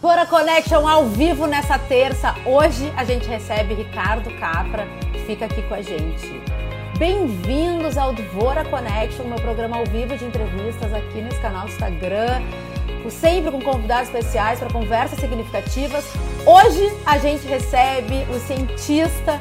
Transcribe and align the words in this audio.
Bora 0.00 0.24
Connection 0.24 0.88
ao 0.88 1.04
vivo 1.04 1.46
nessa 1.46 1.78
terça. 1.78 2.34
Hoje 2.46 2.90
a 2.96 3.04
gente 3.04 3.28
recebe 3.28 3.74
Ricardo 3.74 4.30
Capra, 4.40 4.86
que 5.12 5.18
fica 5.26 5.44
aqui 5.44 5.60
com 5.60 5.74
a 5.74 5.82
gente. 5.82 6.40
Bem-vindos 6.98 7.98
ao 7.98 8.14
Dvora 8.14 8.64
Connection, 8.64 9.24
meu 9.24 9.36
programa 9.36 9.76
ao 9.76 9.84
vivo 9.84 10.16
de 10.16 10.24
entrevistas 10.24 10.90
aqui 10.94 11.20
nesse 11.20 11.38
canal 11.40 11.66
do 11.66 11.72
Instagram, 11.72 12.40
sempre 13.10 13.50
com 13.50 13.60
convidados 13.60 14.08
especiais 14.08 14.58
para 14.58 14.70
conversas 14.72 15.20
significativas. 15.20 16.06
Hoje 16.46 16.90
a 17.04 17.18
gente 17.18 17.46
recebe 17.46 18.26
o 18.34 18.40
cientista 18.40 19.38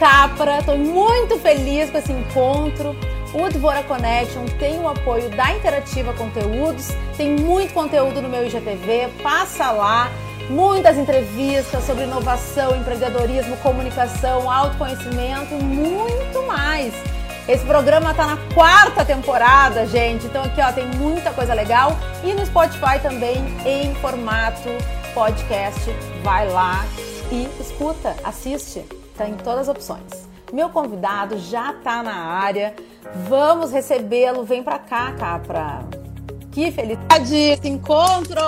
Capra. 0.00 0.58
Estou 0.58 0.76
muito 0.76 1.38
feliz 1.38 1.88
com 1.88 1.98
esse 1.98 2.10
encontro. 2.10 2.96
O 3.32 3.48
Dvora 3.48 3.84
Connection 3.84 4.44
tem 4.58 4.80
o 4.80 4.88
apoio 4.88 5.30
da 5.30 5.52
Interativa 5.52 6.12
Conteúdos, 6.14 6.88
tem 7.16 7.36
muito 7.36 7.72
conteúdo 7.72 8.20
no 8.20 8.28
meu 8.28 8.44
IGTV, 8.44 9.08
passa 9.22 9.70
lá, 9.70 10.10
muitas 10.48 10.98
entrevistas 10.98 11.84
sobre 11.84 12.04
inovação, 12.04 12.74
empreendedorismo, 12.74 13.56
comunicação, 13.58 14.50
autoconhecimento 14.50 15.54
e 15.54 15.62
muito 15.62 16.42
mais. 16.48 16.92
Esse 17.46 17.64
programa 17.64 18.10
está 18.10 18.26
na 18.26 18.36
quarta 18.52 19.04
temporada, 19.04 19.86
gente, 19.86 20.26
então 20.26 20.42
aqui 20.42 20.60
ó, 20.60 20.72
tem 20.72 20.86
muita 20.96 21.30
coisa 21.30 21.54
legal 21.54 21.96
e 22.24 22.32
no 22.32 22.44
Spotify 22.44 22.98
também 23.00 23.36
em 23.64 23.94
formato 23.96 24.70
podcast. 25.14 25.88
Vai 26.24 26.48
lá 26.48 26.84
e 27.30 27.48
escuta, 27.60 28.16
assiste, 28.24 28.84
tem 29.16 29.34
todas 29.34 29.68
as 29.68 29.68
opções. 29.68 30.29
Meu 30.52 30.68
convidado 30.70 31.38
já 31.38 31.72
está 31.72 32.02
na 32.02 32.14
área. 32.14 32.74
Vamos 33.28 33.70
recebê-lo. 33.70 34.44
Vem 34.44 34.62
para 34.62 34.78
cá, 34.78 35.12
Capra. 35.12 35.80
Que 36.52 36.72
felicidade 36.72 37.36
esse 37.36 37.68
encontro! 37.68 38.40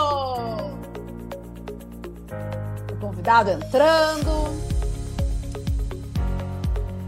O 2.91 3.01
convidado 3.01 3.51
entrando. 3.51 4.31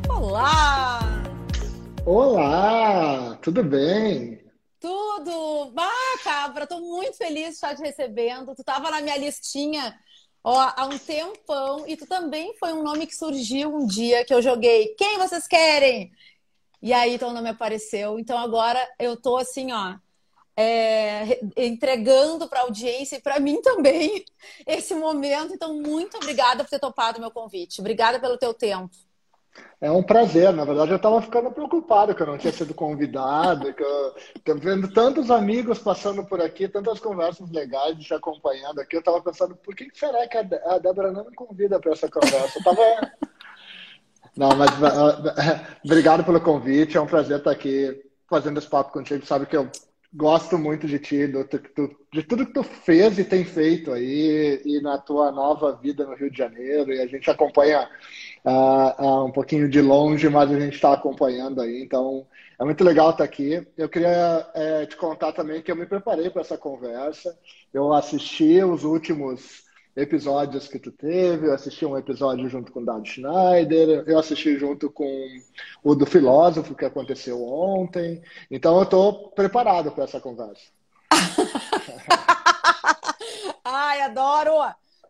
Olá! 0.09 1.01
Olá! 2.07 3.37
Tudo 3.43 3.65
bem? 3.65 4.41
Tudo! 4.79 5.73
Ah, 5.77 6.19
Capra, 6.23 6.67
tô 6.67 6.79
muito 6.79 7.17
feliz 7.17 7.49
de 7.49 7.55
estar 7.55 7.75
te 7.75 7.83
recebendo. 7.83 8.55
Tu 8.55 8.61
estava 8.61 8.91
na 8.91 9.01
minha 9.01 9.17
listinha 9.17 9.95
ó, 10.45 10.73
há 10.77 10.87
um 10.87 10.99
tempão. 10.99 11.85
E 11.89 11.97
tu 11.97 12.07
também 12.07 12.55
foi 12.59 12.73
um 12.73 12.83
nome 12.83 13.07
que 13.07 13.17
surgiu 13.17 13.75
um 13.75 13.87
dia 13.87 14.25
que 14.25 14.35
eu 14.35 14.43
joguei. 14.43 14.95
Quem 14.97 15.19
vocês 15.19 15.47
querem? 15.49 16.13
E 16.83 16.93
aí 16.93 17.19
teu 17.19 17.33
nome 17.33 17.49
apareceu. 17.49 18.19
Então 18.19 18.39
agora 18.39 18.79
eu 18.99 19.17
tô 19.17 19.39
assim, 19.39 19.73
ó, 19.73 19.97
é, 20.57 21.41
entregando 21.57 22.49
para 22.49 22.61
a 22.61 22.63
audiência 22.63 23.17
e 23.17 23.21
para 23.21 23.41
mim 23.41 23.61
também 23.63 24.25
esse 24.67 24.95
momento. 24.95 25.55
Então, 25.55 25.75
muito 25.75 26.17
obrigada 26.17 26.63
por 26.63 26.71
ter 26.71 26.79
topado 26.79 27.19
o 27.19 27.21
meu 27.21 27.31
convite. 27.31 27.81
Obrigada 27.81 28.21
pelo 28.21 28.39
teu 28.39 28.55
tempo. 28.55 28.95
É 29.81 29.91
um 29.91 30.03
prazer. 30.03 30.53
Na 30.53 30.65
verdade, 30.65 30.91
eu 30.93 30.97
estava 30.97 31.21
ficando 31.21 31.51
preocupado 31.51 32.15
que 32.15 32.23
eu 32.23 32.27
não 32.27 32.39
tinha 32.39 32.53
sido 32.53 32.75
convidado, 32.75 33.73
que 33.75 33.83
eu 34.51 34.59
vendo 34.59 34.93
tantos 34.93 35.31
amigos 35.31 35.79
passando 35.79 36.25
por 36.25 36.41
aqui, 36.41 36.69
tantas 36.69 37.01
conversas 37.01 37.51
legais 37.51 37.97
te 37.99 38.15
acompanhando 38.15 38.81
aqui. 38.81 38.97
Eu 38.97 39.01
estava 39.01 39.21
pensando, 39.21 39.57
por 39.57 39.75
que 39.75 39.89
será 39.95 40.27
que 40.27 40.39
a 40.39 40.79
Débora 40.79 41.13
não 41.13 41.25
me 41.25 41.35
convida 41.35 41.79
para 41.81 41.93
essa 41.93 42.09
conversa? 42.09 42.59
Eu 42.59 42.65
tava... 42.65 42.83
Não, 44.37 44.49
mas 44.57 44.69
obrigado 45.85 46.25
pelo 46.25 46.41
convite. 46.41 46.97
É 46.97 47.01
um 47.01 47.07
prazer 47.07 47.39
estar 47.39 47.53
aqui 47.53 48.03
fazendo 48.29 48.59
esse 48.59 48.69
papo 48.69 48.93
contigo. 48.93 49.25
Sabe 49.25 49.47
que 49.47 49.57
eu 49.57 49.71
gosto 50.13 50.57
muito 50.59 50.87
de 50.87 50.99
ti, 50.99 51.27
do, 51.27 51.49
de 52.13 52.23
tudo 52.23 52.47
que 52.47 52.53
tu 52.53 52.63
fez 52.63 53.19
e 53.19 53.25
tem 53.25 53.45
feito 53.45 53.93
aí, 53.93 54.63
e 54.65 54.81
na 54.81 54.99
tua 54.99 55.33
nova 55.33 55.73
vida 55.77 56.05
no 56.05 56.15
Rio 56.15 56.31
de 56.31 56.39
Janeiro. 56.39 56.93
E 56.93 57.01
a 57.01 57.07
gente 57.07 57.31
acompanha 57.31 57.89
uh, 58.45 59.25
um 59.25 59.33
pouquinho 59.33 59.69
de 59.69 59.81
longe, 59.81 60.29
mas 60.29 60.51
a 60.51 60.61
gente 60.61 60.75
está 60.75 60.93
acompanhando 60.93 61.61
aí. 61.61 61.83
Então, 61.83 62.27
é 62.59 62.65
muito 62.65 62.85
legal 62.85 63.11
estar 63.11 63.25
aqui. 63.25 63.67
Eu 63.77 63.89
queria 63.89 64.47
é, 64.55 64.87
te 64.87 64.97
contar 64.97 65.33
também 65.33 65.63
que 65.63 65.73
eu 65.73 65.77
me 65.77 65.87
preparei 65.87 66.31
para 66.31 66.43
essa 66.43 66.59
conversa. 66.59 67.37
Eu 67.73 67.93
assisti 67.93 68.63
os 68.63 68.85
últimos 68.85 69.65
episódios 69.97 70.67
que 70.67 70.79
tu 70.79 70.91
teve, 70.91 71.47
eu 71.47 71.55
assisti 71.55 71.87
um 71.87 71.97
episódio 71.97 72.49
junto 72.49 72.73
com 72.73 72.81
o 72.81 72.85
Dado 72.85 73.07
Schneider, 73.07 74.03
eu 74.09 74.19
assisti 74.19 74.59
junto 74.59 74.91
com 74.91 75.29
o 75.85 75.95
do 75.95 76.05
filósofo 76.05 76.75
que 76.75 76.85
aconteceu 76.85 77.41
ontem. 77.45 78.21
Então 78.51 78.77
eu 78.77 78.83
estou 78.83 79.31
preparado 79.31 79.93
para 79.93 80.05
essa 80.05 80.21
conversa. 80.21 80.65
Ai, 83.65 84.01
adoro! 84.01 84.53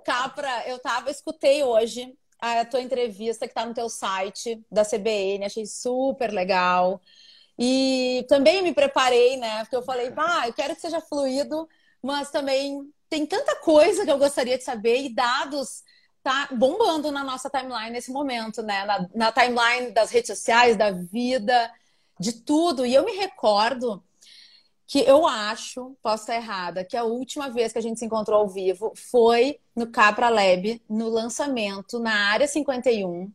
Capra, 0.05 0.69
eu 0.69 0.79
tava, 0.79 1.11
escutei 1.11 1.65
hoje 1.65 2.15
a 2.41 2.65
tua 2.65 2.81
entrevista 2.81 3.47
que 3.47 3.53
está 3.53 3.65
no 3.65 3.75
teu 3.75 3.89
site 3.89 4.63
da 4.71 4.85
CBN, 4.85 5.45
achei 5.45 5.67
super 5.67 6.33
legal. 6.33 7.01
E 7.59 8.25
também 8.29 8.63
me 8.63 8.75
preparei, 8.75 9.37
né? 9.37 9.61
Porque 9.61 9.77
eu 9.77 9.83
falei, 9.83 10.13
ah, 10.17 10.49
eu 10.49 10.53
quero 10.53 10.75
que 10.75 10.81
seja 10.81 11.01
fluido, 11.01 11.69
mas 12.03 12.31
também 12.31 12.93
tem 13.09 13.25
tanta 13.25 13.57
coisa 13.57 14.05
que 14.05 14.11
eu 14.11 14.19
gostaria 14.19 14.59
de 14.59 14.65
saber 14.65 15.03
e 15.03 15.15
dados 15.15 15.83
tá 16.23 16.49
bombando 16.53 17.13
na 17.13 17.23
nossa 17.23 17.51
timeline 17.51 17.91
nesse 17.91 18.11
momento, 18.11 18.63
né? 18.63 18.85
Na, 18.85 19.09
na 19.15 19.33
timeline 19.33 19.93
das 19.93 20.11
redes 20.11 20.37
sociais, 20.37 20.77
da 20.77 20.91
vida, 20.91 21.71
de 22.19 22.33
tudo. 22.33 22.85
E 22.87 22.95
eu 22.95 23.05
me 23.05 23.13
recordo 23.13 24.03
que 24.87 25.01
eu 25.01 25.27
acho, 25.27 25.97
posso 26.03 26.25
estar 26.25 26.37
errada, 26.37 26.85
que 26.85 26.97
a 26.97 27.05
última 27.05 27.49
vez 27.49 27.73
que 27.73 27.79
a 27.79 27.83
gente 27.83 27.99
se 27.99 28.05
encontrou 28.05 28.41
ao 28.41 28.49
vivo 28.49 28.93
foi 28.95 29.59
no 29.75 29.87
Capra 29.87 30.29
Lab, 30.29 30.81
no 30.89 31.09
lançamento 31.09 31.99
na 31.99 32.31
área 32.31 32.47
51, 32.47 33.33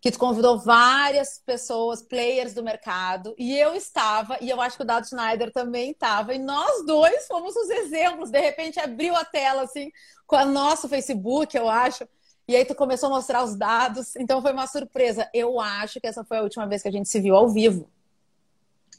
que 0.00 0.10
tu 0.10 0.18
convidou 0.18 0.58
várias 0.58 1.42
pessoas, 1.44 2.02
players 2.02 2.54
do 2.54 2.62
mercado, 2.62 3.34
e 3.38 3.56
eu 3.56 3.74
estava, 3.74 4.38
e 4.40 4.48
eu 4.48 4.60
acho 4.60 4.76
que 4.76 4.82
o 4.82 4.86
Dado 4.86 5.06
Schneider 5.06 5.52
também 5.52 5.90
estava, 5.90 6.34
e 6.34 6.38
nós 6.38 6.84
dois 6.86 7.26
fomos 7.26 7.54
os 7.54 7.68
exemplos. 7.68 8.30
De 8.30 8.40
repente 8.40 8.80
abriu 8.80 9.14
a 9.14 9.24
tela 9.24 9.62
assim 9.62 9.90
com 10.26 10.36
o 10.36 10.44
nosso 10.46 10.88
Facebook, 10.88 11.54
eu 11.56 11.68
acho. 11.68 12.08
E 12.48 12.56
aí 12.56 12.64
tu 12.64 12.74
começou 12.74 13.08
a 13.08 13.16
mostrar 13.16 13.44
os 13.44 13.54
dados, 13.54 14.16
então 14.16 14.40
foi 14.40 14.52
uma 14.52 14.66
surpresa. 14.66 15.28
Eu 15.34 15.60
acho 15.60 16.00
que 16.00 16.06
essa 16.06 16.24
foi 16.24 16.38
a 16.38 16.42
última 16.42 16.66
vez 16.66 16.82
que 16.82 16.88
a 16.88 16.92
gente 16.92 17.08
se 17.08 17.20
viu 17.20 17.36
ao 17.36 17.48
vivo. 17.48 17.88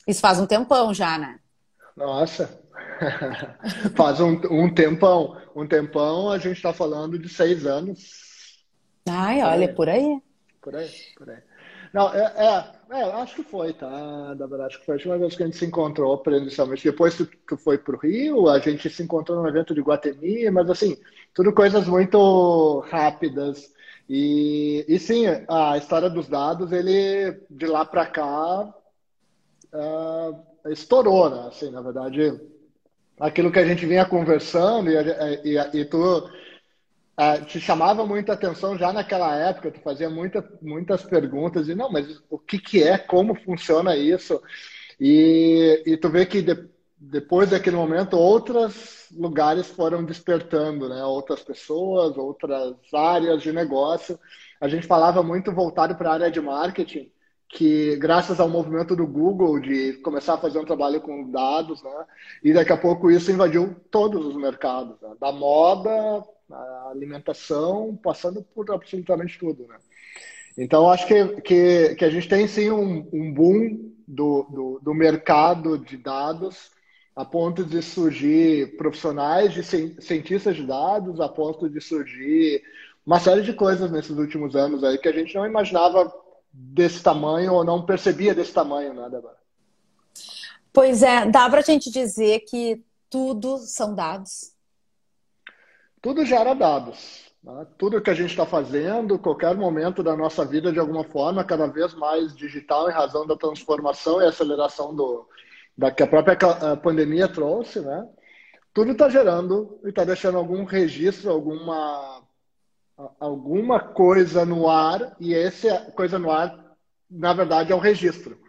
Isso 0.07 0.21
faz 0.21 0.39
um 0.39 0.45
tempão 0.45 0.93
já, 0.93 1.17
né? 1.17 1.39
Nossa, 1.95 2.61
faz 3.95 4.19
um, 4.19 4.39
um 4.49 4.73
tempão. 4.73 5.37
Um 5.55 5.67
tempão, 5.67 6.31
a 6.31 6.37
gente 6.37 6.57
está 6.57 6.73
falando 6.73 7.19
de 7.19 7.27
seis 7.27 7.65
anos. 7.65 8.63
Ai, 9.09 9.41
olha, 9.43 9.65
é. 9.65 9.67
por 9.67 9.89
aí. 9.89 10.21
Por 10.61 10.75
aí, 10.75 10.91
por 11.17 11.29
aí. 11.29 11.39
Não, 11.93 12.13
é, 12.13 12.21
é, 12.89 12.99
é, 12.99 13.03
acho 13.13 13.35
que 13.35 13.43
foi, 13.43 13.73
tá? 13.73 14.33
Verdade, 14.33 14.63
acho 14.63 14.79
que 14.79 14.85
foi 14.85 14.93
a 14.93 14.97
última 14.97 15.17
vez 15.17 15.35
que 15.35 15.43
a 15.43 15.45
gente 15.45 15.57
se 15.57 15.65
encontrou 15.65 16.17
presencialmente. 16.19 16.83
Depois 16.83 17.15
que 17.15 17.57
foi 17.57 17.77
para 17.77 17.95
o 17.95 17.99
Rio, 17.99 18.47
a 18.47 18.59
gente 18.59 18.89
se 18.89 19.03
encontrou 19.03 19.41
num 19.41 19.47
evento 19.47 19.73
de 19.73 19.81
Guatemi, 19.81 20.49
mas 20.51 20.69
assim, 20.69 20.97
tudo 21.33 21.53
coisas 21.53 21.87
muito 21.87 22.79
rápidas. 22.89 23.73
E, 24.07 24.85
e 24.87 24.99
sim, 24.99 25.25
a 25.49 25.77
história 25.77 26.09
dos 26.09 26.29
dados, 26.29 26.71
ele 26.71 27.41
de 27.49 27.65
lá 27.65 27.83
para 27.83 28.05
cá. 28.05 28.73
Uh, 29.73 30.50
estourou, 30.67 31.29
né? 31.29 31.47
Assim, 31.47 31.69
na 31.69 31.81
verdade, 31.81 32.39
aquilo 33.19 33.51
que 33.51 33.59
a 33.59 33.65
gente 33.65 33.85
vinha 33.85 34.05
conversando 34.05 34.89
e, 34.89 35.55
e, 35.55 35.79
e 35.79 35.85
tu 35.85 36.17
uh, 36.17 37.45
te 37.45 37.59
chamava 37.59 38.05
muita 38.05 38.33
atenção 38.33 38.77
já 38.77 38.91
naquela 38.91 39.35
época, 39.35 39.71
tu 39.71 39.79
fazia 39.81 40.09
muita, 40.09 40.47
muitas 40.61 41.03
perguntas 41.03 41.67
e 41.67 41.75
não, 41.75 41.91
mas 41.91 42.21
o 42.29 42.37
que, 42.37 42.57
que 42.57 42.83
é, 42.83 42.97
como 42.97 43.35
funciona 43.35 43.95
isso? 43.95 44.41
E, 44.99 45.83
e 45.85 45.97
tu 45.97 46.09
vê 46.09 46.25
que 46.25 46.41
de, 46.41 46.69
depois 46.97 47.49
daquele 47.49 47.75
momento 47.75 48.17
outros 48.17 49.07
lugares 49.11 49.67
foram 49.67 50.05
despertando, 50.05 50.87
né? 50.87 51.03
Outras 51.03 51.41
pessoas, 51.41 52.15
outras 52.17 52.75
áreas 52.93 53.41
de 53.41 53.51
negócio. 53.51 54.19
A 54.59 54.67
gente 54.67 54.85
falava 54.85 55.23
muito 55.23 55.51
voltado 55.51 55.95
para 55.95 56.11
a 56.11 56.13
área 56.13 56.31
de 56.31 56.39
marketing 56.39 57.11
que 57.51 57.97
graças 57.97 58.39
ao 58.39 58.47
movimento 58.47 58.95
do 58.95 59.05
Google 59.05 59.59
de 59.59 59.93
começar 60.03 60.35
a 60.35 60.37
fazer 60.37 60.57
um 60.57 60.65
trabalho 60.65 61.01
com 61.01 61.29
dados, 61.29 61.83
né? 61.83 62.05
E 62.43 62.53
daqui 62.53 62.71
a 62.71 62.77
pouco 62.77 63.11
isso 63.11 63.31
invadiu 63.31 63.75
todos 63.91 64.25
os 64.25 64.35
mercados, 64.35 64.95
né? 65.01 65.09
da 65.19 65.31
moda, 65.31 66.23
alimentação, 66.89 67.97
passando 68.01 68.41
por 68.41 68.71
absolutamente 68.71 69.37
tudo, 69.37 69.67
né? 69.67 69.75
Então 70.57 70.89
acho 70.89 71.05
que, 71.07 71.41
que, 71.41 71.95
que 71.95 72.05
a 72.05 72.09
gente 72.09 72.27
tem 72.27 72.47
sim 72.47 72.71
um, 72.71 73.07
um 73.11 73.33
boom 73.33 73.91
do, 74.07 74.43
do, 74.43 74.79
do 74.81 74.93
mercado 74.93 75.77
de 75.77 75.97
dados 75.97 76.71
a 77.15 77.25
ponto 77.25 77.65
de 77.65 77.81
surgir 77.81 78.77
profissionais 78.77 79.53
de 79.53 79.63
cientistas 80.01 80.55
de 80.55 80.65
dados, 80.65 81.19
a 81.19 81.27
ponto 81.27 81.69
de 81.69 81.81
surgir 81.81 82.63
uma 83.05 83.19
série 83.19 83.41
de 83.41 83.53
coisas 83.53 83.91
nesses 83.91 84.17
últimos 84.17 84.55
anos 84.55 84.83
aí 84.83 84.97
que 84.97 85.09
a 85.09 85.11
gente 85.11 85.35
não 85.35 85.45
imaginava 85.45 86.11
desse 86.51 87.01
tamanho 87.01 87.53
ou 87.53 87.63
não 87.63 87.85
percebia 87.85 88.35
desse 88.35 88.53
tamanho, 88.53 88.93
né, 88.93 89.09
Débora? 89.09 89.37
Pois 90.73 91.03
é, 91.03 91.25
dá 91.25 91.49
para 91.49 91.59
a 91.59 91.63
gente 91.63 91.91
dizer 91.91 92.41
que 92.41 92.83
tudo 93.09 93.57
são 93.57 93.93
dados? 93.93 94.51
tudo 96.01 96.25
gera 96.25 96.53
dados. 96.53 97.31
Né? 97.43 97.67
Tudo 97.77 98.01
que 98.01 98.09
a 98.09 98.13
gente 98.13 98.31
está 98.31 98.45
fazendo, 98.45 99.19
qualquer 99.19 99.55
momento 99.55 100.01
da 100.01 100.15
nossa 100.15 100.43
vida, 100.43 100.71
de 100.71 100.79
alguma 100.79 101.03
forma, 101.03 101.43
cada 101.43 101.67
vez 101.67 101.93
mais 101.93 102.35
digital 102.35 102.89
em 102.89 102.93
razão 102.93 103.25
da 103.25 103.35
transformação 103.35 104.21
e 104.21 104.25
aceleração 104.25 104.95
do, 104.95 105.27
da 105.77 105.91
que 105.91 106.03
a 106.03 106.07
própria 106.07 106.37
pandemia 106.77 107.27
trouxe, 107.27 107.79
né? 107.81 108.07
Tudo 108.73 108.93
está 108.93 109.09
gerando 109.09 109.79
e 109.83 109.89
está 109.89 110.03
deixando 110.03 110.37
algum 110.37 110.63
registro, 110.63 111.29
alguma 111.29 112.20
alguma 113.19 113.79
coisa 113.79 114.45
no 114.45 114.67
ar 114.69 115.15
e 115.19 115.33
essa 115.33 115.91
coisa 115.91 116.19
no 116.19 116.31
ar, 116.31 116.75
na 117.09 117.33
verdade, 117.33 117.71
é 117.71 117.75
um 117.75 117.79
registro. 117.79 118.39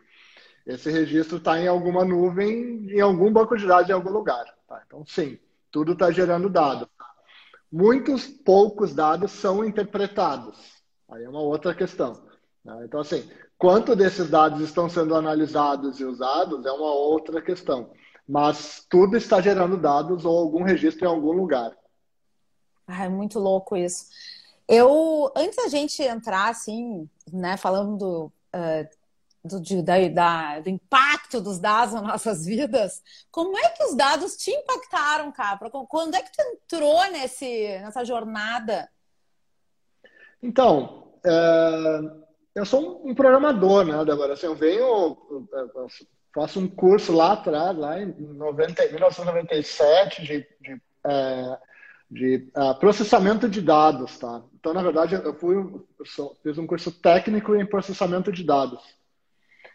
Esse 0.66 0.90
registro 0.90 1.38
está 1.38 1.58
em 1.60 1.66
alguma 1.66 2.04
nuvem, 2.04 2.86
em 2.90 3.00
algum 3.00 3.32
banco 3.32 3.56
de 3.56 3.66
dados, 3.66 3.90
em 3.90 3.92
algum 3.92 4.10
lugar. 4.10 4.44
Tá? 4.68 4.82
Então, 4.86 5.04
sim, 5.04 5.38
tudo 5.70 5.92
está 5.92 6.10
gerando 6.10 6.48
dados. 6.48 6.88
Muitos 7.70 8.26
poucos 8.26 8.94
dados 8.94 9.32
são 9.32 9.64
interpretados. 9.64 10.58
Aí 11.10 11.24
é 11.24 11.28
uma 11.28 11.40
outra 11.40 11.74
questão. 11.74 12.22
Né? 12.64 12.82
Então, 12.84 13.00
assim, 13.00 13.28
quanto 13.58 13.96
desses 13.96 14.30
dados 14.30 14.60
estão 14.60 14.88
sendo 14.88 15.14
analisados 15.14 15.98
e 15.98 16.04
usados 16.04 16.64
é 16.64 16.70
uma 16.70 16.92
outra 16.92 17.42
questão. 17.42 17.90
Mas 18.28 18.86
tudo 18.88 19.16
está 19.16 19.40
gerando 19.40 19.76
dados 19.76 20.24
ou 20.24 20.38
algum 20.38 20.62
registro 20.62 21.04
em 21.04 21.08
algum 21.08 21.32
lugar. 21.32 21.76
Ah, 22.86 23.04
é 23.04 23.08
muito 23.08 23.38
louco 23.38 23.76
isso. 23.76 24.06
Eu, 24.74 25.30
antes 25.36 25.56
da 25.56 25.68
gente 25.68 26.02
entrar, 26.02 26.48
assim, 26.48 27.06
né, 27.30 27.58
falando 27.58 28.32
uh, 28.54 28.88
do, 29.44 29.60
de, 29.60 29.82
da, 29.82 30.08
da, 30.08 30.60
do 30.60 30.70
impacto 30.70 31.42
dos 31.42 31.58
dados 31.58 31.92
nas 31.92 32.02
nossas 32.02 32.46
vidas, 32.46 33.02
como 33.30 33.58
é 33.58 33.68
que 33.68 33.84
os 33.84 33.94
dados 33.94 34.34
te 34.34 34.50
impactaram, 34.50 35.30
Capra? 35.30 35.68
Quando 35.68 36.14
é 36.14 36.22
que 36.22 36.32
tu 36.32 36.40
entrou 36.40 37.04
nesse, 37.10 37.78
nessa 37.80 38.02
jornada? 38.02 38.88
Então, 40.42 41.12
é, 41.22 42.00
eu 42.54 42.64
sou 42.64 43.06
um 43.06 43.14
programador, 43.14 43.84
né, 43.84 44.02
Débora? 44.06 44.32
Assim, 44.32 44.46
eu 44.46 44.56
venho, 44.56 45.18
eu 45.52 45.86
faço 46.34 46.58
um 46.58 46.66
curso 46.66 47.12
lá 47.12 47.32
atrás, 47.32 47.76
lá 47.76 48.00
em 48.00 48.06
90, 48.06 48.86
1997, 48.88 50.22
de, 50.22 50.38
de, 50.62 50.82
é, 51.04 51.58
de 52.10 52.50
uh, 52.56 52.74
processamento 52.80 53.50
de 53.50 53.60
dados, 53.60 54.18
tá? 54.18 54.42
Então, 54.62 54.72
na 54.72 54.80
verdade, 54.80 55.16
eu 55.16 55.34
fui, 55.34 55.56
eu 55.56 56.36
fiz 56.40 56.56
um 56.56 56.68
curso 56.68 56.92
técnico 56.92 57.56
em 57.56 57.66
processamento 57.66 58.30
de 58.30 58.44
dados. 58.44 58.80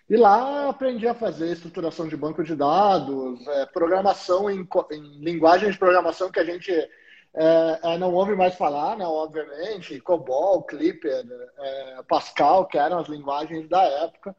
E 0.09 0.15
lá 0.15 0.69
aprendi 0.69 1.05
a 1.05 1.13
fazer 1.13 1.51
estruturação 1.51 2.07
de 2.07 2.15
banco 2.15 2.41
de 2.41 2.55
dados, 2.55 3.45
é, 3.47 3.65
programação 3.65 4.49
em, 4.49 4.65
em, 4.91 5.01
linguagem 5.19 5.69
de 5.69 5.77
programação 5.77 6.31
que 6.31 6.39
a 6.39 6.45
gente 6.45 6.71
é, 6.71 7.79
é, 7.83 7.97
não 7.97 8.13
ouve 8.13 8.33
mais 8.33 8.55
falar, 8.55 8.95
né, 8.95 9.05
obviamente, 9.05 9.99
COBOL, 9.99 10.63
Clipper, 10.63 11.25
é, 11.57 12.03
Pascal, 12.07 12.65
que 12.65 12.77
eram 12.77 12.99
as 12.99 13.09
linguagens 13.09 13.67
da 13.67 13.83
época. 13.83 14.33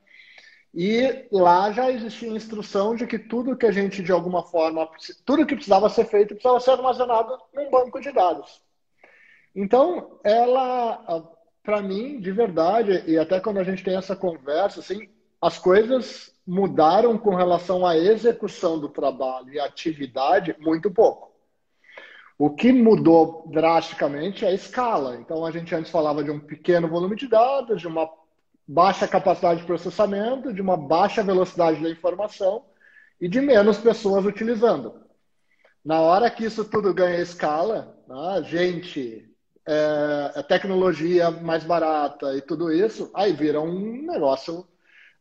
E 0.74 1.26
lá 1.30 1.70
já 1.72 1.90
existia 1.90 2.30
instrução 2.30 2.96
de 2.96 3.06
que 3.06 3.18
tudo 3.18 3.54
que 3.54 3.66
a 3.66 3.72
gente, 3.72 4.02
de 4.02 4.12
alguma 4.12 4.42
forma, 4.42 4.88
tudo 5.26 5.44
que 5.44 5.56
precisava 5.56 5.90
ser 5.90 6.06
feito 6.06 6.28
precisava 6.28 6.58
ser 6.58 6.70
armazenado 6.70 7.38
num 7.52 7.70
banco 7.70 8.00
de 8.00 8.10
dados. 8.10 8.66
Então, 9.60 10.20
ela, 10.22 11.28
para 11.64 11.82
mim, 11.82 12.20
de 12.20 12.30
verdade, 12.30 13.02
e 13.08 13.18
até 13.18 13.40
quando 13.40 13.58
a 13.58 13.64
gente 13.64 13.82
tem 13.82 13.96
essa 13.96 14.14
conversa, 14.14 14.78
assim, 14.78 15.08
as 15.42 15.58
coisas 15.58 16.32
mudaram 16.46 17.18
com 17.18 17.34
relação 17.34 17.84
à 17.84 17.96
execução 17.98 18.78
do 18.78 18.88
trabalho 18.88 19.52
e 19.52 19.58
atividade 19.58 20.54
muito 20.60 20.88
pouco. 20.92 21.32
O 22.38 22.50
que 22.50 22.72
mudou 22.72 23.48
drasticamente 23.50 24.44
é 24.44 24.48
a 24.50 24.54
escala. 24.54 25.16
Então, 25.16 25.44
a 25.44 25.50
gente 25.50 25.74
antes 25.74 25.90
falava 25.90 26.22
de 26.22 26.30
um 26.30 26.38
pequeno 26.38 26.86
volume 26.86 27.16
de 27.16 27.26
dados, 27.26 27.80
de 27.80 27.88
uma 27.88 28.08
baixa 28.64 29.08
capacidade 29.08 29.62
de 29.62 29.66
processamento, 29.66 30.54
de 30.54 30.62
uma 30.62 30.76
baixa 30.76 31.20
velocidade 31.20 31.82
da 31.82 31.90
informação 31.90 32.64
e 33.20 33.26
de 33.26 33.40
menos 33.40 33.76
pessoas 33.76 34.24
utilizando. 34.24 34.94
Na 35.84 36.00
hora 36.00 36.30
que 36.30 36.44
isso 36.44 36.64
tudo 36.64 36.94
ganha 36.94 37.20
escala, 37.20 37.98
né, 38.06 38.44
gente, 38.44 39.28
é, 39.68 40.42
tecnologia 40.44 41.30
mais 41.30 41.62
barata 41.62 42.34
e 42.34 42.40
tudo 42.40 42.72
isso, 42.72 43.10
aí 43.14 43.34
vira 43.34 43.60
um 43.60 44.02
negócio 44.06 44.66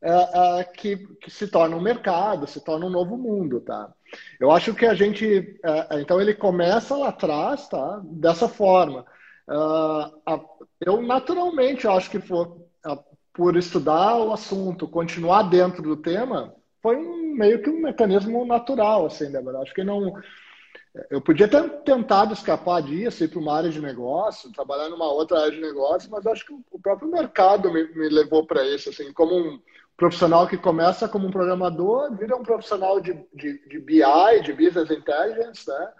é, 0.01 0.59
é, 0.59 0.63
que, 0.63 0.95
que, 1.21 1.29
se 1.29 1.47
torna 1.47 1.75
um 1.75 1.81
mercado, 1.81 2.47
se 2.47 2.63
torna 2.63 2.85
um 2.85 2.89
novo 2.89 3.17
mundo, 3.17 3.59
tá? 3.59 3.91
Eu 4.39 4.49
acho 4.51 4.73
que 4.73 4.85
a 4.85 4.93
gente, 4.93 5.59
é, 5.63 5.97
é 5.97 6.01
então 6.01 6.21
ele 6.21 6.33
começa 6.33 6.95
lá 6.95 7.09
atrás, 7.09 7.67
tá? 7.67 8.01
Dessa 8.05 8.47
forma. 8.47 9.05
eu 10.79 11.01
naturalmente 11.01 11.87
acho 11.87 12.09
que 12.09 12.19
for, 12.19 12.57
por 13.33 13.57
estudar 13.57 14.15
o 14.17 14.31
assunto, 14.31 14.87
continuar 14.87 15.43
dentro 15.43 15.81
do 15.81 15.97
tema, 15.97 16.53
foi 16.81 16.95
um, 16.95 17.35
meio 17.35 17.61
que 17.61 17.69
um 17.69 17.81
mecanismo 17.81 18.45
natural, 18.45 19.07
assim, 19.07 19.29
Débora. 19.29 19.59
Acho 19.59 19.73
que 19.73 19.83
não 19.83 20.13
eu 21.09 21.21
podia 21.21 21.47
ter 21.47 21.69
tentado 21.83 22.33
escapar 22.33 22.81
disso, 22.81 23.23
ir 23.23 23.27
para 23.27 23.39
uma 23.39 23.55
área 23.55 23.69
de 23.69 23.81
negócio, 23.81 24.51
trabalhar 24.51 24.89
numa 24.89 25.11
outra 25.11 25.39
área 25.39 25.51
de 25.51 25.61
negócio, 25.61 26.09
mas 26.09 26.25
acho 26.25 26.45
que 26.45 26.53
o 26.71 26.79
próprio 26.79 27.09
mercado 27.09 27.71
me, 27.71 27.83
me 27.93 28.09
levou 28.09 28.45
para 28.45 28.65
isso, 28.65 28.89
assim, 28.89 29.11
como 29.13 29.35
um, 29.35 29.59
profissional 29.97 30.47
que 30.47 30.57
começa 30.57 31.09
como 31.09 31.27
um 31.27 31.31
programador, 31.31 32.15
vira 32.15 32.35
um 32.35 32.43
profissional 32.43 33.01
de, 33.01 33.13
de, 33.33 33.57
de 33.67 33.79
BI, 33.79 34.41
de 34.43 34.53
Business 34.53 34.91
Intelligence, 34.91 35.67
né? 35.67 35.91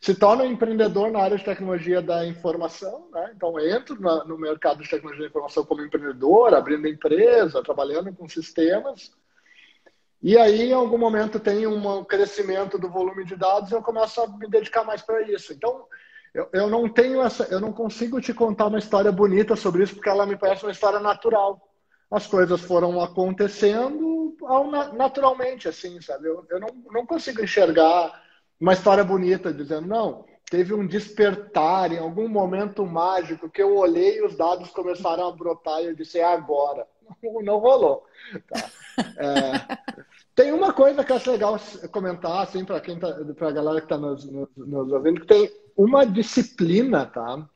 se 0.00 0.14
torna 0.14 0.42
um 0.42 0.50
empreendedor 0.50 1.12
na 1.12 1.20
área 1.20 1.36
de 1.36 1.44
tecnologia 1.44 2.02
da 2.02 2.26
informação, 2.26 3.08
né? 3.12 3.30
então 3.36 3.60
entro 3.60 4.00
na, 4.00 4.24
no 4.24 4.38
mercado 4.38 4.82
de 4.82 4.88
tecnologia 4.88 5.24
da 5.24 5.28
informação 5.28 5.64
como 5.64 5.82
empreendedor, 5.82 6.54
abrindo 6.54 6.88
empresa, 6.88 7.62
trabalhando 7.62 8.12
com 8.14 8.26
sistemas, 8.26 9.12
e 10.22 10.38
aí 10.38 10.70
em 10.70 10.72
algum 10.72 10.98
momento 10.98 11.40
tem 11.40 11.66
um 11.66 12.04
crescimento 12.04 12.78
do 12.78 12.88
volume 12.88 13.24
de 13.24 13.36
dados 13.36 13.70
e 13.70 13.74
eu 13.74 13.82
começo 13.82 14.20
a 14.20 14.28
me 14.28 14.48
dedicar 14.48 14.84
mais 14.84 15.02
para 15.02 15.22
isso. 15.22 15.52
Então 15.52 15.86
eu, 16.32 16.48
eu 16.52 16.70
não 16.70 16.88
tenho 16.88 17.20
essa, 17.22 17.44
eu 17.50 17.60
não 17.60 17.72
consigo 17.72 18.20
te 18.20 18.32
contar 18.32 18.66
uma 18.66 18.78
história 18.78 19.10
bonita 19.10 19.56
sobre 19.56 19.82
isso 19.82 19.94
porque 19.94 20.08
ela 20.08 20.24
me 20.26 20.36
parece 20.36 20.64
uma 20.64 20.72
história 20.72 21.00
natural 21.00 21.60
as 22.12 22.26
coisas 22.26 22.60
foram 22.60 23.00
acontecendo 23.00 24.36
naturalmente, 24.94 25.66
assim, 25.66 25.98
sabe? 26.02 26.28
Eu, 26.28 26.44
eu 26.50 26.60
não, 26.60 26.68
não 26.90 27.06
consigo 27.06 27.42
enxergar 27.42 28.22
uma 28.60 28.74
história 28.74 29.02
bonita 29.02 29.52
dizendo, 29.52 29.88
não, 29.88 30.26
teve 30.50 30.74
um 30.74 30.86
despertar 30.86 31.90
em 31.90 31.98
algum 31.98 32.28
momento 32.28 32.84
mágico 32.84 33.48
que 33.48 33.62
eu 33.62 33.74
olhei 33.76 34.18
e 34.18 34.24
os 34.26 34.36
dados 34.36 34.68
começaram 34.70 35.26
a 35.26 35.32
brotar 35.32 35.80
e 35.80 35.86
eu 35.86 35.94
disse, 35.94 36.18
é 36.18 36.24
agora. 36.24 36.86
Não, 37.42 37.58
rolou. 37.58 38.06
Tá? 38.48 38.70
É, 39.16 39.78
tem 40.34 40.52
uma 40.52 40.72
coisa 40.72 41.04
que 41.04 41.12
acho 41.12 41.30
legal 41.30 41.58
comentar, 41.90 42.42
assim, 42.42 42.64
para 42.64 42.80
quem 42.80 42.98
tá, 42.98 43.12
para 43.36 43.48
a 43.48 43.52
galera 43.52 43.80
que 43.80 43.86
está 43.86 43.98
nos, 43.98 44.24
nos, 44.24 44.48
nos 44.56 44.92
ouvindo, 44.92 45.20
que 45.20 45.26
tem 45.26 45.50
uma 45.76 46.04
disciplina, 46.04 47.06
tá? 47.06 47.46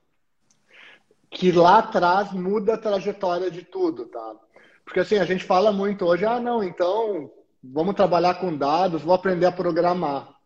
Que 1.30 1.52
lá 1.52 1.78
atrás 1.78 2.32
muda 2.32 2.74
a 2.74 2.78
trajetória 2.78 3.50
de 3.50 3.62
tudo, 3.62 4.06
tá? 4.06 4.36
Porque 4.84 5.00
assim, 5.00 5.18
a 5.18 5.24
gente 5.24 5.44
fala 5.44 5.72
muito 5.72 6.04
hoje, 6.06 6.24
ah, 6.24 6.38
não, 6.38 6.62
então 6.62 7.30
vamos 7.62 7.94
trabalhar 7.94 8.34
com 8.34 8.56
dados, 8.56 9.02
vou 9.02 9.14
aprender 9.14 9.46
a 9.46 9.52
programar. 9.52 10.36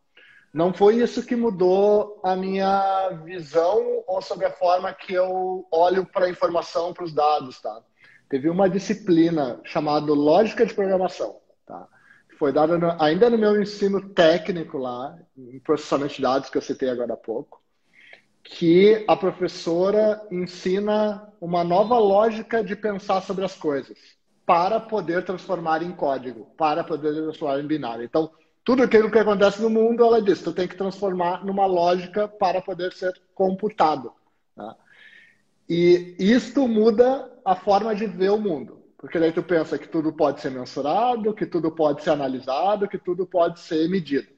Não 0.52 0.74
foi 0.74 0.96
isso 0.96 1.24
que 1.24 1.36
mudou 1.36 2.20
a 2.24 2.34
minha 2.34 3.10
visão 3.24 4.02
ou 4.06 4.20
sobre 4.20 4.46
a 4.46 4.50
forma 4.50 4.92
que 4.92 5.14
eu 5.14 5.64
olho 5.70 6.04
para 6.04 6.26
a 6.26 6.30
informação, 6.30 6.92
para 6.92 7.04
os 7.04 7.12
dados, 7.12 7.60
tá? 7.60 7.82
Teve 8.30 8.48
uma 8.48 8.70
disciplina 8.70 9.60
chamada 9.64 10.12
Lógica 10.14 10.64
de 10.64 10.72
Programação, 10.72 11.40
tá? 11.66 11.88
Foi 12.38 12.52
dada 12.52 12.78
no, 12.78 13.02
ainda 13.02 13.28
no 13.28 13.36
meu 13.36 13.60
ensino 13.60 14.08
técnico 14.10 14.78
lá, 14.78 15.18
em 15.36 15.58
processamento 15.58 16.14
de 16.14 16.22
dados, 16.22 16.48
que 16.48 16.56
eu 16.56 16.62
citei 16.62 16.88
agora 16.88 17.14
há 17.14 17.16
pouco, 17.16 17.60
que 18.44 19.04
a 19.08 19.16
professora 19.16 20.26
ensina 20.30 21.28
uma 21.40 21.64
nova 21.64 21.98
lógica 21.98 22.62
de 22.62 22.76
pensar 22.76 23.20
sobre 23.20 23.44
as 23.44 23.56
coisas 23.56 23.98
para 24.46 24.78
poder 24.78 25.24
transformar 25.24 25.82
em 25.82 25.90
código, 25.90 26.46
para 26.56 26.84
poder 26.84 27.12
transformar 27.12 27.60
em 27.60 27.66
binário. 27.66 28.04
Então, 28.04 28.30
tudo 28.64 28.84
aquilo 28.84 29.10
que 29.10 29.18
acontece 29.18 29.60
no 29.60 29.68
mundo, 29.68 30.04
ela 30.04 30.22
diz, 30.22 30.40
tu 30.40 30.52
tem 30.52 30.68
que 30.68 30.76
transformar 30.76 31.44
numa 31.44 31.66
lógica 31.66 32.28
para 32.28 32.62
poder 32.62 32.92
ser 32.92 33.12
computado. 33.34 34.12
Tá? 34.54 34.76
E 35.68 36.16
isto 36.18 36.66
muda 36.66 37.30
a 37.50 37.56
forma 37.56 37.94
de 37.94 38.06
ver 38.06 38.30
o 38.30 38.38
mundo. 38.38 38.80
Porque 38.96 39.18
daí 39.18 39.32
tu 39.32 39.42
pensa 39.42 39.76
que 39.76 39.88
tudo 39.88 40.12
pode 40.12 40.40
ser 40.40 40.50
mensurado, 40.50 41.34
que 41.34 41.44
tudo 41.44 41.70
pode 41.72 42.02
ser 42.02 42.10
analisado, 42.10 42.88
que 42.88 42.98
tudo 42.98 43.26
pode 43.26 43.58
ser 43.58 43.88
medido. 43.88 44.28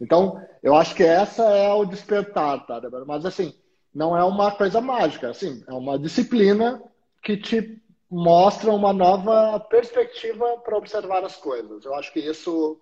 Então, 0.00 0.40
eu 0.62 0.76
acho 0.76 0.94
que 0.94 1.02
essa 1.02 1.42
é 1.42 1.72
o 1.72 1.84
despertar, 1.84 2.64
tá? 2.66 2.80
Mas 3.06 3.26
assim, 3.26 3.52
não 3.92 4.16
é 4.16 4.22
uma 4.22 4.52
coisa 4.52 4.80
mágica, 4.80 5.30
assim, 5.30 5.64
é 5.66 5.72
uma 5.72 5.98
disciplina 5.98 6.80
que 7.20 7.36
te 7.36 7.82
mostra 8.08 8.70
uma 8.70 8.92
nova 8.92 9.58
perspectiva 9.58 10.58
para 10.58 10.76
observar 10.76 11.24
as 11.24 11.34
coisas. 11.34 11.84
Eu 11.84 11.94
acho 11.96 12.12
que 12.12 12.20
isso 12.20 12.80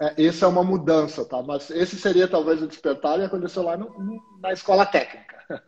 é, 0.00 0.22
isso 0.22 0.44
é 0.44 0.48
uma 0.48 0.62
mudança, 0.62 1.24
tá? 1.24 1.42
Mas 1.42 1.70
esse 1.70 1.96
seria 1.96 2.28
talvez 2.28 2.62
o 2.62 2.68
despertar 2.68 3.18
e 3.18 3.24
aconteceu 3.24 3.62
lá 3.62 3.76
no, 3.76 3.90
na 4.40 4.52
escola 4.52 4.86
técnica. 4.86 5.36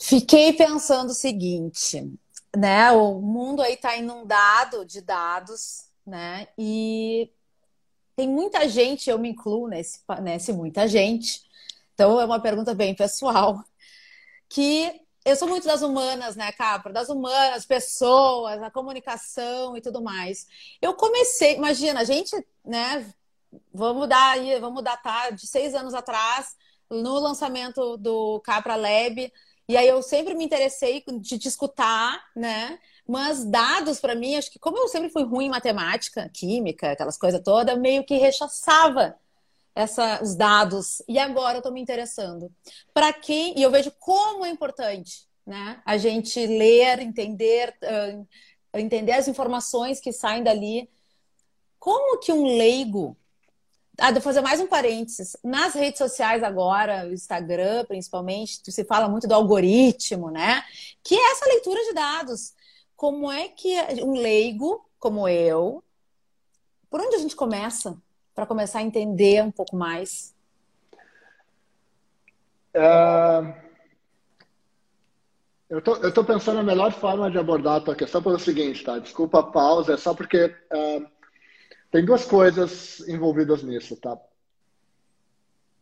Fiquei 0.00 0.52
pensando 0.54 1.10
o 1.10 1.14
seguinte, 1.14 2.10
né? 2.56 2.90
O 2.92 3.20
mundo 3.20 3.60
aí 3.60 3.74
está 3.74 3.96
inundado 3.96 4.84
de 4.84 5.02
dados, 5.02 5.84
né? 6.06 6.48
E 6.56 7.30
tem 8.16 8.28
muita 8.28 8.68
gente, 8.68 9.10
eu 9.10 9.18
me 9.18 9.28
incluo 9.28 9.68
nesse, 9.68 10.00
nesse 10.22 10.52
muita 10.52 10.88
gente. 10.88 11.42
Então 11.94 12.18
é 12.18 12.24
uma 12.24 12.40
pergunta 12.40 12.74
bem 12.74 12.94
pessoal, 12.94 13.62
que 14.48 15.00
eu 15.22 15.36
sou 15.36 15.46
muito 15.46 15.66
das 15.66 15.82
humanas, 15.82 16.34
né, 16.34 16.50
Capra? 16.52 16.92
Das 16.92 17.10
humanas, 17.10 17.66
pessoas, 17.66 18.62
a 18.62 18.70
comunicação 18.70 19.76
e 19.76 19.82
tudo 19.82 20.02
mais. 20.02 20.46
Eu 20.80 20.94
comecei, 20.94 21.56
imagina, 21.56 22.00
a 22.00 22.04
gente, 22.04 22.34
né? 22.64 23.06
Vamos 23.72 24.08
dar 24.08 24.32
aí, 24.32 24.58
vamos 24.60 24.82
datar 24.82 25.32
de 25.34 25.46
seis 25.46 25.74
anos 25.74 25.92
atrás, 25.92 26.56
no 26.88 27.18
lançamento 27.18 27.98
do 27.98 28.40
Capra 28.40 28.76
Lab. 28.76 29.30
E 29.70 29.76
aí 29.76 29.86
eu 29.86 30.02
sempre 30.02 30.34
me 30.34 30.44
interessei 30.44 31.04
de 31.20 31.38
te 31.38 31.46
escutar, 31.46 32.20
né? 32.34 32.76
Mas 33.06 33.44
dados 33.44 34.00
para 34.00 34.16
mim, 34.16 34.34
acho 34.34 34.50
que 34.50 34.58
como 34.58 34.76
eu 34.76 34.88
sempre 34.88 35.10
fui 35.10 35.22
ruim 35.22 35.46
em 35.46 35.48
matemática, 35.48 36.28
química, 36.34 36.90
aquelas 36.90 37.16
coisas 37.16 37.40
todas, 37.40 37.78
meio 37.78 38.04
que 38.04 38.16
rechaçava 38.16 39.16
essa, 39.72 40.20
os 40.24 40.34
dados. 40.34 41.00
E 41.06 41.20
agora 41.20 41.54
eu 41.54 41.58
estou 41.60 41.72
me 41.72 41.80
interessando. 41.80 42.52
Para 42.92 43.12
quem, 43.12 43.56
e 43.56 43.62
eu 43.62 43.70
vejo 43.70 43.92
como 44.00 44.44
é 44.44 44.48
importante 44.50 45.28
né? 45.46 45.80
a 45.86 45.96
gente 45.96 46.44
ler, 46.44 46.98
entender, 46.98 47.72
uh, 47.84 48.26
entender 48.74 49.12
as 49.12 49.28
informações 49.28 50.00
que 50.00 50.12
saem 50.12 50.42
dali. 50.42 50.90
Como 51.78 52.18
que 52.18 52.32
um 52.32 52.56
leigo. 52.56 53.16
Ah, 54.00 54.12
vou 54.12 54.22
fazer 54.22 54.40
mais 54.40 54.60
um 54.60 54.66
parênteses. 54.66 55.36
Nas 55.44 55.74
redes 55.74 55.98
sociais 55.98 56.42
agora, 56.42 57.06
o 57.06 57.12
Instagram 57.12 57.84
principalmente, 57.84 58.60
se 58.72 58.84
fala 58.84 59.08
muito 59.08 59.28
do 59.28 59.34
algoritmo, 59.34 60.30
né? 60.30 60.62
Que 61.04 61.14
é 61.14 61.32
essa 61.32 61.46
leitura 61.46 61.80
de 61.84 61.92
dados. 61.92 62.54
Como 62.96 63.30
é 63.30 63.48
que 63.48 63.74
um 64.02 64.12
leigo, 64.12 64.84
como 64.98 65.28
eu, 65.28 65.84
por 66.90 67.00
onde 67.00 67.16
a 67.16 67.18
gente 67.18 67.36
começa? 67.36 67.96
para 68.40 68.46
começar 68.46 68.78
a 68.78 68.82
entender 68.82 69.42
um 69.44 69.50
pouco 69.50 69.76
mais? 69.76 70.34
É... 72.72 73.70
Eu 75.68 75.78
estou 75.78 76.24
pensando 76.24 76.58
a 76.58 76.64
melhor 76.64 76.90
forma 76.90 77.30
de 77.30 77.38
abordar 77.38 77.76
a 77.76 77.80
tua 77.80 77.94
questão 77.94 78.22
pelo 78.22 78.38
seguinte, 78.38 78.82
tá? 78.82 78.98
Desculpa 78.98 79.40
a 79.40 79.42
pausa, 79.42 79.92
é 79.92 79.96
só 79.96 80.14
porque 80.14 80.52
é, 80.72 81.02
tem 81.90 82.04
duas 82.04 82.24
coisas 82.24 83.00
envolvidas 83.08 83.62
nisso, 83.62 83.96
tá? 83.96 84.16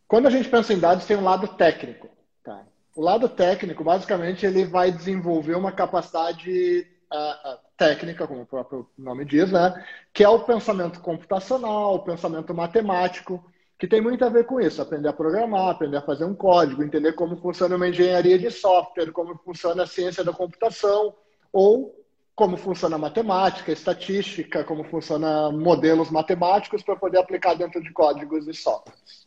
Quando 0.06 0.26
a 0.26 0.30
gente 0.30 0.48
pensa 0.48 0.72
em 0.72 0.78
dados, 0.78 1.04
tem 1.04 1.16
um 1.16 1.24
lado 1.24 1.48
técnico, 1.48 2.08
tá? 2.42 2.64
O 2.96 3.02
lado 3.02 3.28
técnico, 3.28 3.84
basicamente, 3.84 4.46
ele 4.46 4.64
vai 4.64 4.90
desenvolver 4.90 5.54
uma 5.54 5.70
capacidade 5.70 6.86
uh, 7.12 7.52
uh, 7.52 7.58
técnica, 7.76 8.26
como 8.26 8.42
o 8.42 8.46
próprio 8.46 8.88
nome 8.96 9.24
diz, 9.24 9.52
né? 9.52 9.84
que 10.12 10.24
é 10.24 10.28
o 10.28 10.40
pensamento 10.40 11.00
computacional, 11.00 11.94
o 11.94 12.02
pensamento 12.02 12.52
matemático, 12.54 13.44
que 13.78 13.86
tem 13.86 14.00
muito 14.00 14.24
a 14.24 14.28
ver 14.28 14.44
com 14.44 14.60
isso, 14.60 14.82
aprender 14.82 15.08
a 15.08 15.12
programar, 15.12 15.68
aprender 15.68 15.98
a 15.98 16.02
fazer 16.02 16.24
um 16.24 16.34
código, 16.34 16.82
entender 16.82 17.12
como 17.12 17.36
funciona 17.36 17.76
uma 17.76 17.88
engenharia 17.88 18.36
de 18.38 18.50
software, 18.50 19.12
como 19.12 19.36
funciona 19.44 19.84
a 19.84 19.86
ciência 19.86 20.24
da 20.24 20.32
computação, 20.32 21.14
ou 21.52 21.94
como 22.38 22.56
funciona 22.56 22.94
a 22.94 23.00
matemática, 23.00 23.72
estatística, 23.72 24.62
como 24.62 24.84
funciona 24.84 25.50
modelos 25.50 26.08
matemáticos 26.08 26.84
para 26.84 26.94
poder 26.94 27.18
aplicar 27.18 27.54
dentro 27.54 27.82
de 27.82 27.92
códigos 27.92 28.46
e 28.46 28.54
softwares. 28.54 29.26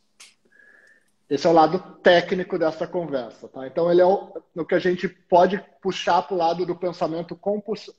Esse 1.29 1.45
é 1.45 1.49
o 1.49 1.53
lado 1.53 1.77
técnico 2.01 2.57
dessa 2.57 2.87
conversa. 2.87 3.49
Tá? 3.49 3.67
Então, 3.67 3.91
ele 3.91 3.99
é 3.99 4.05
o, 4.05 4.31
o 4.55 4.63
que 4.63 4.75
a 4.75 4.79
gente 4.79 5.09
pode 5.09 5.61
puxar 5.81 6.21
para 6.21 6.35
o 6.35 6.37
lado 6.37 6.65
do 6.65 6.73
pensamento 6.73 7.37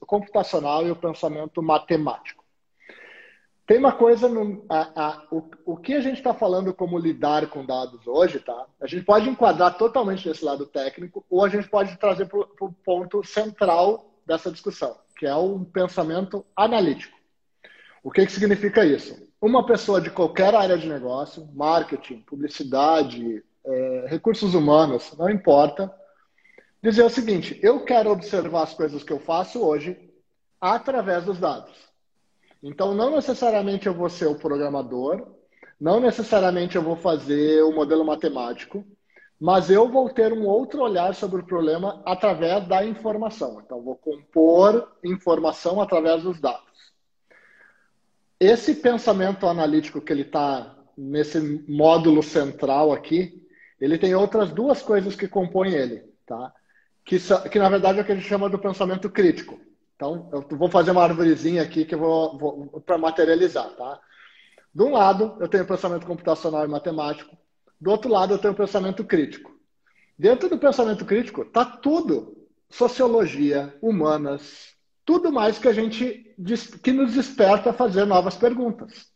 computacional 0.00 0.86
e 0.86 0.90
o 0.90 0.96
pensamento 0.96 1.62
matemático. 1.62 2.42
Tem 3.66 3.76
uma 3.76 3.92
coisa, 3.92 4.30
no, 4.30 4.64
a, 4.66 5.08
a, 5.08 5.26
o, 5.30 5.42
o 5.66 5.76
que 5.76 5.92
a 5.92 6.00
gente 6.00 6.16
está 6.16 6.32
falando 6.32 6.72
como 6.72 6.98
lidar 6.98 7.50
com 7.50 7.66
dados 7.66 8.06
hoje, 8.06 8.40
tá? 8.40 8.66
A 8.80 8.86
gente 8.86 9.04
pode 9.04 9.28
enquadrar 9.28 9.76
totalmente 9.76 10.26
nesse 10.26 10.42
lado 10.42 10.64
técnico, 10.64 11.22
ou 11.28 11.44
a 11.44 11.50
gente 11.50 11.68
pode 11.68 11.98
trazer 11.98 12.24
para 12.24 12.38
o 12.38 12.72
ponto 12.82 13.22
central 13.22 14.08
dessa 14.26 14.50
discussão, 14.50 14.96
que 15.22 15.26
é 15.26 15.36
um 15.36 15.64
pensamento 15.64 16.44
analítico. 16.56 17.16
O 18.02 18.10
que, 18.10 18.26
que 18.26 18.32
significa 18.32 18.84
isso? 18.84 19.30
uma 19.40 19.64
pessoa 19.64 20.00
de 20.00 20.10
qualquer 20.10 20.52
área 20.52 20.76
de 20.76 20.88
negócio, 20.88 21.48
marketing, 21.52 22.18
publicidade, 22.22 23.40
é, 23.64 24.06
recursos 24.08 24.52
humanos, 24.52 25.14
não 25.16 25.30
importa, 25.30 25.92
dizer 26.82 27.04
o 27.04 27.08
seguinte: 27.10 27.56
eu 27.62 27.84
quero 27.84 28.10
observar 28.10 28.64
as 28.64 28.74
coisas 28.74 29.04
que 29.04 29.12
eu 29.12 29.20
faço 29.20 29.60
hoje 29.64 30.10
através 30.60 31.24
dos 31.24 31.38
dados. 31.38 31.72
Então, 32.60 32.92
não 32.92 33.10
necessariamente 33.10 33.86
eu 33.86 33.94
vou 33.94 34.08
ser 34.08 34.26
o 34.26 34.36
programador, 34.36 35.24
não 35.80 36.00
necessariamente 36.00 36.74
eu 36.74 36.82
vou 36.82 36.96
fazer 36.96 37.62
o 37.62 37.72
modelo 37.72 38.04
matemático, 38.04 38.84
mas 39.42 39.68
eu 39.70 39.88
vou 39.88 40.08
ter 40.08 40.32
um 40.32 40.46
outro 40.46 40.82
olhar 40.82 41.12
sobre 41.16 41.40
o 41.40 41.44
problema 41.44 42.00
através 42.06 42.64
da 42.68 42.86
informação. 42.86 43.60
Então, 43.60 43.82
vou 43.82 43.96
compor 43.96 44.88
informação 45.02 45.80
através 45.80 46.22
dos 46.22 46.40
dados. 46.40 46.62
Esse 48.38 48.76
pensamento 48.76 49.48
analítico 49.48 50.00
que 50.00 50.12
ele 50.12 50.22
está 50.22 50.76
nesse 50.96 51.40
módulo 51.68 52.22
central 52.22 52.92
aqui, 52.92 53.44
ele 53.80 53.98
tem 53.98 54.14
outras 54.14 54.52
duas 54.52 54.80
coisas 54.80 55.16
que 55.16 55.26
compõem 55.26 55.72
ele, 55.72 56.04
tá? 56.24 56.52
Que, 57.04 57.18
que 57.50 57.58
na 57.58 57.68
verdade 57.68 57.98
é 57.98 58.02
o 58.02 58.04
que 58.04 58.12
a 58.12 58.14
gente 58.14 58.28
chama 58.28 58.48
do 58.48 58.60
pensamento 58.60 59.10
crítico. 59.10 59.60
Então, 59.96 60.30
eu 60.32 60.56
vou 60.56 60.68
fazer 60.68 60.92
uma 60.92 61.02
árvorezinha 61.02 61.62
aqui 61.64 61.84
que 61.84 61.96
eu 61.96 61.98
vou, 61.98 62.38
vou 62.38 62.80
para 62.80 62.96
materializar, 62.96 63.70
tá? 63.70 64.00
De 64.72 64.84
um 64.84 64.92
lado, 64.92 65.36
eu 65.40 65.48
tenho 65.48 65.66
pensamento 65.66 66.06
computacional 66.06 66.64
e 66.64 66.68
matemático. 66.68 67.36
Do 67.82 67.90
outro 67.90 68.08
lado, 68.08 68.32
eu 68.32 68.38
tenho 68.38 68.54
o 68.54 68.56
pensamento 68.56 69.02
crítico. 69.02 69.50
Dentro 70.16 70.48
do 70.48 70.56
pensamento 70.56 71.04
crítico, 71.04 71.42
está 71.42 71.64
tudo. 71.64 72.46
Sociologia, 72.70 73.76
humanas, 73.82 74.76
tudo 75.04 75.32
mais 75.32 75.58
que 75.58 75.66
a 75.66 75.72
gente 75.72 76.32
que 76.80 76.92
nos 76.92 77.14
desperta 77.14 77.70
a 77.70 77.72
fazer 77.72 78.04
novas 78.04 78.36
perguntas. 78.36 79.10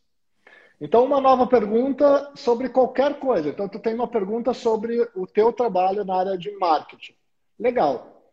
Então, 0.80 1.04
uma 1.04 1.20
nova 1.20 1.46
pergunta 1.46 2.32
sobre 2.34 2.68
qualquer 2.68 3.20
coisa. 3.20 3.50
Então, 3.50 3.68
tu 3.68 3.78
tem 3.78 3.94
uma 3.94 4.08
pergunta 4.08 4.52
sobre 4.52 5.00
o 5.14 5.28
teu 5.28 5.52
trabalho 5.52 6.04
na 6.04 6.16
área 6.16 6.36
de 6.36 6.50
marketing. 6.58 7.14
Legal. 7.56 8.32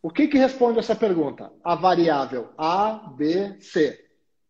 O 0.00 0.12
que, 0.12 0.28
que 0.28 0.38
responde 0.38 0.78
essa 0.78 0.94
pergunta? 0.94 1.52
A 1.62 1.74
variável 1.74 2.50
A, 2.56 3.12
B, 3.16 3.60
C. 3.60 3.98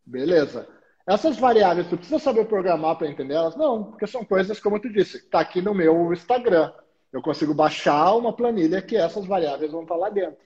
Beleza. 0.05 0.67
Essas 1.05 1.37
variáveis, 1.37 1.87
tu 1.87 1.97
precisa 1.97 2.17
saber 2.17 2.45
programar 2.45 2.95
para 2.95 3.09
entender 3.09 3.33
elas? 3.33 3.55
Não, 3.57 3.83
porque 3.83 4.07
são 4.07 4.23
coisas, 4.23 4.59
como 4.59 4.79
tu 4.79 4.89
disse, 4.89 5.17
está 5.17 5.41
aqui 5.41 5.61
no 5.61 5.73
meu 5.73 6.13
Instagram. 6.13 6.71
Eu 7.11 7.21
consigo 7.21 7.53
baixar 7.53 8.15
uma 8.15 8.33
planilha 8.33 8.81
que 8.81 8.95
essas 8.95 9.25
variáveis 9.25 9.71
vão 9.71 9.83
estar 9.83 9.95
lá 9.95 10.09
dentro. 10.09 10.41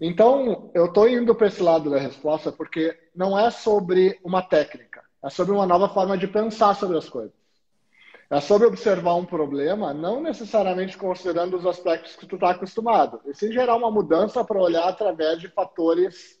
Então, 0.00 0.70
eu 0.74 0.86
estou 0.86 1.08
indo 1.08 1.34
para 1.34 1.48
esse 1.48 1.62
lado 1.62 1.90
da 1.90 1.98
resposta 1.98 2.52
porque 2.52 2.96
não 3.14 3.38
é 3.38 3.50
sobre 3.50 4.20
uma 4.22 4.42
técnica, 4.42 5.02
é 5.24 5.30
sobre 5.30 5.52
uma 5.52 5.66
nova 5.66 5.88
forma 5.88 6.16
de 6.16 6.28
pensar 6.28 6.74
sobre 6.74 6.98
as 6.98 7.08
coisas. 7.08 7.36
É 8.30 8.40
sobre 8.40 8.66
observar 8.66 9.14
um 9.14 9.24
problema, 9.24 9.94
não 9.94 10.20
necessariamente 10.20 10.98
considerando 10.98 11.56
os 11.56 11.64
aspectos 11.64 12.14
que 12.14 12.26
tu 12.26 12.34
está 12.34 12.50
acostumado, 12.50 13.22
e 13.24 13.32
sim 13.32 13.50
gerar 13.50 13.74
uma 13.74 13.90
mudança 13.90 14.44
para 14.44 14.60
olhar 14.60 14.86
através 14.86 15.40
de 15.40 15.48
fatores 15.48 16.38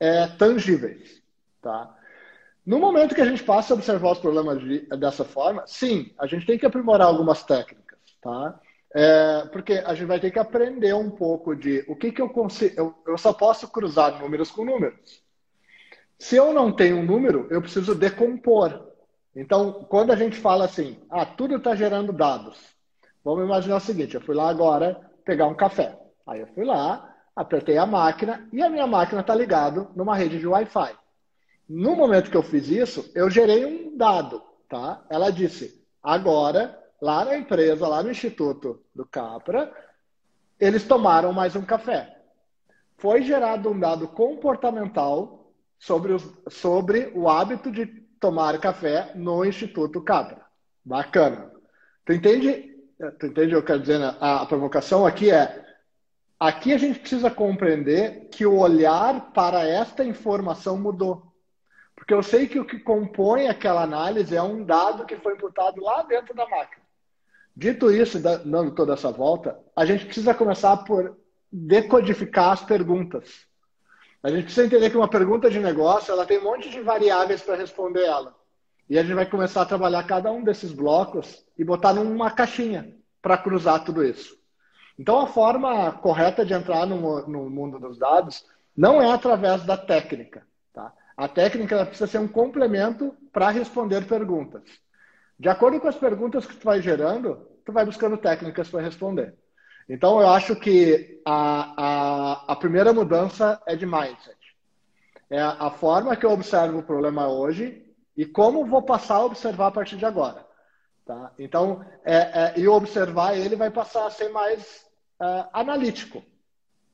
é, 0.00 0.26
tangíveis. 0.26 1.22
Tá? 1.60 1.94
No 2.66 2.78
momento 2.78 3.14
que 3.14 3.20
a 3.20 3.26
gente 3.26 3.42
passa 3.42 3.74
a 3.74 3.76
observar 3.76 4.12
os 4.12 4.18
problemas 4.18 4.58
de, 4.60 4.80
dessa 4.96 5.24
forma, 5.24 5.64
sim, 5.66 6.14
a 6.18 6.26
gente 6.26 6.46
tem 6.46 6.58
que 6.58 6.64
aprimorar 6.64 7.08
algumas 7.08 7.42
técnicas. 7.42 7.98
Tá? 8.22 8.58
É, 8.94 9.46
porque 9.52 9.74
a 9.84 9.92
gente 9.94 10.06
vai 10.06 10.20
ter 10.20 10.30
que 10.30 10.38
aprender 10.38 10.94
um 10.94 11.10
pouco 11.10 11.54
de 11.54 11.84
o 11.88 11.96
que, 11.96 12.10
que 12.10 12.22
eu 12.22 12.28
consigo. 12.28 12.74
Eu, 12.76 12.94
eu 13.06 13.18
só 13.18 13.32
posso 13.32 13.68
cruzar 13.68 14.20
números 14.20 14.50
com 14.50 14.64
números. 14.64 15.22
Se 16.18 16.36
eu 16.36 16.54
não 16.54 16.72
tenho 16.72 16.98
um 16.98 17.04
número, 17.04 17.46
eu 17.50 17.60
preciso 17.60 17.94
decompor. 17.94 18.92
Então, 19.34 19.84
quando 19.90 20.12
a 20.12 20.16
gente 20.16 20.36
fala 20.36 20.64
assim, 20.64 20.96
ah, 21.10 21.26
tudo 21.26 21.56
está 21.56 21.74
gerando 21.74 22.12
dados. 22.12 22.56
Vamos 23.24 23.44
imaginar 23.44 23.76
o 23.76 23.80
seguinte: 23.80 24.14
eu 24.14 24.20
fui 24.20 24.34
lá 24.34 24.48
agora 24.48 25.00
pegar 25.24 25.48
um 25.48 25.54
café. 25.54 25.98
Aí 26.26 26.40
eu 26.40 26.46
fui 26.48 26.64
lá, 26.64 27.14
apertei 27.34 27.76
a 27.76 27.84
máquina 27.84 28.48
e 28.52 28.62
a 28.62 28.70
minha 28.70 28.86
máquina 28.86 29.20
está 29.20 29.34
ligada 29.34 29.88
numa 29.96 30.16
rede 30.16 30.38
de 30.38 30.46
Wi-Fi. 30.46 30.94
No 31.68 31.96
momento 31.96 32.30
que 32.30 32.36
eu 32.36 32.42
fiz 32.42 32.68
isso, 32.68 33.10
eu 33.14 33.30
gerei 33.30 33.64
um 33.64 33.96
dado, 33.96 34.42
tá? 34.68 35.04
Ela 35.08 35.30
disse: 35.30 35.82
agora 36.02 36.78
lá 37.00 37.24
na 37.24 37.36
empresa, 37.36 37.86
lá 37.86 38.02
no 38.02 38.10
Instituto 38.10 38.82
do 38.94 39.04
Capra, 39.04 39.72
eles 40.58 40.84
tomaram 40.84 41.32
mais 41.32 41.54
um 41.54 41.62
café. 41.62 42.18
Foi 42.96 43.22
gerado 43.22 43.70
um 43.70 43.78
dado 43.78 44.08
comportamental 44.08 45.52
sobre, 45.78 46.12
os, 46.12 46.24
sobre 46.48 47.12
o 47.14 47.28
hábito 47.28 47.70
de 47.70 47.86
tomar 48.18 48.58
café 48.58 49.12
no 49.14 49.44
Instituto 49.44 50.00
Capra. 50.00 50.42
Bacana. 50.84 51.50
Tu 52.04 52.12
entende? 52.12 52.74
Tu 53.18 53.26
entende 53.26 53.48
o 53.48 53.48
que 53.48 53.54
eu 53.56 53.62
quero 53.64 53.80
dizer? 53.80 53.98
Né? 53.98 54.16
A, 54.20 54.42
a 54.42 54.46
provocação 54.46 55.04
aqui 55.04 55.30
é 55.30 55.62
aqui 56.38 56.72
a 56.72 56.78
gente 56.78 57.00
precisa 57.00 57.30
compreender 57.30 58.28
que 58.30 58.46
o 58.46 58.58
olhar 58.58 59.32
para 59.32 59.66
esta 59.66 60.04
informação 60.04 60.78
mudou. 60.78 61.33
Porque 61.96 62.12
eu 62.12 62.22
sei 62.22 62.46
que 62.46 62.58
o 62.58 62.64
que 62.64 62.78
compõe 62.78 63.48
aquela 63.48 63.82
análise 63.82 64.36
é 64.36 64.42
um 64.42 64.64
dado 64.64 65.06
que 65.06 65.16
foi 65.16 65.34
imputado 65.34 65.80
lá 65.82 66.02
dentro 66.02 66.34
da 66.34 66.48
máquina. 66.48 66.82
Dito 67.56 67.90
isso, 67.90 68.18
dando 68.18 68.72
toda 68.72 68.94
essa 68.94 69.12
volta, 69.12 69.58
a 69.76 69.86
gente 69.86 70.06
precisa 70.06 70.34
começar 70.34 70.76
por 70.78 71.16
decodificar 71.50 72.50
as 72.50 72.64
perguntas. 72.64 73.46
A 74.22 74.30
gente 74.30 74.44
precisa 74.44 74.66
entender 74.66 74.90
que 74.90 74.96
uma 74.96 75.08
pergunta 75.08 75.48
de 75.48 75.60
negócio 75.60 76.10
ela 76.10 76.26
tem 76.26 76.38
um 76.38 76.44
monte 76.44 76.68
de 76.68 76.80
variáveis 76.80 77.42
para 77.42 77.54
responder 77.56 78.04
ela. 78.04 78.34
E 78.88 78.98
a 78.98 79.02
gente 79.02 79.14
vai 79.14 79.26
começar 79.26 79.62
a 79.62 79.66
trabalhar 79.66 80.02
cada 80.02 80.32
um 80.32 80.42
desses 80.42 80.72
blocos 80.72 81.44
e 81.56 81.64
botar 81.64 81.92
numa 81.94 82.30
caixinha 82.30 82.96
para 83.22 83.38
cruzar 83.38 83.84
tudo 83.84 84.04
isso. 84.04 84.36
Então, 84.98 85.20
a 85.20 85.26
forma 85.26 85.92
correta 85.92 86.44
de 86.44 86.52
entrar 86.52 86.86
no, 86.86 87.26
no 87.26 87.50
mundo 87.50 87.78
dos 87.78 87.98
dados 87.98 88.44
não 88.76 89.00
é 89.00 89.10
através 89.10 89.64
da 89.64 89.76
técnica. 89.76 90.46
A 91.16 91.28
técnica 91.28 91.84
precisa 91.86 92.06
ser 92.06 92.18
um 92.18 92.28
complemento 92.28 93.16
para 93.32 93.50
responder 93.50 94.06
perguntas. 94.06 94.62
De 95.38 95.48
acordo 95.48 95.80
com 95.80 95.88
as 95.88 95.96
perguntas 95.96 96.46
que 96.46 96.56
tu 96.56 96.64
vai 96.64 96.80
gerando, 96.80 97.48
tu 97.64 97.72
vai 97.72 97.84
buscando 97.84 98.16
técnicas 98.16 98.68
para 98.68 98.82
responder. 98.82 99.34
Então, 99.88 100.20
eu 100.20 100.28
acho 100.28 100.56
que 100.56 101.20
a, 101.24 101.74
a, 101.76 102.52
a 102.52 102.56
primeira 102.56 102.92
mudança 102.92 103.60
é 103.66 103.76
de 103.76 103.84
mindset. 103.84 104.36
É 105.30 105.40
a 105.40 105.70
forma 105.70 106.16
que 106.16 106.24
eu 106.24 106.30
observo 106.30 106.78
o 106.78 106.82
problema 106.82 107.28
hoje 107.28 107.84
e 108.16 108.24
como 108.24 108.66
vou 108.66 108.82
passar 108.82 109.16
a 109.16 109.24
observar 109.24 109.68
a 109.68 109.72
partir 109.72 109.96
de 109.96 110.06
agora. 110.06 110.46
Tá? 111.04 111.32
Então, 111.38 111.84
é, 112.04 112.16
é, 112.16 112.54
e 112.56 112.66
observar 112.66 113.36
ele 113.36 113.56
vai 113.56 113.70
passar 113.70 114.06
a 114.06 114.10
ser 114.10 114.30
mais 114.30 114.86
é, 115.20 115.44
analítico, 115.52 116.22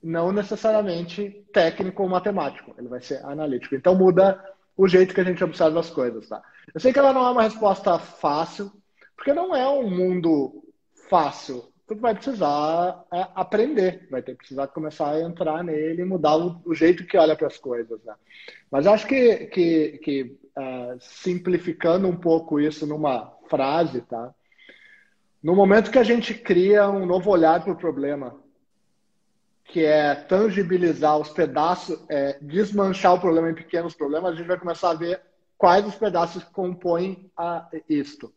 não 0.02 0.32
necessariamente 0.32 1.44
técnico 1.52 2.02
ou 2.02 2.08
matemático. 2.08 2.74
Ele 2.78 2.88
vai 2.88 3.00
ser 3.00 3.24
analítico. 3.24 3.74
Então, 3.74 3.94
muda 3.94 4.42
o 4.76 4.88
jeito 4.88 5.14
que 5.14 5.20
a 5.20 5.24
gente 5.24 5.42
observa 5.44 5.80
as 5.80 5.90
coisas. 5.90 6.28
Tá? 6.28 6.42
Eu 6.72 6.80
sei 6.80 6.92
que 6.92 6.98
ela 6.98 7.12
não 7.12 7.26
é 7.26 7.30
uma 7.30 7.42
resposta 7.42 7.98
fácil, 7.98 8.72
porque 9.16 9.32
não 9.32 9.54
é 9.54 9.68
um 9.68 9.90
mundo 9.90 10.64
fácil. 11.08 11.70
Tu 11.86 11.96
vai 11.96 12.14
precisar 12.14 13.04
é, 13.12 13.26
aprender, 13.34 14.06
vai 14.10 14.22
ter 14.22 14.32
que 14.32 14.38
precisar 14.38 14.68
começar 14.68 15.10
a 15.10 15.20
entrar 15.20 15.62
nele 15.64 16.02
e 16.02 16.04
mudar 16.04 16.36
o, 16.36 16.62
o 16.64 16.74
jeito 16.74 17.04
que 17.04 17.18
olha 17.18 17.36
para 17.36 17.48
as 17.48 17.58
coisas. 17.58 18.02
Né? 18.04 18.14
Mas 18.70 18.86
acho 18.86 19.06
que, 19.06 19.46
que, 19.46 19.98
que 20.02 20.38
uh, 20.56 20.96
simplificando 21.00 22.06
um 22.08 22.16
pouco 22.16 22.60
isso 22.60 22.86
numa 22.86 23.32
frase, 23.48 24.02
tá? 24.02 24.32
No 25.42 25.56
momento 25.56 25.90
que 25.90 25.98
a 25.98 26.04
gente 26.04 26.34
cria 26.34 26.88
um 26.88 27.06
novo 27.06 27.30
olhar 27.30 27.62
para 27.62 27.72
o 27.72 27.76
problema, 27.76 28.38
que 29.72 29.84
é 29.84 30.14
tangibilizar 30.14 31.16
os 31.18 31.30
pedaços, 31.30 31.98
é, 32.08 32.38
desmanchar 32.40 33.14
o 33.14 33.20
problema 33.20 33.50
em 33.50 33.54
pequenos 33.54 33.94
problemas, 33.94 34.32
a 34.32 34.36
gente 34.36 34.46
vai 34.46 34.58
começar 34.58 34.90
a 34.90 34.94
ver 34.94 35.22
quais 35.56 35.86
os 35.86 35.94
pedaços 35.94 36.42
que 36.42 36.50
compõem 36.50 37.30
a, 37.36 37.68
isto. 37.88 38.32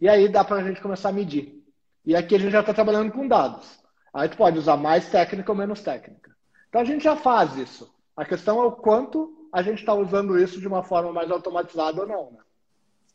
E 0.00 0.08
aí 0.08 0.28
dá 0.28 0.42
para 0.42 0.56
a 0.56 0.62
gente 0.62 0.80
começar 0.80 1.10
a 1.10 1.12
medir. 1.12 1.62
E 2.04 2.16
aqui 2.16 2.34
a 2.34 2.38
gente 2.38 2.52
já 2.52 2.60
está 2.60 2.72
trabalhando 2.72 3.12
com 3.12 3.28
dados. 3.28 3.78
Aí 4.12 4.28
tu 4.28 4.36
pode 4.36 4.58
usar 4.58 4.76
mais 4.76 5.08
técnica 5.10 5.52
ou 5.52 5.56
menos 5.56 5.80
técnica. 5.80 6.34
Então 6.68 6.80
a 6.80 6.84
gente 6.84 7.04
já 7.04 7.16
faz 7.16 7.56
isso. 7.56 7.94
A 8.16 8.24
questão 8.24 8.60
é 8.62 8.64
o 8.64 8.72
quanto 8.72 9.48
a 9.52 9.62
gente 9.62 9.80
está 9.80 9.94
usando 9.94 10.38
isso 10.38 10.60
de 10.60 10.66
uma 10.66 10.82
forma 10.82 11.12
mais 11.12 11.30
automatizada 11.30 12.00
ou 12.00 12.06
não. 12.06 12.30
Né? 12.32 12.38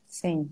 Sim. 0.08 0.51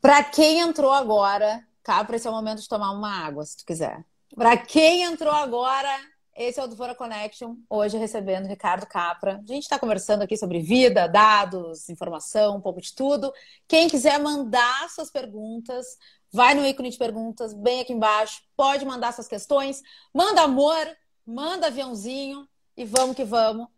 Para 0.00 0.24
quem 0.24 0.60
entrou 0.60 0.92
agora, 0.92 1.64
Capra, 1.82 2.16
esse 2.16 2.26
é 2.26 2.30
o 2.30 2.34
momento 2.34 2.60
de 2.60 2.68
tomar 2.68 2.90
uma 2.90 3.10
água, 3.10 3.44
se 3.44 3.56
tu 3.56 3.64
quiser. 3.64 4.04
Para 4.34 4.56
quem 4.56 5.04
entrou 5.04 5.32
agora, 5.32 5.88
esse 6.34 6.58
é 6.58 6.64
o 6.64 6.66
Duvora 6.66 6.92
Connection, 6.92 7.54
hoje 7.70 7.96
recebendo 7.96 8.48
Ricardo 8.48 8.84
Capra. 8.84 9.36
A 9.36 9.46
gente 9.46 9.62
está 9.62 9.78
conversando 9.78 10.22
aqui 10.22 10.36
sobre 10.36 10.58
vida, 10.58 11.06
dados, 11.06 11.88
informação, 11.88 12.56
um 12.56 12.60
pouco 12.60 12.80
de 12.80 12.92
tudo. 12.92 13.32
Quem 13.68 13.88
quiser 13.88 14.18
mandar 14.18 14.90
suas 14.90 15.08
perguntas, 15.08 15.86
vai 16.32 16.52
no 16.52 16.66
ícone 16.66 16.90
de 16.90 16.98
perguntas, 16.98 17.54
bem 17.54 17.80
aqui 17.80 17.92
embaixo. 17.92 18.42
Pode 18.56 18.84
mandar 18.84 19.12
suas 19.12 19.28
questões. 19.28 19.80
Manda 20.12 20.42
amor, 20.42 20.84
manda 21.24 21.68
aviãozinho 21.68 22.48
e 22.76 22.84
vamos 22.84 23.14
que 23.14 23.24
vamos. 23.24 23.68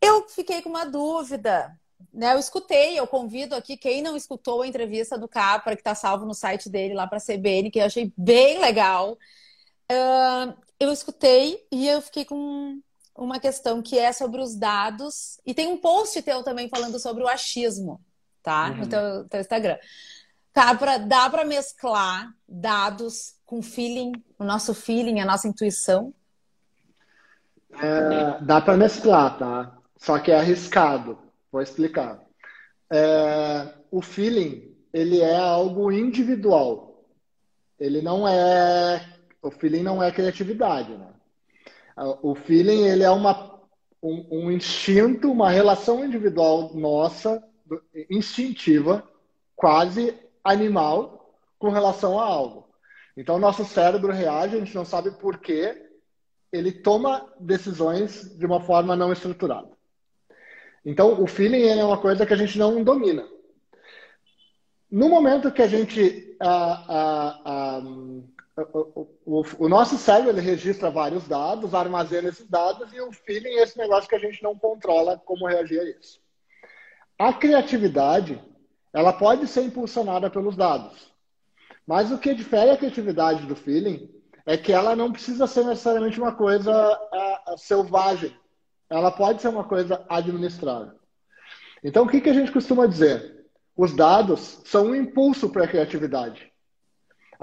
Eu 0.00 0.28
fiquei 0.28 0.62
com 0.62 0.68
uma 0.68 0.84
dúvida. 0.84 1.76
Né, 2.12 2.32
eu 2.32 2.38
escutei, 2.38 2.96
eu 2.96 3.08
convido 3.08 3.56
aqui 3.56 3.76
quem 3.76 4.02
não 4.02 4.16
escutou 4.16 4.62
a 4.62 4.68
entrevista 4.68 5.18
do 5.18 5.26
Capra, 5.26 5.74
que 5.74 5.80
está 5.80 5.96
salvo 5.96 6.24
no 6.24 6.34
site 6.34 6.68
dele 6.68 6.94
lá 6.94 7.08
para 7.08 7.18
a 7.18 7.20
CBN, 7.20 7.72
que 7.72 7.80
eu 7.80 7.86
achei 7.86 8.12
bem 8.16 8.60
legal. 8.60 9.18
Uh, 9.90 10.54
eu 10.78 10.92
escutei 10.92 11.64
e 11.70 11.88
eu 11.88 12.00
fiquei 12.00 12.24
com 12.24 12.80
uma 13.16 13.38
questão 13.38 13.80
que 13.80 13.98
é 13.98 14.12
sobre 14.12 14.40
os 14.40 14.56
dados. 14.56 15.38
E 15.46 15.54
tem 15.54 15.68
um 15.68 15.76
post 15.76 16.20
teu 16.22 16.42
também 16.42 16.68
falando 16.68 16.98
sobre 16.98 17.22
o 17.22 17.28
achismo, 17.28 18.00
tá? 18.42 18.70
Uhum. 18.70 18.76
No 18.76 18.86
teu, 18.86 19.28
teu 19.28 19.40
Instagram. 19.40 19.78
Capra, 20.52 20.98
dá 20.98 21.28
para 21.28 21.44
mesclar 21.44 22.32
dados 22.48 23.34
com 23.44 23.60
feeling, 23.60 24.12
o 24.38 24.44
nosso 24.44 24.72
feeling, 24.74 25.20
a 25.20 25.24
nossa 25.24 25.48
intuição? 25.48 26.14
É, 27.72 28.40
dá 28.44 28.60
para 28.60 28.76
mesclar, 28.76 29.36
tá? 29.36 29.76
Só 29.96 30.18
que 30.18 30.30
é 30.30 30.38
arriscado. 30.38 31.18
Vou 31.50 31.60
explicar. 31.60 32.20
É, 32.90 33.74
o 33.90 34.00
feeling, 34.00 34.76
ele 34.92 35.20
é 35.20 35.36
algo 35.36 35.90
individual. 35.90 37.04
Ele 37.78 38.00
não 38.00 38.26
é... 38.26 39.13
O 39.44 39.50
feeling 39.50 39.82
não 39.82 40.02
é 40.02 40.10
criatividade, 40.10 40.96
né? 40.96 41.08
O 42.22 42.34
feeling, 42.34 42.86
ele 42.86 43.02
é 43.02 43.10
uma, 43.10 43.60
um, 44.02 44.26
um 44.30 44.50
instinto, 44.50 45.30
uma 45.30 45.50
relação 45.50 46.04
individual 46.04 46.72
nossa, 46.74 47.44
instintiva, 48.10 49.06
quase 49.54 50.18
animal, 50.42 51.38
com 51.58 51.68
relação 51.68 52.18
a 52.18 52.24
algo. 52.24 52.68
Então, 53.16 53.38
nosso 53.38 53.64
cérebro 53.64 54.12
reage, 54.12 54.56
a 54.56 54.58
gente 54.58 54.74
não 54.74 54.84
sabe 54.84 55.10
por 55.12 55.38
quê, 55.38 55.90
ele 56.50 56.72
toma 56.72 57.30
decisões 57.38 58.36
de 58.36 58.46
uma 58.46 58.60
forma 58.60 58.96
não 58.96 59.12
estruturada. 59.12 59.68
Então, 60.84 61.22
o 61.22 61.26
feeling 61.26 61.64
é 61.64 61.84
uma 61.84 61.98
coisa 61.98 62.24
que 62.24 62.32
a 62.32 62.36
gente 62.36 62.58
não 62.58 62.82
domina. 62.82 63.28
No 64.90 65.08
momento 65.08 65.52
que 65.52 65.62
a 65.62 65.66
gente. 65.66 66.36
O, 68.56 69.08
o, 69.24 69.42
o, 69.58 69.68
nosso 69.68 69.98
cérebro 69.98 70.30
ele 70.30 70.40
registra 70.40 70.90
vários 70.90 71.26
dados, 71.26 71.74
armazena 71.74 72.28
esses 72.28 72.48
dados, 72.48 72.92
e 72.92 73.00
o 73.00 73.12
feeling 73.12 73.50
é 73.50 73.62
esse 73.62 73.76
negócio 73.78 74.08
que 74.08 74.14
a 74.14 74.20
gente 74.20 74.42
não 74.42 74.56
controla 74.56 75.20
como 75.24 75.46
reagir 75.46 75.80
a 75.80 75.84
isso. 75.84 76.20
A 77.18 77.32
criatividade, 77.32 78.42
ela 78.92 79.12
pode 79.12 79.46
ser 79.46 79.62
impulsionada 79.62 80.30
pelos 80.30 80.56
dados. 80.56 81.12
Mas 81.86 82.10
o 82.10 82.18
que 82.18 82.34
difere 82.34 82.70
a 82.70 82.76
criatividade 82.76 83.46
do 83.46 83.56
feeling 83.56 84.08
é 84.46 84.56
que 84.56 84.72
ela 84.72 84.94
não 84.94 85.12
precisa 85.12 85.46
ser 85.46 85.64
necessariamente 85.64 86.20
uma 86.20 86.34
coisa 86.34 86.72
selvagem 87.56 88.34
ela 88.88 89.10
pode 89.10 89.42
ser 89.42 89.48
uma 89.48 89.64
coisa 89.64 90.04
administrável. 90.08 90.94
Então, 91.82 92.04
o 92.04 92.08
que, 92.08 92.20
que 92.20 92.30
a 92.30 92.34
gente 92.34 92.52
costuma 92.52 92.86
dizer? 92.86 93.46
Os 93.76 93.94
dados 93.94 94.60
são 94.64 94.86
um 94.86 94.94
impulso 94.94 95.50
para 95.50 95.64
a 95.64 95.68
criatividade. 95.68 96.52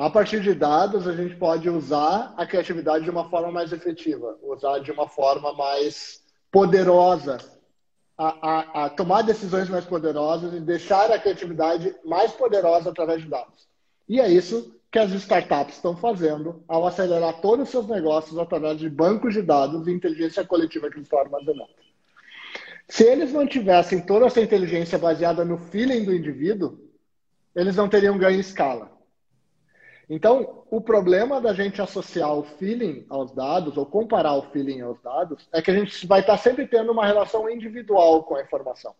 A 0.01 0.09
partir 0.09 0.41
de 0.41 0.55
dados, 0.55 1.07
a 1.07 1.15
gente 1.15 1.35
pode 1.35 1.69
usar 1.69 2.33
a 2.35 2.43
criatividade 2.43 3.03
de 3.03 3.11
uma 3.11 3.29
forma 3.29 3.51
mais 3.51 3.71
efetiva, 3.71 4.35
usar 4.41 4.79
de 4.79 4.91
uma 4.91 5.07
forma 5.07 5.53
mais 5.53 6.23
poderosa, 6.51 7.37
a, 8.17 8.29
a, 8.41 8.85
a 8.85 8.89
tomar 8.89 9.21
decisões 9.21 9.69
mais 9.69 9.85
poderosas 9.85 10.55
e 10.55 10.59
deixar 10.59 11.11
a 11.11 11.19
criatividade 11.19 11.95
mais 12.03 12.31
poderosa 12.31 12.89
através 12.89 13.21
de 13.21 13.29
dados. 13.29 13.67
E 14.09 14.19
é 14.19 14.27
isso 14.27 14.75
que 14.91 14.97
as 14.97 15.11
startups 15.11 15.75
estão 15.75 15.95
fazendo 15.95 16.63
ao 16.67 16.87
acelerar 16.87 17.39
todos 17.39 17.65
os 17.65 17.69
seus 17.69 17.85
negócios 17.85 18.39
através 18.39 18.79
de 18.79 18.89
bancos 18.89 19.35
de 19.35 19.43
dados 19.43 19.85
e 19.85 19.91
inteligência 19.91 20.43
coletiva 20.43 20.89
que 20.89 20.95
eles 20.95 21.05
estão 21.05 21.19
armazenando. 21.19 21.69
Se 22.87 23.03
eles 23.03 23.31
não 23.31 23.45
tivessem 23.45 24.01
toda 24.01 24.25
essa 24.25 24.41
inteligência 24.41 24.97
baseada 24.97 25.45
no 25.45 25.59
feeling 25.59 26.03
do 26.03 26.15
indivíduo, 26.15 26.89
eles 27.55 27.75
não 27.75 27.87
teriam 27.87 28.17
ganho 28.17 28.37
em 28.37 28.39
escala. 28.39 28.90
Então, 30.13 30.65
o 30.69 30.81
problema 30.81 31.39
da 31.39 31.53
gente 31.53 31.81
associar 31.81 32.37
o 32.37 32.43
feeling 32.43 33.05
aos 33.09 33.31
dados, 33.31 33.77
ou 33.77 33.85
comparar 33.85 34.33
o 34.33 34.41
feeling 34.51 34.81
aos 34.81 35.01
dados, 35.01 35.47
é 35.53 35.61
que 35.61 35.71
a 35.71 35.73
gente 35.73 36.05
vai 36.05 36.19
estar 36.19 36.35
sempre 36.35 36.67
tendo 36.67 36.91
uma 36.91 37.05
relação 37.05 37.49
individual 37.49 38.21
com 38.25 38.35
a 38.35 38.41
informação. 38.41 38.93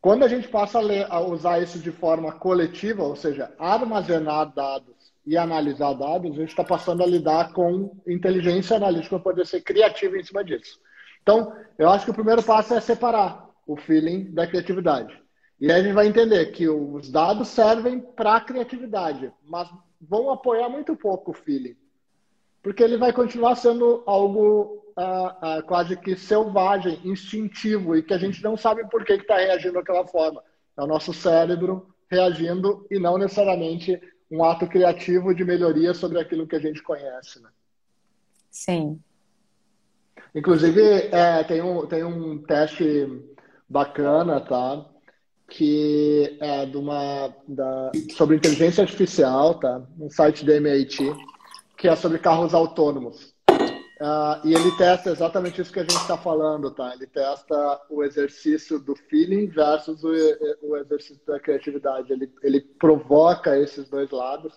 Quando 0.00 0.24
a 0.24 0.28
gente 0.28 0.46
passa 0.46 0.78
a, 0.78 0.80
ler, 0.80 1.08
a, 1.10 1.18
usar 1.18 1.60
isso 1.60 1.80
de 1.80 1.90
forma 1.90 2.30
coletiva, 2.30 3.02
ou 3.02 3.16
seja, 3.16 3.52
armazenar 3.58 4.54
dados 4.54 5.12
e 5.26 5.36
analisar 5.36 5.94
dados, 5.94 6.30
a 6.30 6.40
gente 6.40 6.50
está 6.50 6.62
passando 6.62 7.02
a 7.02 7.06
lidar 7.06 7.52
com 7.52 7.96
inteligência 8.06 8.76
analítica 8.76 9.16
para 9.18 9.32
poder 9.32 9.44
ser 9.44 9.60
criativo 9.62 10.16
em 10.16 10.22
cima 10.22 10.44
disso. 10.44 10.78
Então, 11.20 11.52
eu 11.76 11.90
acho 11.90 12.04
que 12.04 12.12
o 12.12 12.14
primeiro 12.14 12.44
passo 12.44 12.74
é 12.74 12.80
separar 12.80 13.48
o 13.66 13.76
feeling 13.76 14.32
da 14.32 14.46
criatividade. 14.46 15.20
E 15.62 15.70
aí 15.70 15.80
a 15.80 15.84
gente 15.84 15.94
vai 15.94 16.08
entender 16.08 16.44
que 16.46 16.68
os 16.68 17.08
dados 17.08 17.46
servem 17.46 18.00
para 18.00 18.34
a 18.34 18.40
criatividade, 18.40 19.32
mas 19.44 19.70
vão 20.00 20.28
apoiar 20.32 20.68
muito 20.68 20.96
pouco 20.96 21.30
o 21.30 21.34
feeling. 21.34 21.76
Porque 22.60 22.82
ele 22.82 22.96
vai 22.96 23.12
continuar 23.12 23.54
sendo 23.54 24.02
algo 24.04 24.84
uh, 24.98 25.60
uh, 25.60 25.62
quase 25.62 25.96
que 25.96 26.16
selvagem, 26.16 26.98
instintivo, 27.04 27.94
e 27.94 28.02
que 28.02 28.12
a 28.12 28.18
gente 28.18 28.42
não 28.42 28.56
sabe 28.56 28.84
por 28.90 29.04
que 29.04 29.12
está 29.12 29.36
reagindo 29.36 29.74
daquela 29.74 30.04
forma. 30.04 30.42
É 30.76 30.82
o 30.82 30.86
nosso 30.88 31.14
cérebro 31.14 31.94
reagindo 32.10 32.84
e 32.90 32.98
não 32.98 33.16
necessariamente 33.16 34.02
um 34.28 34.42
ato 34.42 34.66
criativo 34.66 35.32
de 35.32 35.44
melhoria 35.44 35.94
sobre 35.94 36.18
aquilo 36.18 36.44
que 36.44 36.56
a 36.56 36.60
gente 36.60 36.82
conhece. 36.82 37.40
Né? 37.40 37.50
Sim. 38.50 39.00
Inclusive, 40.34 40.82
é, 41.12 41.44
tem, 41.44 41.62
um, 41.62 41.86
tem 41.86 42.02
um 42.02 42.42
teste 42.42 43.06
bacana, 43.68 44.40
tá? 44.40 44.90
Que 45.54 46.38
é 46.40 46.64
de 46.64 46.76
uma, 46.78 47.28
da, 47.46 47.92
sobre 48.16 48.36
inteligência 48.36 48.82
artificial, 48.82 49.54
tá? 49.54 49.82
Um 50.00 50.08
site 50.08 50.46
da 50.46 50.54
MIT, 50.56 50.98
que 51.76 51.88
é 51.88 51.94
sobre 51.94 52.18
carros 52.18 52.54
autônomos. 52.54 53.34
Uh, 53.50 54.34
e 54.44 54.54
ele 54.54 54.76
testa 54.76 55.10
exatamente 55.10 55.60
isso 55.60 55.72
que 55.72 55.78
a 55.78 55.82
gente 55.82 55.94
está 55.94 56.16
falando, 56.16 56.70
tá? 56.70 56.92
Ele 56.94 57.06
testa 57.06 57.80
o 57.90 58.02
exercício 58.02 58.80
do 58.80 58.96
feeling 58.96 59.46
versus 59.46 60.02
o, 60.02 60.10
o 60.62 60.76
exercício 60.76 61.20
da 61.26 61.38
criatividade. 61.38 62.12
Ele, 62.12 62.32
ele 62.42 62.60
provoca 62.60 63.56
esses 63.56 63.88
dois 63.88 64.10
lados 64.10 64.54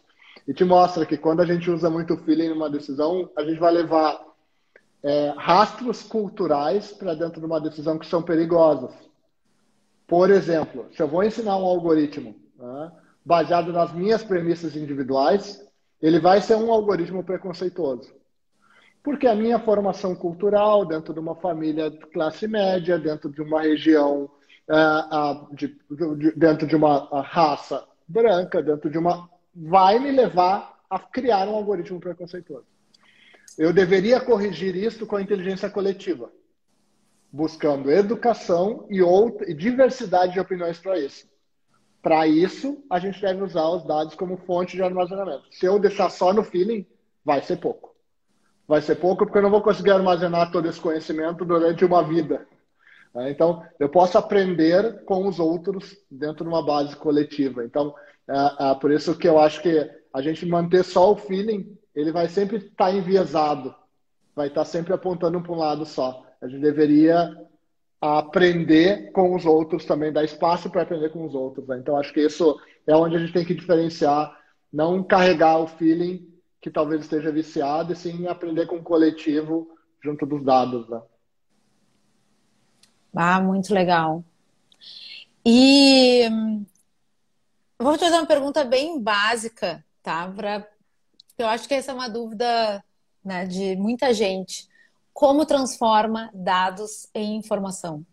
e 0.48 0.54
te 0.54 0.64
mostra 0.64 1.06
que 1.06 1.18
quando 1.18 1.42
a 1.42 1.46
gente 1.46 1.70
usa 1.70 1.90
muito 1.90 2.18
feeling 2.18 2.50
numa 2.50 2.70
decisão, 2.70 3.30
a 3.36 3.44
gente 3.44 3.60
vai 3.60 3.74
levar 3.74 4.20
é, 5.04 5.34
rastros 5.38 6.02
culturais 6.02 6.92
para 6.92 7.14
dentro 7.14 7.40
de 7.40 7.46
uma 7.46 7.62
decisão 7.62 8.00
que 8.00 8.08
são 8.08 8.24
perigosos. 8.24 8.92
Por 10.08 10.30
exemplo, 10.30 10.88
se 10.94 11.02
eu 11.02 11.08
vou 11.08 11.24
ensinar 11.24 11.58
um 11.58 11.66
algoritmo 11.66 12.36
né, 12.58 12.92
baseado 13.26 13.74
nas 13.74 13.94
minhas 13.94 14.24
premissas 14.24 14.76
individuais, 14.76 15.66
ele 16.02 16.20
vai 16.20 16.42
ser 16.42 16.56
um 16.56 16.72
algoritmo 16.72 17.24
preconceituoso. 17.24 18.14
Porque 19.04 19.28
a 19.28 19.36
minha 19.36 19.60
formação 19.60 20.16
cultural, 20.16 20.86
dentro 20.86 21.14
de 21.14 21.20
uma 21.20 21.36
família 21.36 21.90
de 21.90 22.00
classe 22.08 22.48
média, 22.48 22.98
dentro 22.98 23.30
de 23.30 23.42
uma 23.42 23.62
região, 23.62 24.30
uh, 24.70 25.56
de, 25.56 25.68
de, 26.18 26.32
dentro 26.36 26.68
de 26.68 26.76
uma 26.76 27.22
raça 27.22 27.86
branca, 28.08 28.62
dentro 28.62 28.90
de 28.90 28.98
uma. 28.98 29.30
vai 29.56 30.00
me 30.00 30.12
levar 30.12 30.80
a 30.90 31.00
criar 31.00 31.48
um 31.48 31.56
algoritmo 31.56 32.00
preconceituoso. 32.00 32.66
Eu 33.58 33.72
deveria 33.72 34.20
corrigir 34.20 34.76
isso 34.76 35.06
com 35.06 35.16
a 35.16 35.22
inteligência 35.22 35.70
coletiva, 35.70 36.32
buscando 37.36 37.92
educação 37.92 38.88
e, 38.90 39.02
outra, 39.02 39.54
diversidade 39.54 40.34
de 40.34 40.40
opiniões 40.40 40.80
para 40.80 40.98
isso. 40.98 41.28
Para 42.02 42.26
isso, 42.26 42.82
a 42.90 42.98
gente 42.98 43.20
deve 43.20 43.44
usar 43.44 43.68
os 43.68 43.84
dados 43.84 44.16
como 44.16 44.38
fonte 44.38 44.78
de 44.78 44.82
armazenamento. 44.84 45.44
Se 45.52 45.66
eu 45.66 45.78
deixar 45.78 46.10
só 46.10 46.32
no 46.32 46.44
feeling, 46.44 46.86
vai 47.26 47.42
ser 47.42 47.58
pouco. 47.58 47.94
Vai 48.66 48.82
ser 48.82 48.96
pouco 48.96 49.26
porque 49.26 49.38
eu 49.38 49.42
não 49.42 49.52
vou 49.52 49.62
conseguir 49.62 49.92
armazenar 49.92 50.50
todo 50.50 50.70
esse 50.70 50.80
conhecimento 50.80 51.44
durante 51.44 51.84
uma 51.84 52.02
vida. 52.02 52.48
Né? 53.14 53.32
Então, 53.32 53.62
eu 53.80 53.90
posso 53.90 54.18
aprender 54.18 55.04
com 55.04 55.28
os 55.28 55.38
outros 55.38 55.94
dentro 56.10 56.46
de 56.46 56.50
uma 56.50 56.66
base 56.66 56.96
coletiva. 56.96 57.66
Então, 57.66 57.94
é, 58.30 58.72
é 58.72 58.76
por 58.76 58.92
isso 58.92 59.18
que 59.18 59.28
eu 59.28 59.38
acho 59.40 59.62
que 59.62 59.92
a 60.14 60.22
gente 60.22 60.46
manter 60.46 60.86
só 60.86 61.12
o 61.12 61.18
feeling 61.18 61.78
ele 61.94 62.14
vai 62.14 62.30
sempre 62.30 62.58
estar 62.58 62.86
tá 62.86 62.92
enviesado, 62.92 63.76
vai 64.34 64.48
estar 64.48 64.62
tá 64.62 64.66
sempre 64.66 64.94
apontando 64.94 65.42
para 65.42 65.52
um 65.52 65.58
lado 65.58 65.86
só. 65.86 66.25
A 66.42 66.48
gente 66.48 66.62
deveria 66.62 67.36
aprender 68.02 69.12
com 69.12 69.36
os 69.36 69.46
outros 69.46 69.86
também, 69.86 70.12
dar 70.12 70.24
espaço 70.24 70.70
para 70.70 70.84
aprender 70.84 71.10
com 71.10 71.26
os 71.26 71.34
outros. 71.34 71.68
Né? 71.68 71.78
Então, 71.80 71.98
acho 71.98 72.14
que 72.14 72.22
isso 72.22 72.60
é 72.86 72.96
onde 72.96 73.16
a 73.16 73.20
gente 73.20 73.34
tem 73.34 73.46
que 73.46 73.54
diferenciar, 73.54 74.38
não 74.72 75.04
carregar 75.04 75.58
o 75.60 75.68
feeling 75.68 76.32
que 76.62 76.70
talvez 76.70 77.02
esteja 77.02 77.32
viciado, 77.32 77.94
e 77.94 77.96
sim 77.96 78.28
aprender 78.28 78.66
com 78.66 78.78
o 78.78 78.84
coletivo 78.84 79.70
junto 80.04 80.26
dos 80.26 80.44
dados. 80.44 80.88
Né? 80.90 81.02
Ah, 83.16 83.40
muito 83.40 83.74
legal. 83.74 84.24
E 85.46 86.28
hum, 86.30 86.66
vou 87.80 87.94
te 87.94 88.00
fazer 88.00 88.16
uma 88.16 88.26
pergunta 88.26 88.64
bem 88.64 89.00
básica, 89.00 89.84
tá? 90.02 90.28
Para 90.36 90.68
eu 91.38 91.48
acho 91.48 91.68
que 91.68 91.74
essa 91.74 91.92
é 91.92 91.94
uma 91.96 92.10
dúvida 92.10 92.84
né, 93.24 93.46
de 93.46 93.76
muita 93.76 94.14
gente. 94.14 94.68
Como 95.16 95.46
transforma 95.46 96.30
dados 96.34 97.08
em 97.16 97.38
informação? 97.38 98.06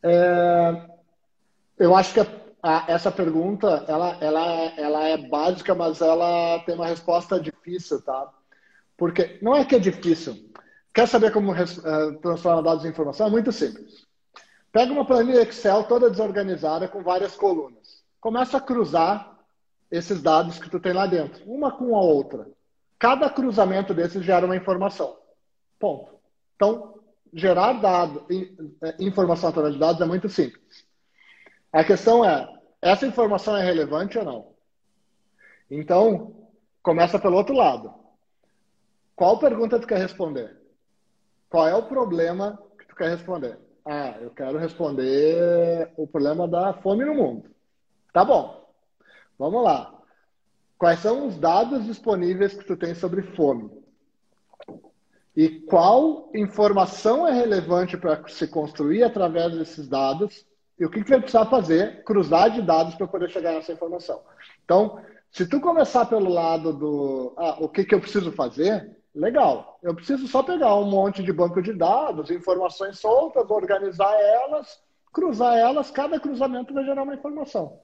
É, 0.00 0.88
eu 1.76 1.96
acho 1.96 2.14
que 2.14 2.20
a, 2.20 2.26
a, 2.62 2.84
essa 2.86 3.10
pergunta 3.10 3.84
ela, 3.88 4.16
ela, 4.20 4.46
ela 4.78 5.08
é 5.08 5.16
básica, 5.16 5.74
mas 5.74 6.00
ela 6.00 6.60
tem 6.60 6.76
uma 6.76 6.86
resposta 6.86 7.40
difícil, 7.40 8.00
tá? 8.02 8.32
Porque 8.96 9.36
não 9.42 9.56
é 9.56 9.64
que 9.64 9.74
é 9.74 9.80
difícil. 9.80 10.48
Quer 10.94 11.08
saber 11.08 11.32
como 11.32 11.50
uh, 11.50 12.18
transforma 12.22 12.62
dados 12.62 12.84
em 12.84 12.90
informação? 12.90 13.26
É 13.26 13.30
muito 13.30 13.50
simples. 13.50 14.06
Pega 14.70 14.92
uma 14.92 15.04
planilha 15.04 15.42
Excel 15.42 15.82
toda 15.88 16.08
desorganizada 16.08 16.86
com 16.86 17.02
várias 17.02 17.34
colunas. 17.34 18.04
Começa 18.20 18.58
a 18.58 18.60
cruzar 18.60 19.40
esses 19.90 20.22
dados 20.22 20.60
que 20.60 20.70
tu 20.70 20.78
tem 20.78 20.92
lá 20.92 21.04
dentro, 21.04 21.42
uma 21.52 21.72
com 21.72 21.96
a 21.96 22.00
outra. 22.00 22.46
Cada 23.00 23.30
cruzamento 23.30 23.94
desses 23.94 24.22
gera 24.22 24.44
uma 24.44 24.54
informação. 24.54 25.16
Ponto. 25.78 26.20
Então, 26.54 27.00
gerar 27.32 27.72
dado, 27.80 28.26
é, 28.82 29.02
informação 29.02 29.48
através 29.48 29.72
de 29.72 29.80
dados 29.80 30.02
é 30.02 30.04
muito 30.04 30.28
simples. 30.28 30.86
A 31.72 31.82
questão 31.82 32.22
é, 32.22 32.46
essa 32.82 33.06
informação 33.06 33.56
é 33.56 33.64
relevante 33.64 34.18
ou 34.18 34.24
não? 34.24 34.54
Então, 35.70 36.50
começa 36.82 37.18
pelo 37.18 37.36
outro 37.36 37.54
lado. 37.54 37.94
Qual 39.16 39.38
pergunta 39.38 39.80
tu 39.80 39.86
quer 39.86 39.98
responder? 39.98 40.60
Qual 41.48 41.66
é 41.66 41.74
o 41.74 41.84
problema 41.84 42.62
que 42.78 42.86
tu 42.86 42.94
quer 42.94 43.08
responder? 43.08 43.58
Ah, 43.82 44.18
eu 44.20 44.30
quero 44.30 44.58
responder 44.58 45.90
o 45.96 46.06
problema 46.06 46.46
da 46.46 46.74
fome 46.74 47.04
no 47.06 47.14
mundo. 47.14 47.50
Tá 48.12 48.26
bom. 48.26 48.70
Vamos 49.38 49.64
lá. 49.64 49.99
Quais 50.80 51.00
são 51.00 51.26
os 51.26 51.36
dados 51.36 51.84
disponíveis 51.84 52.54
que 52.54 52.64
tu 52.64 52.74
tem 52.74 52.94
sobre 52.94 53.20
fome? 53.20 53.70
E 55.36 55.60
qual 55.60 56.30
informação 56.34 57.28
é 57.28 57.32
relevante 57.32 57.98
para 57.98 58.26
se 58.28 58.48
construir 58.48 59.02
através 59.02 59.52
desses 59.52 59.86
dados? 59.86 60.46
E 60.78 60.86
o 60.86 60.90
que, 60.90 61.04
que 61.04 61.10
vai 61.10 61.20
precisar 61.20 61.44
fazer? 61.44 62.02
Cruzar 62.04 62.50
de 62.50 62.62
dados 62.62 62.94
para 62.94 63.06
poder 63.06 63.28
chegar 63.28 63.52
nessa 63.52 63.74
informação. 63.74 64.22
Então, 64.64 64.98
se 65.30 65.46
tu 65.46 65.60
começar 65.60 66.06
pelo 66.06 66.30
lado 66.30 66.72
do 66.72 67.34
ah, 67.36 67.58
o 67.60 67.68
que, 67.68 67.84
que 67.84 67.94
eu 67.94 68.00
preciso 68.00 68.32
fazer, 68.32 68.96
legal. 69.14 69.78
Eu 69.82 69.94
preciso 69.94 70.26
só 70.28 70.42
pegar 70.42 70.74
um 70.76 70.86
monte 70.86 71.22
de 71.22 71.30
banco 71.30 71.60
de 71.60 71.74
dados, 71.74 72.30
informações 72.30 72.98
soltas, 72.98 73.50
organizar 73.50 74.18
elas, 74.18 74.80
cruzar 75.12 75.58
elas, 75.58 75.90
cada 75.90 76.18
cruzamento 76.18 76.72
vai 76.72 76.86
gerar 76.86 77.02
uma 77.02 77.14
informação. 77.14 77.80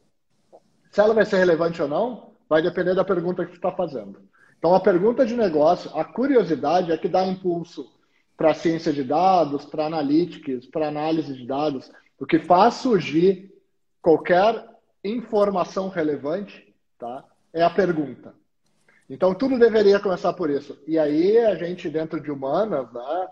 Se 0.90 0.98
ela 0.98 1.12
vai 1.12 1.26
ser 1.26 1.36
relevante 1.36 1.82
ou 1.82 1.88
não, 1.88 2.35
vai 2.48 2.62
depender 2.62 2.94
da 2.94 3.04
pergunta 3.04 3.44
que 3.44 3.52
você 3.52 3.56
está 3.56 3.72
fazendo. 3.72 4.20
Então, 4.58 4.74
a 4.74 4.80
pergunta 4.80 5.24
de 5.24 5.36
negócio, 5.36 5.90
a 5.94 6.04
curiosidade 6.04 6.90
é 6.90 6.96
que 6.96 7.08
dá 7.08 7.24
impulso 7.24 7.92
para 8.36 8.50
a 8.50 8.54
ciência 8.54 8.92
de 8.92 9.02
dados, 9.02 9.64
para 9.64 9.86
analytics, 9.86 10.66
para 10.66 10.88
análise 10.88 11.34
de 11.34 11.46
dados. 11.46 11.90
O 12.18 12.26
que 12.26 12.38
faz 12.38 12.74
surgir 12.74 13.54
qualquer 14.00 14.66
informação 15.04 15.88
relevante 15.88 16.74
tá, 16.98 17.24
é 17.52 17.62
a 17.62 17.70
pergunta. 17.70 18.34
Então, 19.08 19.34
tudo 19.34 19.58
deveria 19.58 20.00
começar 20.00 20.32
por 20.32 20.50
isso. 20.50 20.78
E 20.86 20.98
aí, 20.98 21.38
a 21.38 21.54
gente, 21.54 21.88
dentro 21.88 22.20
de 22.20 22.30
humanas, 22.30 22.92
né, 22.92 23.28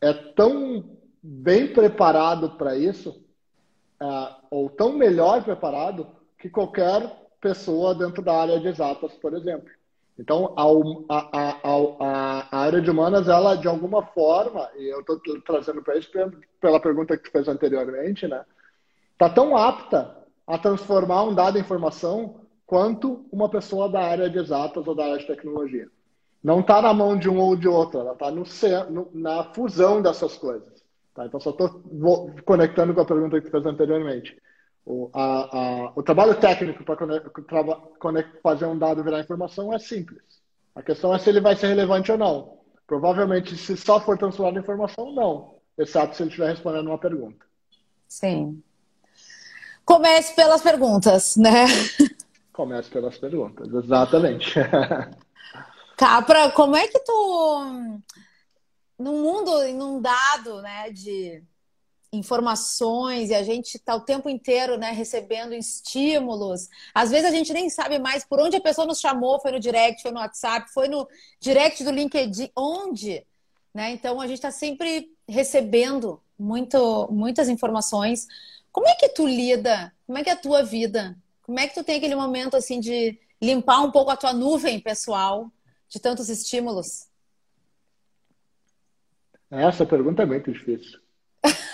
é 0.00 0.12
tão 0.12 0.98
bem 1.22 1.72
preparado 1.72 2.50
para 2.52 2.76
isso, 2.76 3.22
uh, 4.00 4.34
ou 4.50 4.70
tão 4.70 4.92
melhor 4.92 5.42
preparado, 5.44 6.06
que 6.38 6.48
qualquer 6.48 7.23
pessoa 7.44 7.94
dentro 7.94 8.22
da 8.22 8.34
área 8.34 8.58
de 8.58 8.68
exatas, 8.68 9.12
por 9.12 9.34
exemplo. 9.34 9.68
Então, 10.18 10.54
a, 10.56 10.64
a, 11.14 11.58
a, 11.62 12.48
a 12.50 12.58
área 12.58 12.80
de 12.80 12.90
humanas, 12.90 13.28
ela, 13.28 13.54
de 13.54 13.68
alguma 13.68 14.02
forma, 14.02 14.70
e 14.78 14.86
eu 14.86 15.00
estou 15.00 15.20
trazendo 15.44 15.82
para 15.82 15.98
isso 15.98 16.10
pela 16.58 16.80
pergunta 16.80 17.18
que 17.18 17.24
tu 17.24 17.32
fez 17.32 17.46
anteriormente, 17.46 18.26
né? 18.26 18.44
Está 19.12 19.28
tão 19.28 19.54
apta 19.56 20.16
a 20.46 20.56
transformar 20.56 21.24
um 21.24 21.34
dado 21.34 21.58
em 21.58 21.60
informação 21.60 22.40
quanto 22.64 23.26
uma 23.30 23.48
pessoa 23.50 23.88
da 23.90 24.00
área 24.00 24.30
de 24.30 24.38
exatas 24.38 24.86
ou 24.86 24.94
da 24.94 25.04
área 25.04 25.18
de 25.18 25.26
tecnologia. 25.26 25.88
Não 26.42 26.60
está 26.60 26.80
na 26.80 26.94
mão 26.94 27.16
de 27.18 27.28
um 27.28 27.38
ou 27.38 27.56
de 27.56 27.68
outro, 27.68 28.00
ela 28.00 28.12
está 28.12 28.30
na 29.12 29.44
fusão 29.52 30.00
dessas 30.00 30.36
coisas. 30.36 30.82
Tá? 31.14 31.26
Então, 31.26 31.40
só 31.40 31.50
estou 31.50 31.82
conectando 32.44 32.94
com 32.94 33.00
a 33.00 33.06
pergunta 33.06 33.38
que 33.38 33.46
tu 33.46 33.50
fez 33.50 33.66
anteriormente. 33.66 34.40
O, 34.86 35.10
a, 35.14 35.58
a, 35.58 35.92
o 35.96 36.02
trabalho 36.02 36.38
técnico 36.38 36.84
para 36.84 36.96
fazer 38.42 38.66
um 38.66 38.78
dado 38.78 39.02
virar 39.02 39.20
informação 39.20 39.72
é 39.72 39.78
simples. 39.78 40.22
A 40.74 40.82
questão 40.82 41.14
é 41.14 41.18
se 41.18 41.30
ele 41.30 41.40
vai 41.40 41.56
ser 41.56 41.68
relevante 41.68 42.12
ou 42.12 42.18
não. 42.18 42.58
Provavelmente, 42.86 43.56
se 43.56 43.76
só 43.76 43.98
for 44.00 44.18
transformado 44.18 44.58
em 44.58 44.60
informação, 44.60 45.12
não. 45.12 45.54
Exceto 45.78 46.14
se 46.14 46.22
ele 46.22 46.28
estiver 46.28 46.50
respondendo 46.50 46.88
uma 46.88 46.98
pergunta. 46.98 47.44
Sim. 48.06 48.62
Comece 49.84 50.34
pelas 50.34 50.62
perguntas, 50.62 51.36
né? 51.36 51.64
Comece 52.52 52.90
pelas 52.90 53.18
perguntas, 53.18 53.72
exatamente. 53.72 54.54
Capra, 55.96 56.50
como 56.50 56.76
é 56.76 56.86
que 56.88 56.98
tu, 57.00 58.00
num 58.98 59.22
mundo 59.22 59.64
inundado, 59.64 60.60
né, 60.62 60.90
de 60.90 61.42
informações 62.16 63.30
e 63.30 63.34
a 63.34 63.42
gente 63.42 63.76
está 63.76 63.94
o 63.94 64.00
tempo 64.00 64.28
inteiro, 64.28 64.78
né, 64.78 64.90
recebendo 64.90 65.54
estímulos. 65.54 66.68
Às 66.94 67.10
vezes 67.10 67.26
a 67.26 67.30
gente 67.30 67.52
nem 67.52 67.68
sabe 67.68 67.98
mais 67.98 68.24
por 68.24 68.40
onde 68.40 68.56
a 68.56 68.60
pessoa 68.60 68.86
nos 68.86 69.00
chamou, 69.00 69.40
foi 69.40 69.52
no 69.52 69.60
direct, 69.60 70.02
foi 70.02 70.10
no 70.10 70.20
WhatsApp, 70.20 70.72
foi 70.72 70.88
no 70.88 71.06
direct 71.40 71.82
do 71.84 71.90
LinkedIn, 71.90 72.50
onde, 72.56 73.26
né? 73.72 73.90
Então 73.90 74.20
a 74.20 74.26
gente 74.26 74.36
está 74.36 74.50
sempre 74.50 75.10
recebendo 75.28 76.20
muito, 76.38 77.08
muitas 77.10 77.48
informações. 77.48 78.26
Como 78.70 78.88
é 78.88 78.94
que 78.94 79.08
tu 79.08 79.26
lida? 79.26 79.92
Como 80.06 80.18
é 80.18 80.24
que 80.24 80.30
é 80.30 80.32
a 80.32 80.36
tua 80.36 80.62
vida? 80.62 81.16
Como 81.42 81.58
é 81.58 81.68
que 81.68 81.74
tu 81.74 81.84
tem 81.84 81.96
aquele 81.96 82.14
momento 82.14 82.56
assim 82.56 82.80
de 82.80 83.18
limpar 83.40 83.80
um 83.80 83.90
pouco 83.90 84.10
a 84.10 84.16
tua 84.16 84.32
nuvem 84.32 84.80
pessoal 84.80 85.50
de 85.88 86.00
tantos 86.00 86.28
estímulos? 86.28 87.08
Essa 89.50 89.86
pergunta 89.86 90.22
é 90.22 90.26
muito 90.26 90.52
difícil. 90.52 90.98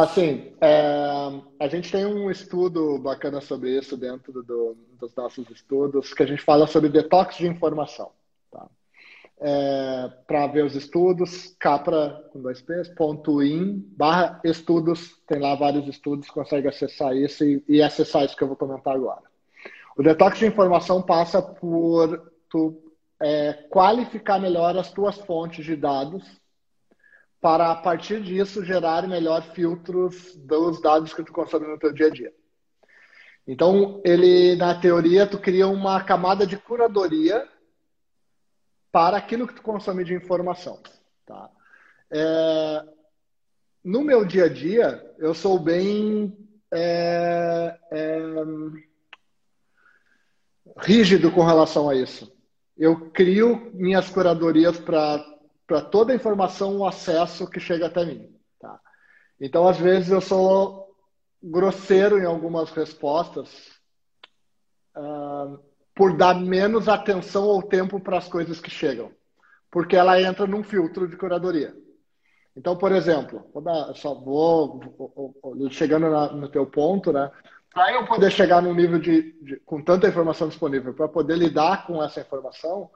Assim, 0.00 0.52
é, 0.60 1.40
a 1.60 1.68
gente 1.68 1.92
tem 1.92 2.06
um 2.06 2.30
estudo 2.30 2.98
bacana 2.98 3.40
sobre 3.40 3.76
isso 3.76 3.96
dentro 3.96 4.42
do, 4.42 4.76
dos 4.98 5.14
nossos 5.14 5.50
estudos, 5.50 6.14
que 6.14 6.22
a 6.22 6.26
gente 6.26 6.42
fala 6.42 6.66
sobre 6.66 6.88
detox 6.88 7.36
de 7.36 7.46
informação. 7.46 8.10
Tá? 8.50 8.68
É, 9.40 10.08
Para 10.26 10.46
ver 10.46 10.64
os 10.64 10.74
estudos, 10.74 11.54
capra 11.58 12.24
com 12.32 12.40
dois 12.40 12.62
P's, 12.62 12.88
ponto 12.88 13.42
in, 13.42 13.80
barra 13.96 14.40
estudos, 14.44 15.16
tem 15.26 15.40
lá 15.40 15.54
vários 15.54 15.86
estudos, 15.86 16.30
consegue 16.30 16.68
acessar 16.68 17.14
isso 17.14 17.44
e, 17.44 17.62
e 17.68 17.82
acessar 17.82 18.24
isso 18.24 18.36
que 18.36 18.42
eu 18.42 18.48
vou 18.48 18.56
comentar 18.56 18.94
agora. 18.94 19.22
O 19.96 20.02
detox 20.02 20.38
de 20.38 20.46
informação 20.46 21.02
passa 21.02 21.42
por 21.42 22.32
tu 22.48 22.82
é, 23.20 23.52
qualificar 23.68 24.40
melhor 24.40 24.76
as 24.76 24.90
tuas 24.90 25.16
fontes 25.18 25.64
de 25.64 25.76
dados 25.76 26.41
para, 27.42 27.72
a 27.72 27.74
partir 27.74 28.22
disso, 28.22 28.64
gerar 28.64 29.08
melhor 29.08 29.42
filtros 29.42 30.36
dos 30.36 30.80
dados 30.80 31.12
que 31.12 31.24
tu 31.24 31.32
consome 31.32 31.66
no 31.66 31.76
teu 31.76 31.92
dia 31.92 32.06
a 32.06 32.10
dia. 32.10 32.32
Então, 33.44 34.00
ele, 34.04 34.54
na 34.54 34.78
teoria, 34.78 35.26
tu 35.26 35.40
cria 35.40 35.66
uma 35.66 36.00
camada 36.04 36.46
de 36.46 36.56
curadoria 36.56 37.44
para 38.92 39.16
aquilo 39.16 39.48
que 39.48 39.54
tu 39.54 39.62
consome 39.62 40.04
de 40.04 40.14
informação. 40.14 40.80
Tá? 41.26 41.50
É, 42.12 42.84
no 43.82 44.02
meu 44.02 44.24
dia 44.24 44.44
a 44.44 44.48
dia, 44.48 45.04
eu 45.18 45.34
sou 45.34 45.58
bem 45.58 46.38
é, 46.72 47.76
é, 47.90 48.18
rígido 50.78 51.32
com 51.32 51.44
relação 51.44 51.90
a 51.90 51.96
isso. 51.96 52.32
Eu 52.78 53.10
crio 53.10 53.72
minhas 53.74 54.08
curadorias 54.08 54.78
para 54.78 55.31
para 55.72 55.80
toda 55.80 56.12
a 56.12 56.16
informação 56.16 56.76
o 56.76 56.86
acesso 56.86 57.48
que 57.48 57.58
chega 57.58 57.86
até 57.86 58.04
mim. 58.04 58.30
Tá? 58.60 58.78
Então, 59.40 59.66
às 59.66 59.78
vezes, 59.78 60.10
eu 60.10 60.20
sou 60.20 60.94
grosseiro 61.42 62.18
em 62.18 62.26
algumas 62.26 62.70
respostas 62.72 63.48
uh, 64.94 65.58
por 65.94 66.14
dar 66.14 66.34
menos 66.34 66.90
atenção 66.90 67.44
ou 67.44 67.62
tempo 67.62 67.98
para 67.98 68.18
as 68.18 68.28
coisas 68.28 68.60
que 68.60 68.68
chegam, 68.68 69.10
porque 69.70 69.96
ela 69.96 70.20
entra 70.20 70.46
num 70.46 70.62
filtro 70.62 71.08
de 71.08 71.16
curadoria. 71.16 71.74
Então, 72.54 72.76
por 72.76 72.92
exemplo, 72.92 73.48
vou 73.54 73.62
dar, 73.62 73.94
só 73.94 74.12
vou, 74.14 74.78
vou, 74.78 75.34
vou 75.42 75.70
chegando 75.70 76.10
na, 76.10 76.32
no 76.32 76.50
teu 76.50 76.66
ponto, 76.66 77.10
né? 77.14 77.30
Para 77.72 77.94
eu 77.94 78.04
poder 78.04 78.30
chegar 78.30 78.60
num 78.60 78.74
nível 78.74 78.98
de, 78.98 79.32
de 79.42 79.56
com 79.60 79.82
tanta 79.82 80.06
informação 80.06 80.48
disponível, 80.48 80.92
para 80.92 81.08
poder 81.08 81.38
lidar 81.38 81.86
com 81.86 82.04
essa 82.04 82.20
informação, 82.20 82.90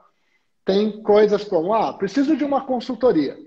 tem 0.67 1.01
coisas 1.01 1.45
como, 1.45 1.73
ah, 1.73 1.93
preciso 1.93 2.35
de 2.35 2.43
uma 2.43 2.65
consultoria. 2.65 3.37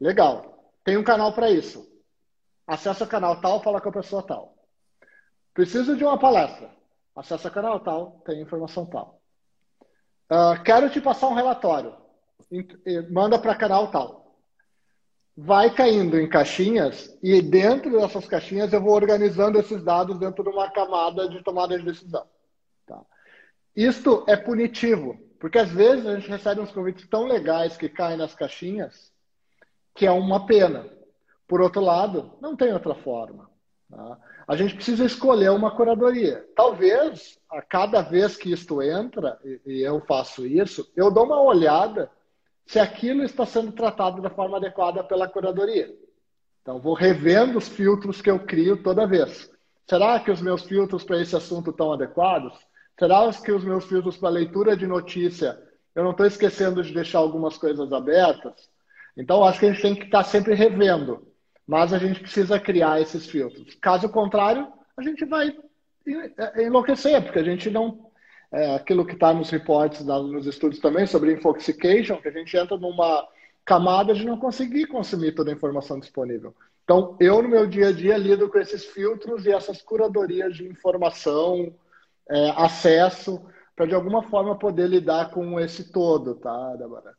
Legal. 0.00 0.72
Tem 0.82 0.96
um 0.96 1.04
canal 1.04 1.34
para 1.34 1.50
isso. 1.50 1.86
Acessa 2.66 3.04
o 3.04 3.06
canal 3.06 3.42
tal, 3.42 3.62
fala 3.62 3.78
com 3.78 3.90
a 3.90 3.92
pessoa 3.92 4.22
tal. 4.22 4.56
Preciso 5.52 5.94
de 5.94 6.02
uma 6.02 6.18
palestra. 6.18 6.70
Acessa 7.14 7.48
o 7.48 7.50
canal 7.50 7.78
tal, 7.80 8.22
tem 8.24 8.40
informação 8.40 8.86
tal. 8.86 9.20
Uh, 10.32 10.62
quero 10.64 10.88
te 10.88 10.98
passar 10.98 11.28
um 11.28 11.34
relatório. 11.34 11.94
Manda 13.10 13.38
para 13.38 13.54
canal 13.54 13.90
tal. 13.90 14.34
Vai 15.36 15.68
caindo 15.74 16.18
em 16.18 16.26
caixinhas 16.26 17.18
e 17.22 17.42
dentro 17.42 18.00
dessas 18.00 18.26
caixinhas 18.26 18.72
eu 18.72 18.80
vou 18.80 18.94
organizando 18.94 19.58
esses 19.58 19.84
dados 19.84 20.18
dentro 20.18 20.42
de 20.42 20.48
uma 20.48 20.70
camada 20.70 21.28
de 21.28 21.42
tomada 21.42 21.78
de 21.78 21.84
decisão. 21.84 22.26
Tá? 22.86 23.02
Isto 23.76 24.24
é 24.26 24.36
punitivo 24.38 25.29
porque 25.40 25.58
às 25.58 25.70
vezes 25.70 26.06
a 26.06 26.14
gente 26.14 26.30
recebe 26.30 26.60
uns 26.60 26.70
convites 26.70 27.08
tão 27.08 27.26
legais 27.26 27.76
que 27.76 27.88
caem 27.88 28.18
nas 28.18 28.34
caixinhas 28.34 29.10
que 29.94 30.06
é 30.06 30.10
uma 30.10 30.46
pena. 30.46 30.86
Por 31.48 31.60
outro 31.60 31.80
lado, 31.80 32.32
não 32.40 32.56
tem 32.56 32.72
outra 32.72 32.94
forma. 32.94 33.50
Tá? 33.90 34.18
A 34.46 34.56
gente 34.56 34.74
precisa 34.74 35.04
escolher 35.04 35.50
uma 35.50 35.74
curadoria. 35.74 36.46
Talvez, 36.54 37.38
a 37.50 37.60
cada 37.60 38.02
vez 38.02 38.36
que 38.36 38.52
isto 38.52 38.80
entra, 38.80 39.38
e 39.66 39.80
eu 39.80 40.00
faço 40.00 40.46
isso, 40.46 40.90
eu 40.94 41.10
dou 41.10 41.24
uma 41.24 41.40
olhada 41.42 42.10
se 42.66 42.78
aquilo 42.78 43.24
está 43.24 43.44
sendo 43.44 43.72
tratado 43.72 44.22
da 44.22 44.30
forma 44.30 44.58
adequada 44.58 45.02
pela 45.02 45.28
curadoria. 45.28 45.92
Então, 46.62 46.78
vou 46.78 46.94
revendo 46.94 47.58
os 47.58 47.68
filtros 47.68 48.22
que 48.22 48.30
eu 48.30 48.38
crio 48.38 48.82
toda 48.82 49.06
vez. 49.06 49.50
Será 49.88 50.20
que 50.20 50.30
os 50.30 50.40
meus 50.40 50.62
filtros 50.62 51.02
para 51.02 51.20
esse 51.20 51.34
assunto 51.34 51.70
estão 51.70 51.92
adequados? 51.92 52.54
Será 53.00 53.32
que 53.32 53.50
os 53.50 53.64
meus 53.64 53.86
filtros 53.86 54.18
para 54.18 54.28
leitura 54.28 54.76
de 54.76 54.86
notícia, 54.86 55.58
eu 55.94 56.04
não 56.04 56.10
estou 56.10 56.26
esquecendo 56.26 56.82
de 56.82 56.92
deixar 56.92 57.20
algumas 57.20 57.56
coisas 57.56 57.90
abertas? 57.94 58.68
Então, 59.16 59.42
acho 59.42 59.58
que 59.58 59.64
a 59.64 59.72
gente 59.72 59.80
tem 59.80 59.94
que 59.94 60.04
estar 60.04 60.22
sempre 60.22 60.52
revendo, 60.52 61.26
mas 61.66 61.94
a 61.94 61.98
gente 61.98 62.20
precisa 62.20 62.60
criar 62.60 63.00
esses 63.00 63.26
filtros. 63.26 63.74
Caso 63.76 64.06
contrário, 64.10 64.70
a 64.98 65.02
gente 65.02 65.24
vai 65.24 65.56
enlouquecer, 66.58 67.22
porque 67.22 67.38
a 67.38 67.42
gente 67.42 67.70
não. 67.70 68.10
É, 68.52 68.74
aquilo 68.74 69.06
que 69.06 69.14
está 69.14 69.32
nos 69.32 69.48
reportes, 69.48 70.04
nos 70.04 70.46
estudos 70.46 70.78
também 70.78 71.06
sobre 71.06 71.32
infoxication, 71.32 72.20
que 72.20 72.28
a 72.28 72.32
gente 72.32 72.54
entra 72.54 72.76
numa 72.76 73.26
camada 73.64 74.12
de 74.12 74.26
não 74.26 74.36
conseguir 74.36 74.88
consumir 74.88 75.32
toda 75.32 75.50
a 75.50 75.54
informação 75.54 75.98
disponível. 75.98 76.54
Então, 76.84 77.16
eu 77.18 77.40
no 77.40 77.48
meu 77.48 77.66
dia 77.66 77.88
a 77.88 77.92
dia 77.92 78.18
lido 78.18 78.50
com 78.50 78.58
esses 78.58 78.84
filtros 78.84 79.46
e 79.46 79.52
essas 79.52 79.80
curadorias 79.80 80.56
de 80.56 80.66
informação, 80.66 81.72
é, 82.30 82.50
acesso 82.56 83.44
para 83.74 83.86
de 83.86 83.94
alguma 83.94 84.22
forma 84.22 84.58
poder 84.58 84.88
lidar 84.88 85.30
com 85.30 85.58
esse 85.58 85.90
todo, 85.90 86.34
tá, 86.36 86.76
Débora? 86.76 87.14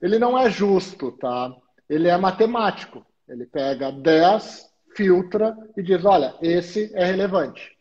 Ele 0.00 0.18
não 0.18 0.38
é 0.38 0.50
justo, 0.50 1.12
tá? 1.12 1.54
Ele 1.88 2.08
é 2.08 2.16
matemático. 2.16 3.04
Ele 3.28 3.46
pega 3.46 3.90
10, 3.90 4.66
filtra 4.96 5.56
e 5.76 5.82
diz, 5.82 6.04
olha, 6.04 6.34
esse 6.40 6.90
é 6.94 7.04
relevante. 7.04 7.76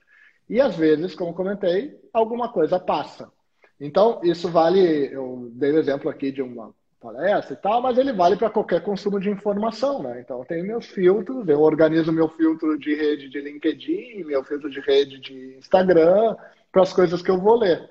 E 0.50 0.60
às 0.62 0.76
vezes, 0.76 1.15
como 1.15 1.34
comentei, 1.34 1.98
alguma 2.13 2.50
coisa 2.50 2.80
passa. 2.80 3.32
Então, 3.80 4.21
isso 4.24 4.50
vale, 4.50 5.13
eu 5.13 5.50
dei 5.54 5.71
o 5.71 5.80
exemplo 5.80 6.10
aqui 6.10 6.32
de 6.32 6.41
uma 6.41 6.74
palestra 7.02 7.54
e 7.54 7.58
tal, 7.58 7.82
mas 7.82 7.98
ele 7.98 8.13
vale 8.13 8.36
para 8.36 8.50
qualquer 8.50 8.82
consumo 8.82 9.19
de 9.19 9.30
informação, 9.30 10.02
né? 10.02 10.21
Então, 10.21 10.39
eu 10.39 10.45
tenho 10.45 10.65
meus 10.65 10.86
filtros, 10.88 11.48
eu 11.48 11.62
organizo 11.62 12.12
meu 12.12 12.30
filtro 12.30 12.78
de 12.78 12.95
rede 12.95 13.30
de 13.30 13.41
LinkedIn, 13.41 14.24
meu 14.24 14.43
filtro 14.43 14.69
de 14.69 14.80
rede 14.80 15.19
de 15.19 15.56
Instagram, 15.58 16.36
para 16.76 16.84
as 16.84 16.92
coisas 16.92 17.22
que 17.22 17.32
eu 17.32 17.40
vou 17.40 17.56
ler, 17.56 17.90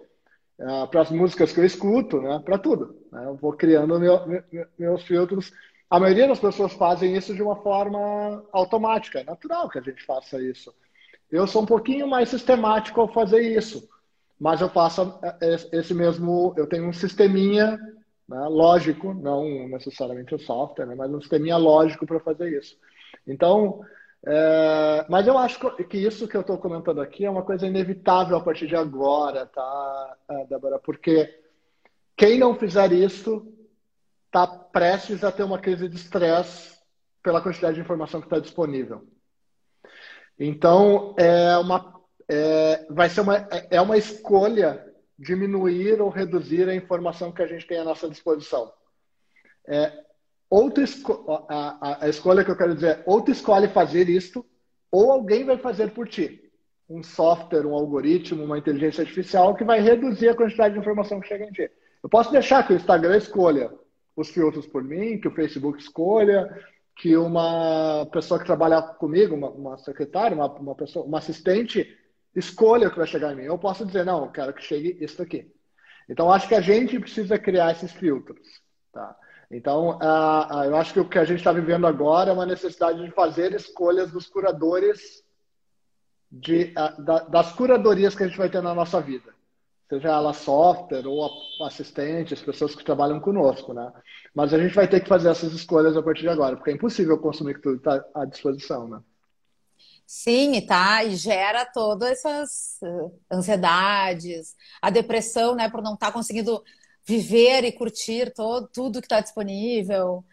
uh, 0.59 0.87
para 0.89 1.01
as 1.01 1.11
músicas 1.11 1.51
que 1.51 1.59
eu 1.59 1.65
escuto, 1.65 2.21
né, 2.21 2.39
para 2.45 2.59
tudo. 2.59 2.95
Né? 3.11 3.25
Eu 3.25 3.35
vou 3.35 3.55
criando 3.55 3.99
meu, 3.99 4.27
meu, 4.27 4.67
meus 4.79 5.03
filtros. 5.05 5.51
A 5.89 5.99
maioria 5.99 6.29
das 6.29 6.39
pessoas 6.39 6.75
fazem 6.75 7.17
isso 7.17 7.35
de 7.35 7.43
uma 7.43 7.57
forma 7.57 8.45
automática, 8.53 9.21
é 9.21 9.25
natural 9.25 9.71
que 9.71 9.79
a 9.79 9.81
gente 9.81 10.05
faça 10.05 10.39
isso. 10.39 10.71
Eu 11.33 11.47
sou 11.47 11.63
um 11.63 11.67
pouquinho 11.67 12.07
mais 12.07 12.29
sistemático 12.29 13.01
ao 13.01 13.11
fazer 13.11 13.41
isso, 13.41 13.89
mas 14.39 14.61
eu 14.61 14.69
faço 14.69 15.19
é, 15.23 15.55
é, 15.55 15.79
esse 15.79 15.95
mesmo. 15.95 16.53
Eu 16.55 16.67
tenho 16.67 16.87
um 16.87 16.93
sisteminha 16.93 17.79
né, 18.29 18.47
lógico, 18.51 19.15
não 19.15 19.67
necessariamente 19.67 20.35
o 20.35 20.39
software, 20.39 20.85
né, 20.85 20.95
mas 20.95 21.11
um 21.11 21.23
sisteminha 21.23 21.57
lógico 21.57 22.05
para 22.05 22.21
fazer 22.21 22.53
isso. 22.53 22.77
Então, 23.27 23.81
é, 24.27 25.05
mas 25.09 25.27
eu 25.27 25.37
acho 25.37 25.59
que 25.85 25.99
isso 25.99 26.27
que 26.27 26.37
eu 26.37 26.41
estou 26.41 26.57
comentando 26.57 27.01
aqui 27.01 27.25
é 27.25 27.31
uma 27.31 27.43
coisa 27.43 27.67
inevitável 27.67 28.37
a 28.37 28.41
partir 28.41 28.67
de 28.67 28.75
agora, 28.75 29.47
tá, 29.47 30.17
é, 30.29 30.47
Débora? 30.47 30.79
Porque 30.79 31.43
quem 32.17 32.39
não 32.39 32.55
fizer 32.55 32.93
isso 32.93 33.47
está 34.27 34.47
prestes 34.47 35.23
a 35.23 35.31
ter 35.31 35.43
uma 35.43 35.59
crise 35.59 35.89
de 35.89 35.97
estresse 35.97 36.79
pela 37.23 37.41
quantidade 37.41 37.75
de 37.75 37.81
informação 37.81 38.21
que 38.21 38.27
está 38.27 38.39
disponível. 38.39 39.07
Então, 40.39 41.15
é 41.19 41.57
uma, 41.59 42.03
é, 42.29 42.87
vai 42.91 43.09
ser 43.09 43.21
uma, 43.21 43.37
é 43.71 43.81
uma 43.81 43.97
escolha 43.97 44.85
diminuir 45.19 46.01
ou 46.01 46.09
reduzir 46.09 46.69
a 46.69 46.75
informação 46.75 47.31
que 47.31 47.43
a 47.43 47.47
gente 47.47 47.67
tem 47.67 47.79
à 47.79 47.85
nossa 47.85 48.09
disposição. 48.09 48.73
É, 49.67 50.04
ou 50.55 50.73
esco 50.77 51.25
a, 51.49 52.05
a, 52.05 52.09
escolha 52.09 52.45
que 52.45 52.51
eu 52.53 52.57
quero 52.57 52.77
dizer 52.77 52.99
é, 52.99 53.03
ou 53.07 53.21
tu 53.21 53.33
escolhe 53.33 53.67
fazer 53.67 54.09
isto, 54.09 54.47
ou 54.89 55.11
alguém 55.11 55.45
vai 55.45 55.59
fazer 55.59 55.91
por 55.91 56.07
ti. 56.07 56.49
Um 56.89 57.03
software, 57.03 57.67
um 57.67 57.75
algoritmo, 57.75 58.45
uma 58.45 58.57
inteligência 58.57 59.03
artificial 59.03 59.57
que 59.57 59.65
vai 59.65 59.81
reduzir 59.81 60.29
a 60.29 60.35
quantidade 60.37 60.75
de 60.75 60.79
informação 60.79 61.19
que 61.19 61.27
chega 61.27 61.45
em 61.45 61.51
ti. 61.51 61.69
Eu 62.01 62.09
posso 62.09 62.31
deixar 62.31 62.65
que 62.65 62.73
o 62.73 62.77
Instagram 62.77 63.17
escolha 63.17 63.69
os 64.15 64.31
filtros 64.31 64.65
por 64.65 64.85
mim, 64.85 65.19
que 65.19 65.27
o 65.27 65.35
Facebook 65.35 65.81
escolha, 65.81 66.49
que 66.95 67.17
uma 67.17 68.07
pessoa 68.13 68.39
que 68.39 68.47
trabalha 68.47 68.81
comigo, 68.81 69.35
uma, 69.35 69.51
uma 69.51 69.79
secretária, 69.79 70.37
uma, 70.37 70.47
uma, 70.47 70.77
pessoa, 70.77 71.05
uma 71.05 71.19
assistente, 71.19 71.99
escolha 72.33 72.87
o 72.87 72.91
que 72.93 72.99
vai 72.99 73.09
chegar 73.09 73.33
em 73.33 73.37
mim. 73.37 73.43
Eu 73.43 73.59
posso 73.59 73.85
dizer, 73.85 74.05
não, 74.05 74.27
eu 74.27 74.31
quero 74.31 74.55
que 74.55 74.63
chegue 74.63 74.99
isso 75.01 75.21
aqui. 75.21 75.53
Então, 76.09 76.33
acho 76.33 76.47
que 76.47 76.55
a 76.55 76.61
gente 76.61 77.01
precisa 77.01 77.37
criar 77.41 77.73
esses 77.73 77.91
filtros. 77.91 78.63
Tá? 78.93 79.17
Então, 79.51 79.99
uh, 79.99 80.65
eu 80.65 80.77
acho 80.77 80.93
que 80.93 81.01
o 81.01 81.09
que 81.09 81.19
a 81.19 81.25
gente 81.25 81.39
está 81.39 81.53
vivendo 81.53 81.87
agora 81.87 82.31
é 82.31 82.33
uma 82.33 82.47
necessidade 82.47 83.05
de 83.05 83.11
fazer 83.11 83.53
escolhas 83.53 84.11
dos 84.11 84.27
curadores, 84.27 85.23
de, 86.31 86.75
uh, 86.77 87.03
da, 87.03 87.19
das 87.21 87.53
curadorias 87.53 88.15
que 88.15 88.23
a 88.23 88.27
gente 88.27 88.39
vai 88.39 88.49
ter 88.49 88.63
na 88.63 88.75
nossa 88.75 89.01
vida 89.01 89.35
seja 89.89 90.09
ela 90.09 90.33
software 90.33 91.07
ou 91.07 91.31
assistente, 91.63 92.35
as 92.35 92.41
pessoas 92.41 92.75
que 92.75 92.85
trabalham 92.85 93.21
conosco, 93.21 93.73
né? 93.73 93.93
Mas 94.35 94.53
a 94.53 94.59
gente 94.59 94.75
vai 94.75 94.89
ter 94.89 95.01
que 95.01 95.09
fazer 95.09 95.29
essas 95.29 95.53
escolhas 95.53 95.97
a 95.97 96.03
partir 96.03 96.23
de 96.23 96.29
agora, 96.29 96.57
porque 96.57 96.71
é 96.71 96.75
impossível 96.75 97.19
consumir 97.19 97.61
tudo 97.61 97.77
está 97.77 98.05
à 98.15 98.25
disposição, 98.25 98.89
né? 98.89 99.01
Sim, 100.07 100.61
tá, 100.67 101.03
e 101.05 101.17
gera 101.17 101.65
todas 101.65 102.11
essas 102.11 102.79
ansiedades, 103.33 104.55
a 104.83 104.91
depressão, 104.91 105.55
né, 105.55 105.71
por 105.71 105.83
não 105.83 105.95
estar 105.95 106.09
tá 106.09 106.13
conseguindo 106.13 106.63
viver 107.05 107.65
e 107.65 107.73
curtir 107.73 108.33
todo, 108.33 108.69
tudo 108.73 109.01
que 109.01 109.07
está 109.07 109.21
disponível. 109.21 110.25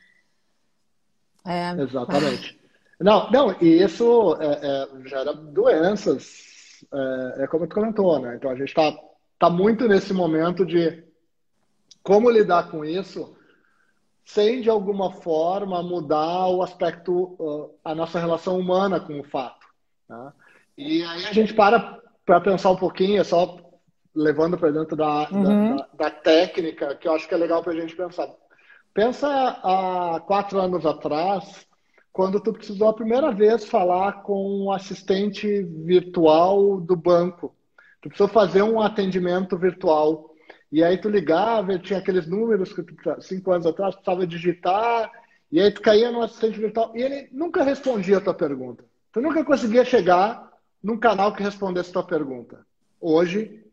É... 1.45 1.71
Exatamente. 1.81 2.59
Não, 2.99 3.29
não, 3.31 3.51
e 3.61 3.83
isso 3.83 4.37
é, 4.39 4.59
é, 4.61 5.09
gera 5.09 5.33
doenças, 5.33 6.85
é, 6.93 7.43
é 7.43 7.47
como 7.47 7.67
tu 7.67 7.73
comentou, 7.73 8.19
né? 8.19 8.35
Então 8.35 8.51
a 8.51 8.55
gente 8.55 8.69
está 8.69 8.95
está 9.33 9.49
muito 9.49 9.87
nesse 9.87 10.13
momento 10.13 10.63
de 10.63 11.03
como 12.03 12.29
lidar 12.29 12.69
com 12.69 12.85
isso 12.85 13.35
sem, 14.23 14.61
de 14.61 14.69
alguma 14.69 15.11
forma, 15.11 15.81
mudar 15.81 16.47
o 16.47 16.61
aspecto, 16.61 17.75
a 17.83 17.95
nossa 17.95 18.19
relação 18.19 18.59
humana 18.59 18.99
com 18.99 19.19
o 19.19 19.23
fato. 19.23 19.65
Né? 20.07 20.33
E 20.77 21.03
aí 21.03 21.25
a 21.25 21.33
gente 21.33 21.55
para 21.55 21.99
para 22.23 22.39
pensar 22.39 22.69
um 22.69 22.77
pouquinho, 22.77 23.19
é 23.19 23.23
só 23.23 23.57
levando 24.15 24.57
para 24.57 24.71
dentro 24.71 24.95
da, 24.95 25.29
uhum. 25.31 25.77
da, 25.77 25.87
da, 25.93 26.11
técnica, 26.11 26.95
que 26.95 27.07
eu 27.07 27.13
acho 27.13 27.27
que 27.27 27.33
é 27.33 27.37
legal 27.37 27.63
para 27.63 27.73
a 27.73 27.75
gente 27.75 27.95
pensar. 27.95 28.29
Pensa 28.93 29.27
há 29.27 30.19
quatro 30.19 30.59
anos 30.59 30.85
atrás, 30.85 31.65
quando 32.11 32.41
tu 32.41 32.51
precisou 32.51 32.89
a 32.89 32.93
primeira 32.93 33.31
vez 33.31 33.65
falar 33.65 34.23
com 34.23 34.65
um 34.65 34.71
assistente 34.71 35.63
virtual 35.63 36.79
do 36.81 36.95
banco. 36.95 37.55
Tu 38.01 38.09
precisou 38.09 38.27
fazer 38.27 38.61
um 38.61 38.81
atendimento 38.81 39.57
virtual. 39.57 40.31
E 40.71 40.83
aí 40.83 40.97
tu 40.97 41.09
ligava, 41.09 41.77
tinha 41.79 41.99
aqueles 41.99 42.27
números 42.27 42.73
que 42.73 42.83
tu, 42.83 42.95
cinco 43.21 43.51
anos 43.51 43.65
atrás, 43.65 43.95
tu 43.95 44.01
precisava 44.01 44.27
digitar, 44.27 45.11
e 45.51 45.59
aí 45.59 45.71
tu 45.71 45.81
caía 45.81 46.11
no 46.11 46.21
assistente 46.21 46.59
virtual, 46.59 46.91
e 46.95 47.01
ele 47.01 47.29
nunca 47.31 47.63
respondia 47.63 48.17
a 48.17 48.21
tua 48.21 48.33
pergunta. 48.33 48.83
Tu 49.11 49.21
nunca 49.21 49.43
conseguia 49.43 49.83
chegar 49.83 50.49
num 50.81 50.97
canal 50.97 51.33
que 51.33 51.43
respondesse 51.43 51.89
a 51.89 51.93
tua 51.93 52.03
pergunta. 52.03 52.65
Hoje, 52.99 53.65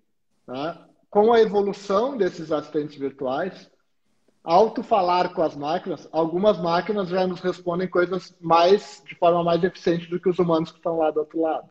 tá? 0.48 0.88
com 1.10 1.32
a 1.32 1.40
evolução 1.40 2.16
desses 2.16 2.52
assistentes 2.52 2.98
virtuais, 2.98 3.70
ao 4.42 4.74
falar 4.82 5.34
com 5.34 5.42
as 5.42 5.54
máquinas, 5.54 6.08
algumas 6.12 6.58
máquinas 6.58 7.08
já 7.08 7.26
nos 7.26 7.40
respondem 7.40 7.88
coisas 7.88 8.34
mais 8.40 9.02
de 9.06 9.14
forma 9.14 9.42
mais 9.44 9.62
eficiente 9.62 10.08
do 10.08 10.20
que 10.20 10.28
os 10.28 10.38
humanos 10.38 10.70
que 10.70 10.78
estão 10.78 10.98
lá 10.98 11.10
do 11.10 11.20
outro 11.20 11.40
lado. 11.40 11.68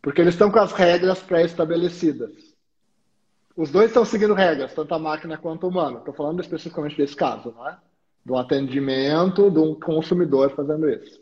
Porque 0.00 0.20
eles 0.20 0.34
estão 0.34 0.50
com 0.50 0.58
as 0.58 0.72
regras 0.72 1.22
pré-estabelecidas. 1.22 2.54
Os 3.56 3.70
dois 3.70 3.86
estão 3.86 4.04
seguindo 4.04 4.34
regras, 4.34 4.74
tanto 4.74 4.94
a 4.94 4.98
máquina 4.98 5.38
quanto 5.38 5.64
o 5.64 5.68
humano. 5.68 5.98
Estou 5.98 6.14
falando 6.14 6.40
especificamente 6.40 6.96
desse 6.96 7.14
caso, 7.14 7.52
né? 7.52 7.78
Do 8.24 8.36
atendimento 8.36 9.50
de 9.50 9.58
um 9.58 9.78
consumidor 9.78 10.50
fazendo 10.54 10.88
isso. 10.88 11.20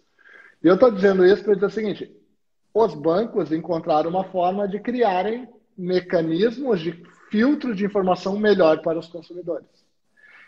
E 0.62 0.68
eu 0.68 0.75
estou 0.75 0.90
dizendo 0.90 1.27
isso 1.27 1.44
para 1.44 1.55
dizer 1.55 1.66
o 1.66 1.70
seguinte: 1.70 2.16
os 2.72 2.94
bancos 2.94 3.53
encontraram 3.53 4.09
uma 4.09 4.25
forma 4.25 4.66
de 4.66 4.81
criarem 4.81 5.48
mecanismos 5.76 6.80
de 6.80 6.92
filtro 7.30 7.74
de 7.74 7.85
informação 7.85 8.38
melhor 8.38 8.82
para 8.82 8.98
os 8.98 9.08
consumidores. 9.08 9.66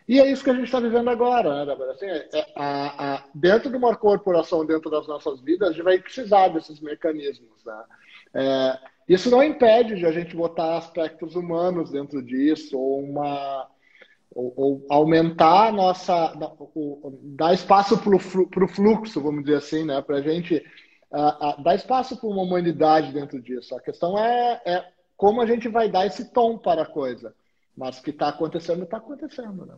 E 0.06 0.20
é 0.20 0.30
isso 0.30 0.44
que 0.44 0.50
a 0.50 0.54
gente 0.54 0.66
está 0.66 0.78
vivendo 0.78 1.08
agora, 1.08 1.64
né, 1.64 1.72
Assim, 1.90 2.06
é, 2.06 2.28
é, 2.34 2.52
a, 2.54 3.14
a, 3.14 3.24
dentro 3.34 3.70
de 3.70 3.76
uma 3.76 3.96
corporação, 3.96 4.64
dentro 4.64 4.90
das 4.90 5.06
nossas 5.06 5.40
vidas, 5.40 5.68
a 5.68 5.72
gente 5.72 5.82
vai 5.82 5.98
precisar 5.98 6.48
desses 6.48 6.78
mecanismos. 6.80 7.64
Né? 7.64 7.84
É, 8.34 8.78
isso 9.08 9.30
não 9.30 9.42
impede 9.42 9.96
de 9.96 10.04
a 10.04 10.12
gente 10.12 10.37
botar 10.37 10.76
aspectos 10.76 11.34
humanos 11.34 11.90
dentro 11.90 12.22
disso, 12.22 12.78
ou 12.78 13.02
uma 13.02 13.66
ou, 14.34 14.52
ou 14.56 14.87
aumentar 14.90 15.68
a 15.68 15.72
nossa. 15.72 16.34
Dar 17.22 17.54
espaço 17.54 17.96
para 17.98 18.64
o 18.64 18.68
fluxo, 18.68 19.20
vamos 19.20 19.44
dizer 19.44 19.58
assim, 19.58 19.84
né? 19.84 20.02
Para 20.02 20.16
a 20.16 20.22
gente 20.22 20.56
uh, 21.12 21.60
uh, 21.60 21.62
dar 21.62 21.76
espaço 21.76 22.16
para 22.16 22.28
uma 22.28 22.42
humanidade 22.42 23.12
dentro 23.12 23.40
disso. 23.40 23.74
A 23.76 23.80
questão 23.80 24.18
é, 24.18 24.60
é 24.66 24.84
como 25.16 25.40
a 25.40 25.46
gente 25.46 25.68
vai 25.68 25.88
dar 25.88 26.07
esse 26.07 26.27
tom 26.27 26.59
para 26.59 26.83
a 26.83 26.87
coisa. 26.87 27.35
Mas 27.77 27.98
o 27.98 28.03
que 28.03 28.11
está 28.11 28.29
acontecendo, 28.29 28.85
está 28.85 28.98
acontecendo, 28.98 29.66
né? 29.66 29.74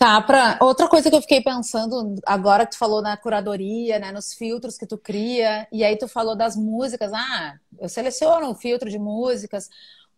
Tá, 0.00 0.18
pra... 0.22 0.56
outra 0.62 0.88
coisa 0.88 1.10
que 1.10 1.16
eu 1.16 1.20
fiquei 1.20 1.42
pensando 1.42 2.14
agora 2.24 2.64
que 2.64 2.72
tu 2.72 2.78
falou 2.78 3.02
na 3.02 3.18
curadoria, 3.18 3.98
né, 3.98 4.10
nos 4.10 4.32
filtros 4.32 4.78
que 4.78 4.86
tu 4.86 4.96
cria, 4.96 5.68
e 5.70 5.84
aí 5.84 5.94
tu 5.94 6.08
falou 6.08 6.34
das 6.34 6.56
músicas, 6.56 7.12
ah, 7.12 7.58
eu 7.78 7.86
seleciono 7.86 8.48
um 8.48 8.54
filtro 8.54 8.88
de 8.88 8.98
músicas. 8.98 9.68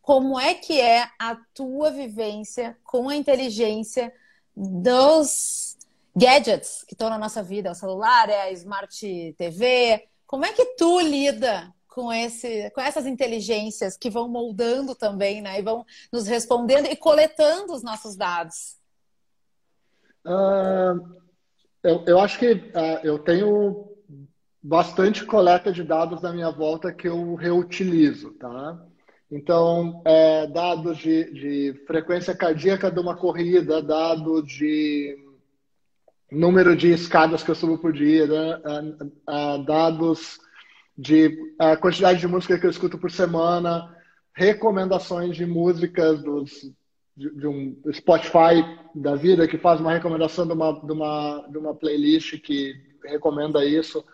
Como 0.01 0.39
é 0.39 0.55
que 0.55 0.81
é 0.81 1.09
a 1.19 1.37
tua 1.53 1.91
vivência 1.91 2.77
com 2.85 3.09
a 3.09 3.17
inteligência 3.17 4.13
dos 4.57 5.77
gadgets 6.15 6.85
que 6.87 6.95
estão 6.95 7.11
na 7.11 7.19
nossa 7.19 7.43
vida, 7.43 7.73
o 7.73 7.75
celular, 7.75 8.29
é 8.29 8.43
a 8.43 8.53
Smart 8.53 9.35
TV? 9.37 10.09
Como 10.29 10.45
é 10.45 10.53
que 10.53 10.65
tu 10.77 11.01
lida 11.01 11.75
com, 11.95 12.11
esse, 12.13 12.71
com 12.71 12.81
essas 12.81 13.07
inteligências 13.07 13.99
que 13.99 14.09
vão 14.09 14.27
moldando 14.27 14.95
também, 14.95 15.43
né, 15.43 15.59
e 15.59 15.63
vão 15.63 15.85
nos 16.11 16.27
respondendo 16.27 16.87
e 16.87 16.97
coletando 16.97 17.73
os 17.73 17.83
nossos 17.83 18.17
dados? 18.17 18.79
Uh, 20.25 21.21
eu, 21.83 22.05
eu, 22.07 22.19
acho 22.21 22.39
que 22.39 22.53
uh, 22.53 23.01
eu 23.03 23.19
tenho 23.19 23.93
bastante 24.63 25.27
coleta 25.27 25.71
de 25.71 25.83
dados 25.83 26.23
na 26.23 26.33
minha 26.33 26.51
volta 26.51 26.93
que 26.93 27.09
eu 27.09 27.35
reutilizo, 27.35 28.31
tá? 28.35 28.81
Então, 29.31 30.03
é, 30.05 30.47
dados 30.47 30.99
de, 30.99 31.33
de, 31.33 31.85
frequência 31.87 32.35
cardíaca 32.35 32.91
de 32.91 33.01
uma 33.01 33.17
corrida, 33.17 33.83
dados 33.83 34.47
de 34.47 35.17
número 36.31 36.77
de 36.77 36.93
escadas 36.93 37.43
que 37.43 37.51
eu 37.51 37.55
subo 37.55 37.79
por 37.79 37.93
dia, 37.93 38.27
né? 38.27 38.61
uh, 39.29 39.65
dados 39.65 40.39
de 41.03 41.37
quantidade 41.81 42.21
de 42.21 42.29
música 42.29 42.57
que 42.57 42.65
eu 42.65 42.71
escuto 42.71 42.97
por 42.97 43.11
semana, 43.11 43.93
recomendações 44.33 45.37
de 45.37 45.45
músicas 45.45 46.23
dos 46.23 46.73
de, 47.17 47.29
de, 47.35 47.47
um 47.47 47.77
Spotify 47.93 48.65
da 48.95 49.17
vida 49.17 49.49
que 49.49 49.59
faz 49.59 49.81
uma 49.81 49.93
recomendação 49.93 50.47
de 50.47 50.53
uma, 50.53 50.73
de, 50.81 50.93
uma, 50.93 51.47
de 51.51 51.59
uma 51.59 51.75
playlist 51.75 52.41
que 52.41 52.75
recomenda 53.05 53.65
isso. 53.65 54.05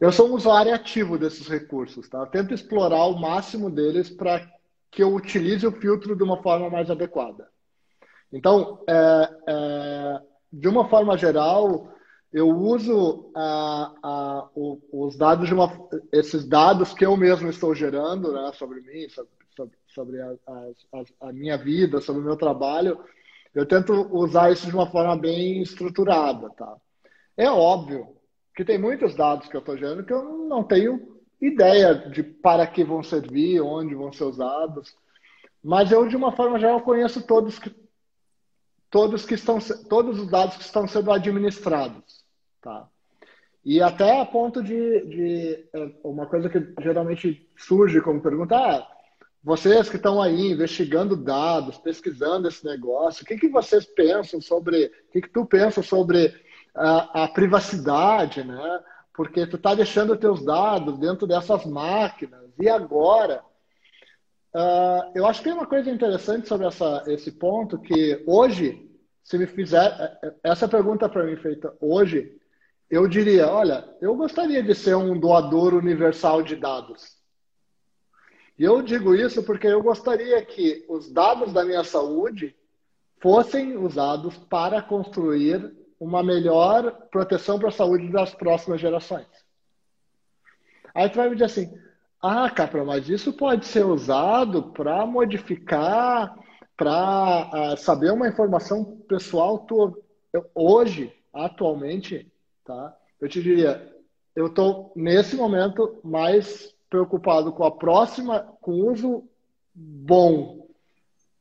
Eu 0.00 0.12
sou 0.12 0.30
um 0.30 0.34
usuário 0.34 0.72
ativo 0.72 1.18
desses 1.18 1.48
recursos, 1.48 2.08
tá? 2.08 2.18
Eu 2.18 2.26
tento 2.26 2.54
explorar 2.54 3.04
o 3.06 3.20
máximo 3.20 3.68
deles 3.68 4.08
para 4.08 4.48
que 4.90 5.02
eu 5.02 5.12
utilize 5.14 5.66
o 5.66 5.72
filtro 5.72 6.16
de 6.16 6.22
uma 6.22 6.40
forma 6.42 6.70
mais 6.70 6.90
adequada. 6.90 7.48
Então, 8.32 8.82
é, 8.88 9.30
é, 9.48 10.20
de 10.52 10.68
uma 10.68 10.88
forma 10.88 11.18
geral, 11.18 11.93
eu 12.34 12.48
uso 12.48 13.30
a, 13.32 13.92
a, 14.02 14.48
os 14.92 15.16
dados 15.16 15.46
de 15.46 15.54
uma, 15.54 15.70
esses 16.10 16.44
dados 16.44 16.92
que 16.92 17.06
eu 17.06 17.16
mesmo 17.16 17.48
estou 17.48 17.72
gerando 17.72 18.32
né, 18.32 18.50
sobre 18.54 18.80
mim, 18.80 19.08
sobre, 19.08 19.72
sobre 19.86 20.20
a, 20.20 20.34
a, 20.48 21.28
a, 21.28 21.32
minha 21.32 21.56
vida, 21.56 22.00
sobre 22.00 22.20
o 22.20 22.24
meu 22.24 22.36
trabalho, 22.36 22.98
eu 23.54 23.64
tento 23.64 23.92
usar 24.12 24.50
isso 24.50 24.66
de 24.66 24.74
uma 24.74 24.90
forma 24.90 25.16
bem 25.16 25.62
estruturada, 25.62 26.50
tá? 26.50 26.76
É 27.36 27.48
óbvio 27.48 28.16
que 28.52 28.64
tem 28.64 28.78
muitos 28.78 29.14
dados 29.14 29.46
que 29.46 29.54
eu 29.54 29.60
estou 29.60 29.78
gerando 29.78 30.04
que 30.04 30.12
eu 30.12 30.24
não 30.48 30.64
tenho 30.64 31.16
ideia 31.40 31.94
de 31.94 32.24
para 32.24 32.66
que 32.66 32.82
vão 32.82 33.00
servir, 33.00 33.60
onde 33.60 33.94
vão 33.94 34.12
ser 34.12 34.24
usados, 34.24 34.96
mas 35.62 35.92
eu 35.92 36.08
de 36.08 36.16
uma 36.16 36.32
forma 36.32 36.58
geral 36.58 36.80
conheço 36.80 37.24
todos 37.24 37.60
que 37.60 37.72
todos 38.90 39.24
que 39.24 39.34
estão 39.34 39.58
todos 39.88 40.18
os 40.18 40.28
dados 40.28 40.56
que 40.56 40.64
estão 40.64 40.88
sendo 40.88 41.12
administrados, 41.12 42.23
tá? 42.64 42.88
E 43.64 43.80
até 43.80 44.20
a 44.20 44.26
ponto 44.26 44.62
de, 44.62 45.06
de 45.06 45.68
é, 45.72 45.90
uma 46.02 46.26
coisa 46.26 46.48
que 46.48 46.74
geralmente 46.80 47.48
surge 47.56 48.00
como 48.00 48.20
pergunta, 48.20 48.56
ah, 48.56 48.86
vocês 49.42 49.90
que 49.90 49.96
estão 49.96 50.20
aí 50.20 50.52
investigando 50.52 51.14
dados, 51.16 51.78
pesquisando 51.78 52.48
esse 52.48 52.64
negócio, 52.64 53.22
o 53.22 53.26
que, 53.26 53.36
que 53.36 53.48
vocês 53.48 53.84
pensam 53.84 54.40
sobre, 54.40 54.86
o 54.86 55.12
que, 55.12 55.20
que 55.22 55.28
tu 55.28 55.44
pensa 55.44 55.82
sobre 55.82 56.34
a, 56.74 57.24
a 57.24 57.28
privacidade, 57.28 58.42
né? 58.42 58.82
Porque 59.14 59.46
tu 59.46 59.56
está 59.56 59.74
deixando 59.74 60.16
teus 60.16 60.44
dados 60.44 60.98
dentro 60.98 61.26
dessas 61.26 61.64
máquinas. 61.64 62.40
E 62.58 62.68
agora? 62.68 63.42
Uh, 64.54 65.12
eu 65.14 65.26
acho 65.26 65.40
que 65.40 65.44
tem 65.44 65.52
uma 65.52 65.66
coisa 65.66 65.90
interessante 65.90 66.48
sobre 66.48 66.66
essa, 66.66 67.04
esse 67.06 67.30
ponto 67.32 67.78
que 67.78 68.22
hoje, 68.26 68.90
se 69.22 69.36
me 69.36 69.46
fizer 69.46 70.18
essa 70.42 70.68
pergunta 70.68 71.08
para 71.08 71.24
mim 71.24 71.36
feita 71.36 71.74
hoje, 71.80 72.40
eu 72.90 73.08
diria, 73.08 73.48
olha, 73.48 73.88
eu 74.00 74.14
gostaria 74.14 74.62
de 74.62 74.74
ser 74.74 74.94
um 74.94 75.18
doador 75.18 75.74
universal 75.74 76.42
de 76.42 76.56
dados. 76.56 77.16
E 78.58 78.62
eu 78.62 78.82
digo 78.82 79.14
isso 79.14 79.42
porque 79.42 79.66
eu 79.66 79.82
gostaria 79.82 80.44
que 80.44 80.84
os 80.88 81.10
dados 81.10 81.52
da 81.52 81.64
minha 81.64 81.82
saúde 81.82 82.54
fossem 83.20 83.76
usados 83.76 84.36
para 84.36 84.80
construir 84.80 85.74
uma 85.98 86.22
melhor 86.22 86.92
proteção 87.10 87.58
para 87.58 87.68
a 87.68 87.72
saúde 87.72 88.12
das 88.12 88.34
próximas 88.34 88.80
gerações. 88.80 89.26
Aí 90.94 91.08
tu 91.08 91.16
vai 91.16 91.28
me 91.28 91.34
dizer 91.34 91.46
assim, 91.46 91.78
ah, 92.22 92.48
Capra, 92.50 92.84
mas 92.84 93.08
isso 93.08 93.32
pode 93.32 93.66
ser 93.66 93.84
usado 93.84 94.70
para 94.72 95.04
modificar, 95.04 96.38
para 96.76 97.50
ah, 97.52 97.76
saber 97.76 98.12
uma 98.12 98.28
informação 98.28 98.98
pessoal 99.08 99.58
tua. 99.60 99.92
Eu, 100.32 100.48
hoje, 100.54 101.12
atualmente, 101.32 102.30
tá? 102.64 102.96
Eu 103.20 103.28
te 103.28 103.42
diria, 103.42 103.94
eu 104.34 104.46
estou 104.46 104.92
nesse 104.96 105.36
momento 105.36 106.00
mais 106.02 106.74
preocupado 106.90 107.52
com 107.52 107.64
a 107.64 107.70
próxima, 107.70 108.40
com 108.60 108.72
o 108.72 108.92
uso 108.92 109.28
bom 109.74 110.66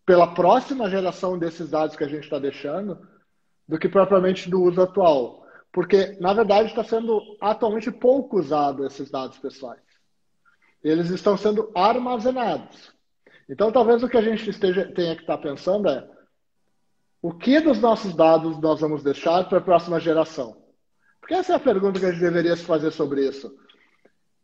pela 0.05 0.33
próxima 0.33 0.89
geração 0.89 1.37
desses 1.37 1.69
dados 1.69 1.95
que 1.95 2.03
a 2.03 2.07
gente 2.07 2.23
está 2.23 2.39
deixando, 2.39 3.07
do 3.67 3.79
que 3.79 3.87
propriamente 3.87 4.49
do 4.49 4.61
uso 4.61 4.81
atual. 4.81 5.45
Porque, 5.71 6.17
na 6.19 6.33
verdade, 6.33 6.69
está 6.69 6.83
sendo 6.83 7.21
atualmente 7.39 7.89
pouco 7.91 8.37
usado 8.39 8.85
esses 8.85 9.09
dados 9.09 9.37
pessoais. 9.39 9.81
Eles 10.83 11.09
estão 11.09 11.37
sendo 11.37 11.71
armazenados. 11.73 12.93
Então, 13.49 13.71
talvez 13.71 14.03
o 14.03 14.09
que 14.09 14.17
a 14.17 14.21
gente 14.21 14.49
esteja, 14.49 14.91
tenha 14.93 15.15
que 15.15 15.21
estar 15.21 15.37
tá 15.37 15.43
pensando 15.43 15.89
é 15.89 16.07
o 17.21 17.33
que 17.33 17.59
dos 17.61 17.79
nossos 17.79 18.13
dados 18.13 18.59
nós 18.59 18.81
vamos 18.81 19.01
deixar 19.01 19.47
para 19.47 19.59
a 19.59 19.61
próxima 19.61 19.99
geração? 19.99 20.62
Porque 21.23 21.35
essa 21.35 21.53
é 21.53 21.55
a 21.55 21.59
pergunta 21.59 22.01
que 22.01 22.05
a 22.05 22.11
gente 22.11 22.19
deveria 22.19 22.53
se 22.53 22.65
fazer 22.65 22.91
sobre 22.91 23.25
isso. 23.25 23.57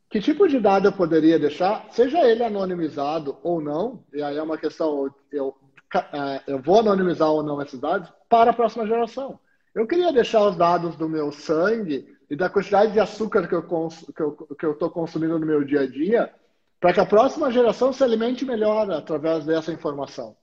Que 0.10 0.22
tipo 0.22 0.48
de 0.48 0.62
dado 0.62 0.88
eu 0.88 0.94
poderia 0.94 1.38
deixar, 1.38 1.86
seja 1.92 2.26
ele 2.26 2.42
anonimizado 2.42 3.38
ou 3.44 3.60
não, 3.60 4.02
e 4.14 4.24
aí 4.24 4.38
é 4.38 4.42
uma 4.42 4.58
questão, 4.58 5.14
eu, 5.30 5.54
é, 5.94 6.42
eu 6.48 6.58
vou 6.60 6.80
anonimizar 6.80 7.30
ou 7.30 7.44
não 7.44 7.62
esses 7.62 7.78
dados, 7.78 8.10
para 8.30 8.52
a 8.52 8.54
próxima 8.54 8.88
geração. 8.88 9.38
Eu 9.76 9.86
queria 9.86 10.14
deixar 10.14 10.48
os 10.48 10.56
dados 10.56 10.96
do 10.96 11.10
meu 11.10 11.34
sangue 11.34 12.16
e 12.30 12.36
da 12.38 12.50
quantidade 12.50 12.94
de 12.94 13.00
açúcar 13.02 13.46
que 13.46 13.56
eu 13.56 13.60
estou 13.60 13.90
que 14.16 14.22
eu, 14.22 14.32
que 14.56 14.66
eu 14.66 14.90
consumindo 14.90 15.38
no 15.38 15.46
meu 15.46 15.66
dia 15.66 15.82
a 15.82 15.86
dia, 15.86 16.34
para 16.80 16.94
que 16.94 17.02
a 17.02 17.06
próxima 17.06 17.52
geração 17.52 17.92
se 17.92 18.02
alimente 18.06 18.46
melhor 18.46 18.90
através 18.90 19.46
dessa 19.46 19.74
informação. 19.74 20.34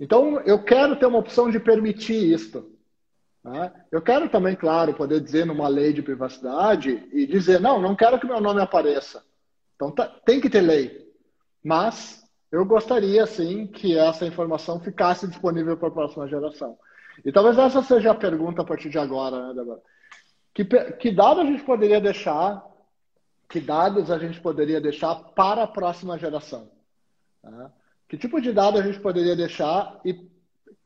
Então, 0.00 0.40
eu 0.40 0.64
quero 0.64 0.96
ter 0.96 1.04
uma 1.04 1.18
opção 1.18 1.50
de 1.50 1.60
permitir 1.60 2.32
isso. 2.32 2.77
Né? 3.44 3.72
Eu 3.90 4.02
quero 4.02 4.28
também, 4.28 4.54
claro, 4.56 4.94
poder 4.94 5.20
dizer 5.20 5.46
numa 5.46 5.68
lei 5.68 5.92
de 5.92 6.02
privacidade 6.02 7.08
e 7.12 7.26
dizer, 7.26 7.60
não, 7.60 7.80
não 7.80 7.94
quero 7.94 8.18
que 8.18 8.26
meu 8.26 8.40
nome 8.40 8.60
apareça. 8.60 9.24
Então, 9.76 9.90
tá, 9.90 10.06
tem 10.24 10.40
que 10.40 10.50
ter 10.50 10.60
lei. 10.60 11.08
Mas 11.64 12.22
eu 12.50 12.64
gostaria, 12.64 13.26
sim, 13.26 13.66
que 13.66 13.96
essa 13.96 14.26
informação 14.26 14.80
ficasse 14.80 15.26
disponível 15.28 15.76
para 15.76 15.88
a 15.88 15.92
próxima 15.92 16.28
geração. 16.28 16.78
E 17.24 17.32
talvez 17.32 17.58
essa 17.58 17.82
seja 17.82 18.12
a 18.12 18.14
pergunta 18.14 18.62
a 18.62 18.64
partir 18.64 18.88
de 18.90 18.98
agora, 18.98 19.48
né, 19.48 19.54
Débora? 19.54 19.80
Que, 20.54 20.64
que 20.64 21.12
dados 21.12 21.44
a 21.44 21.46
gente 21.46 21.62
poderia 21.62 22.00
deixar, 22.00 22.64
que 23.48 23.60
dados 23.60 24.10
a 24.10 24.18
gente 24.18 24.40
poderia 24.40 24.80
deixar 24.80 25.14
para 25.14 25.64
a 25.64 25.68
próxima 25.68 26.18
geração? 26.18 26.70
Né? 27.42 27.70
Que 28.08 28.16
tipo 28.16 28.40
de 28.40 28.52
dados 28.52 28.80
a 28.80 28.82
gente 28.82 28.98
poderia 29.00 29.36
deixar 29.36 30.00
e 30.04 30.14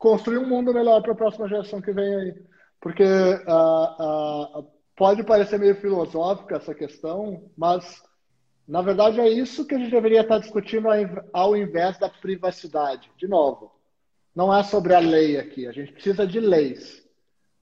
construir 0.03 0.37
um 0.37 0.45
mundo 0.45 0.73
melhor 0.73 1.01
para 1.01 1.13
a 1.13 1.15
próxima 1.15 1.47
geração 1.47 1.81
que 1.81 1.93
vem 1.93 2.13
aí? 2.13 2.35
Porque 2.81 3.05
uh, 3.05 4.59
uh, 4.59 4.67
pode 4.97 5.23
parecer 5.23 5.57
meio 5.57 5.75
filosófica 5.75 6.57
essa 6.57 6.75
questão, 6.75 7.49
mas 7.57 8.03
na 8.67 8.81
verdade 8.81 9.21
é 9.21 9.29
isso 9.29 9.65
que 9.65 9.73
a 9.73 9.77
gente 9.77 9.91
deveria 9.91 10.19
estar 10.19 10.39
discutindo 10.39 10.89
ao 11.31 11.55
invés 11.55 11.97
da 11.97 12.09
privacidade. 12.09 13.09
De 13.17 13.29
novo, 13.29 13.71
não 14.35 14.53
é 14.53 14.61
sobre 14.61 14.93
a 14.93 14.99
lei 14.99 15.37
aqui, 15.37 15.67
a 15.67 15.71
gente 15.71 15.93
precisa 15.93 16.27
de 16.27 16.41
leis. 16.41 17.01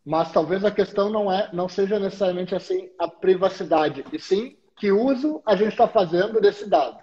Mas 0.03 0.31
talvez 0.31 0.65
a 0.65 0.71
questão 0.71 1.11
não 1.11 1.31
é, 1.31 1.47
não 1.53 1.69
seja 1.69 1.99
necessariamente 1.99 2.55
assim 2.55 2.89
a 2.97 3.07
privacidade, 3.07 4.03
e 4.11 4.17
sim 4.17 4.57
que 4.77 4.91
uso 4.91 5.43
a 5.45 5.55
gente 5.55 5.73
está 5.73 5.87
fazendo 5.87 6.41
desse 6.41 6.67
dado. 6.67 6.97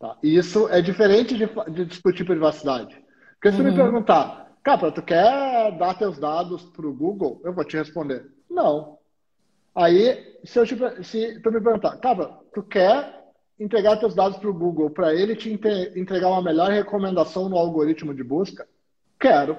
Tá? 0.00 0.18
E 0.20 0.36
isso 0.36 0.68
é 0.68 0.82
diferente 0.82 1.36
de, 1.38 1.48
de 1.70 1.84
discutir 1.84 2.24
privacidade. 2.24 3.01
Porque 3.42 3.56
se 3.56 3.60
uhum. 3.60 3.70
me 3.70 3.74
perguntar, 3.74 4.42
Cara, 4.62 4.92
tu 4.92 5.02
quer 5.02 5.76
dar 5.76 5.94
teus 5.94 6.18
dados 6.18 6.64
para 6.66 6.86
o 6.86 6.94
Google? 6.94 7.40
Eu 7.44 7.52
vou 7.52 7.64
te 7.64 7.76
responder, 7.76 8.24
não. 8.48 8.98
Aí, 9.74 10.38
se, 10.44 10.58
eu 10.58 10.64
te, 10.64 10.76
se 11.02 11.40
tu 11.40 11.50
me 11.50 11.60
perguntar, 11.60 11.96
cara, 11.96 12.26
tu 12.54 12.62
quer 12.62 13.22
entregar 13.58 13.96
teus 13.96 14.14
dados 14.14 14.38
para 14.38 14.48
o 14.48 14.54
Google 14.54 14.90
para 14.90 15.14
ele 15.14 15.34
te 15.34 15.50
entregar 15.96 16.28
uma 16.28 16.42
melhor 16.42 16.70
recomendação 16.70 17.48
no 17.48 17.56
algoritmo 17.56 18.14
de 18.14 18.22
busca? 18.22 18.68
Quero. 19.18 19.58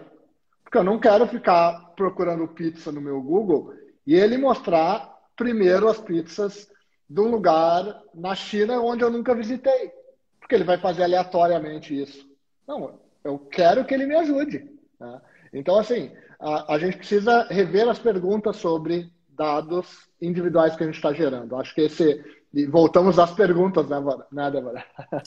Porque 0.64 0.78
eu 0.78 0.84
não 0.84 1.00
quero 1.00 1.28
ficar 1.28 1.94
procurando 1.98 2.48
pizza 2.48 2.92
no 2.92 3.02
meu 3.02 3.22
Google 3.22 3.74
e 4.08 4.16
ele 4.16 4.38
mostrar 4.38 5.14
primeiro 5.36 5.90
as 5.90 6.00
pizzas 6.00 6.70
de 7.10 7.20
um 7.20 7.30
lugar 7.30 8.02
na 8.14 8.36
China 8.36 8.80
onde 8.82 9.04
eu 9.04 9.10
nunca 9.10 9.36
visitei. 9.36 9.92
Porque 10.40 10.56
ele 10.56 10.64
vai 10.64 10.78
fazer 10.78 11.04
aleatoriamente 11.04 12.00
isso. 12.00 12.26
Não, 12.66 13.03
eu 13.24 13.40
quero 13.40 13.86
que 13.86 13.94
ele 13.94 14.06
me 14.06 14.16
ajude. 14.16 14.70
Né? 15.00 15.22
Então, 15.54 15.78
assim, 15.78 16.12
a, 16.40 16.74
a, 16.74 16.80
gente 16.80 16.98
precisa 16.98 17.44
rever 17.50 17.88
as 17.88 18.00
perguntas 18.00 18.58
sobre 18.58 19.12
dados 19.30 19.88
individuais 20.22 20.76
que 20.76 20.84
a 20.84 20.86
gente 20.86 20.96
está 20.96 21.14
gerando. 21.14 21.56
Acho 21.56 21.74
que 21.74 21.82
esse. 21.82 22.24
E 22.54 22.66
voltamos 22.68 23.18
às 23.18 23.32
perguntas, 23.32 23.88
né, 23.90 23.98
né 24.32 24.52
Débora? 24.52 24.86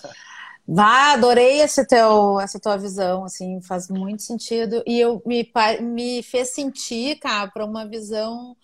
Vá, 0.69 1.13
adorei 1.13 1.61
esse 1.61 1.87
teu, 1.87 2.41
essa 2.41 2.59
tua 2.59 2.77
visão, 2.77 3.25
assim, 3.25 3.61
faz 3.63 3.89
muito 3.89 4.23
sentido. 4.23 4.83
E 4.85 4.99
eu 4.99 5.23
me, 5.25 5.49
me 5.81 6.23
fez 6.25 6.49
sentir, 6.49 7.21
cara, 7.21 7.49
para 7.49 7.65
uma 7.65 7.87
visão 7.87 8.57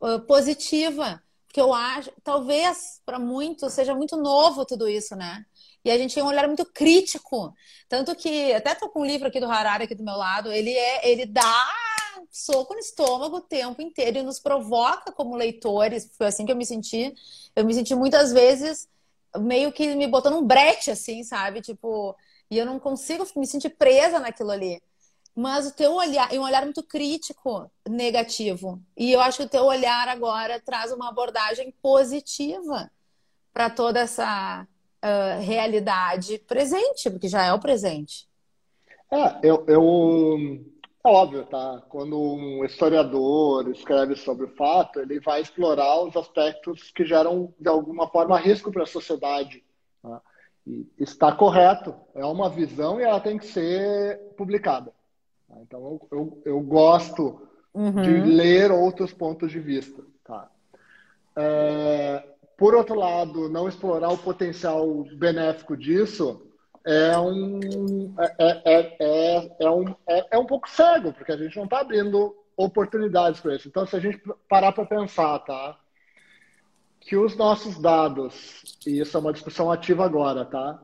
uh, 0.00 0.20
positiva. 0.20 1.22
Porque 1.46 1.60
eu 1.60 1.72
acho, 1.72 2.12
talvez 2.22 3.00
para 3.06 3.18
muitos 3.18 3.72
seja 3.72 3.94
muito 3.94 4.16
novo 4.18 4.66
tudo 4.66 4.86
isso, 4.86 5.16
né? 5.16 5.44
E 5.84 5.90
a 5.90 5.98
gente 5.98 6.14
tem 6.14 6.22
um 6.22 6.26
olhar 6.26 6.46
muito 6.46 6.64
crítico. 6.64 7.54
Tanto 7.88 8.14
que, 8.14 8.52
até 8.52 8.74
tô 8.74 8.88
com 8.88 9.00
um 9.00 9.04
livro 9.04 9.28
aqui 9.28 9.40
do 9.40 9.50
Harari 9.50 9.84
aqui 9.84 9.94
do 9.94 10.04
meu 10.04 10.16
lado, 10.16 10.52
ele 10.52 10.72
é, 10.72 11.08
ele 11.08 11.26
dá 11.26 11.68
soco 12.30 12.74
no 12.74 12.80
estômago 12.80 13.36
o 13.36 13.40
tempo 13.40 13.80
inteiro 13.80 14.18
e 14.18 14.22
nos 14.22 14.38
provoca 14.38 15.12
como 15.12 15.36
leitores. 15.36 16.10
Foi 16.16 16.26
assim 16.26 16.44
que 16.44 16.52
eu 16.52 16.56
me 16.56 16.66
senti. 16.66 17.14
Eu 17.54 17.64
me 17.64 17.74
senti 17.74 17.94
muitas 17.94 18.32
vezes 18.32 18.88
meio 19.36 19.72
que 19.72 19.94
me 19.94 20.06
botando 20.06 20.36
um 20.36 20.46
brete, 20.46 20.90
assim, 20.90 21.22
sabe? 21.22 21.60
Tipo, 21.60 22.16
e 22.50 22.58
eu 22.58 22.66
não 22.66 22.78
consigo 22.78 23.26
me 23.36 23.46
sentir 23.46 23.70
presa 23.70 24.18
naquilo 24.18 24.50
ali. 24.50 24.82
Mas 25.34 25.66
o 25.68 25.72
teu 25.72 25.94
olhar, 25.94 26.32
é 26.34 26.38
um 26.38 26.42
olhar 26.42 26.64
muito 26.64 26.82
crítico, 26.82 27.70
negativo. 27.88 28.82
E 28.96 29.12
eu 29.12 29.20
acho 29.20 29.38
que 29.38 29.44
o 29.44 29.48
teu 29.48 29.64
olhar 29.64 30.08
agora 30.08 30.60
traz 30.60 30.90
uma 30.90 31.10
abordagem 31.10 31.72
positiva 31.80 32.90
para 33.52 33.70
toda 33.70 34.00
essa 34.00 34.66
uh, 35.04 35.40
realidade 35.42 36.38
presente, 36.38 37.10
porque 37.10 37.28
já 37.28 37.44
é 37.44 37.52
o 37.52 37.58
presente. 37.58 38.28
É, 39.10 39.38
eu, 39.42 39.64
eu, 39.66 40.64
é 41.04 41.08
óbvio, 41.08 41.44
tá? 41.46 41.82
Quando 41.88 42.20
um 42.20 42.64
historiador 42.64 43.70
escreve 43.70 44.16
sobre 44.16 44.44
o 44.44 44.54
fato, 44.54 45.00
ele 45.00 45.20
vai 45.20 45.40
explorar 45.40 46.02
os 46.02 46.16
aspectos 46.16 46.90
que 46.90 47.04
geram, 47.04 47.54
de 47.58 47.68
alguma 47.68 48.08
forma, 48.08 48.38
risco 48.38 48.70
para 48.70 48.82
a 48.82 48.86
sociedade. 48.86 49.64
Tá? 50.02 50.20
E 50.66 50.86
está 50.98 51.32
correto, 51.32 51.94
é 52.14 52.24
uma 52.24 52.50
visão 52.50 53.00
e 53.00 53.04
ela 53.04 53.20
tem 53.20 53.38
que 53.38 53.46
ser 53.46 54.18
publicada. 54.36 54.92
Tá? 55.48 55.56
Então, 55.62 55.80
eu, 55.80 56.08
eu, 56.10 56.42
eu 56.44 56.60
gosto 56.60 57.40
uhum. 57.72 58.02
de 58.02 58.12
ler 58.20 58.70
outros 58.70 59.12
pontos 59.12 59.50
de 59.50 59.60
vista. 59.60 60.02
Tá? 60.24 60.50
É, 61.36 62.24
por 62.58 62.74
outro 62.74 62.94
lado, 62.94 63.48
não 63.48 63.66
explorar 63.66 64.10
o 64.10 64.18
potencial 64.18 65.04
benéfico 65.16 65.74
disso 65.74 66.42
é 66.84 67.18
um, 67.18 68.14
é, 68.18 68.34
é, 68.38 68.96
é, 69.00 69.56
é 69.60 69.70
um, 69.70 69.94
é, 70.06 70.26
é 70.32 70.38
um 70.38 70.44
pouco 70.44 70.68
cego, 70.68 71.12
porque 71.14 71.32
a 71.32 71.36
gente 71.38 71.56
não 71.56 71.64
está 71.64 71.80
abrindo 71.80 72.34
oportunidades 72.56 73.40
para 73.40 73.56
isso. 73.56 73.68
Então, 73.68 73.86
se 73.86 73.96
a 73.96 74.00
gente 74.00 74.20
parar 74.46 74.72
para 74.72 74.84
pensar, 74.84 75.38
tá? 75.40 75.78
Que 77.00 77.16
os 77.16 77.34
nossos 77.34 77.80
dados, 77.80 78.76
e 78.86 79.00
isso 79.00 79.16
é 79.16 79.20
uma 79.20 79.32
discussão 79.32 79.70
ativa 79.70 80.04
agora, 80.04 80.44
tá? 80.44 80.82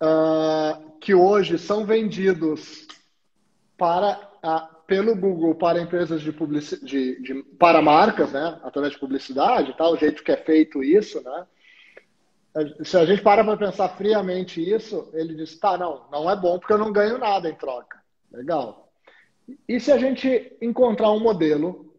uh, 0.00 0.98
que 0.98 1.14
hoje 1.14 1.58
são 1.58 1.84
vendidos 1.84 2.86
para 3.76 4.30
pelo 4.90 5.14
Google 5.14 5.54
para 5.54 5.80
empresas 5.80 6.20
de 6.20 6.32
publicidade, 6.32 6.84
de, 6.84 7.22
de, 7.22 7.42
para 7.60 7.80
marcas, 7.80 8.32
né? 8.32 8.58
Através 8.64 8.92
de 8.92 8.98
publicidade, 8.98 9.72
tal, 9.78 9.92
o 9.92 9.96
jeito 9.96 10.24
que 10.24 10.32
é 10.32 10.36
feito 10.36 10.82
isso, 10.82 11.22
né? 11.22 11.46
Se 12.82 12.96
a 12.96 13.06
gente 13.06 13.22
para 13.22 13.44
para 13.44 13.56
pensar 13.56 13.90
friamente 13.90 14.60
isso, 14.60 15.08
ele 15.12 15.36
diz, 15.36 15.56
tá, 15.60 15.78
não, 15.78 16.10
não 16.10 16.28
é 16.28 16.34
bom 16.34 16.58
porque 16.58 16.72
eu 16.72 16.78
não 16.78 16.92
ganho 16.92 17.18
nada 17.18 17.48
em 17.48 17.54
troca. 17.54 18.02
Legal. 18.32 18.92
E 19.68 19.78
se 19.78 19.92
a 19.92 19.96
gente 19.96 20.56
encontrar 20.60 21.12
um 21.12 21.20
modelo 21.20 21.94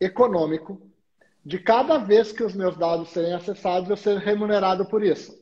econômico 0.00 0.80
de 1.44 1.58
cada 1.58 1.98
vez 1.98 2.32
que 2.32 2.42
os 2.42 2.54
meus 2.54 2.74
dados 2.74 3.10
serem 3.10 3.34
acessados, 3.34 3.90
eu 3.90 3.98
ser 3.98 4.16
remunerado 4.16 4.86
por 4.86 5.04
isso? 5.04 5.38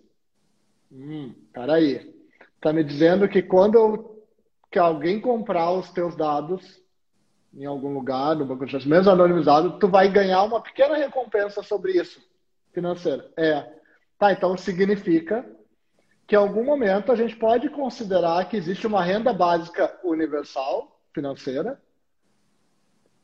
Hum, 0.90 1.32
peraí. 1.52 2.12
Está 2.56 2.72
me 2.72 2.82
dizendo 2.82 3.28
que 3.28 3.40
quando 3.40 3.76
eu, 3.76 4.26
que 4.68 4.80
alguém 4.80 5.20
comprar 5.20 5.70
os 5.70 5.90
teus 5.90 6.16
dados, 6.16 6.82
em 7.54 7.64
algum 7.64 7.92
lugar, 7.92 8.36
no 8.36 8.44
banco 8.44 8.66
de 8.66 8.72
dados, 8.72 8.86
mesmo 8.86 9.10
anonimizado, 9.10 9.78
tu 9.78 9.88
vai 9.88 10.08
ganhar 10.10 10.42
uma 10.44 10.60
pequena 10.60 10.96
recompensa 10.96 11.62
sobre 11.62 11.92
isso, 11.92 12.20
financeira. 12.72 13.30
É. 13.36 13.78
Tá, 14.18 14.32
então 14.32 14.56
significa 14.56 15.44
que 16.26 16.34
em 16.34 16.38
algum 16.38 16.64
momento 16.64 17.10
a 17.10 17.16
gente 17.16 17.36
pode 17.36 17.70
considerar 17.70 18.48
que 18.48 18.56
existe 18.56 18.86
uma 18.86 19.02
renda 19.02 19.32
básica 19.32 19.98
universal 20.04 21.00
financeira 21.14 21.80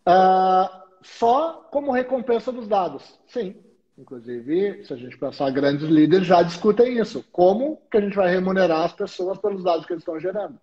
uh, 0.09 0.85
só 1.03 1.69
como 1.71 1.93
recompensa 1.93 2.51
dos 2.51 2.67
dados. 2.67 3.19
Sim. 3.27 3.63
Inclusive, 3.97 4.85
se 4.85 4.93
a 4.93 4.97
gente 4.97 5.17
pensar, 5.17 5.51
grandes 5.51 5.89
líderes 5.89 6.27
já 6.27 6.43
discutem 6.43 6.99
isso. 6.99 7.25
Como 7.31 7.81
que 7.91 7.97
a 7.97 8.01
gente 8.01 8.17
vai 8.17 8.29
remunerar 8.29 8.83
as 8.85 8.93
pessoas 8.93 9.39
pelos 9.39 9.63
dados 9.63 9.87
que 9.87 9.93
eles 9.93 10.01
estão 10.01 10.19
gerando? 10.19 10.59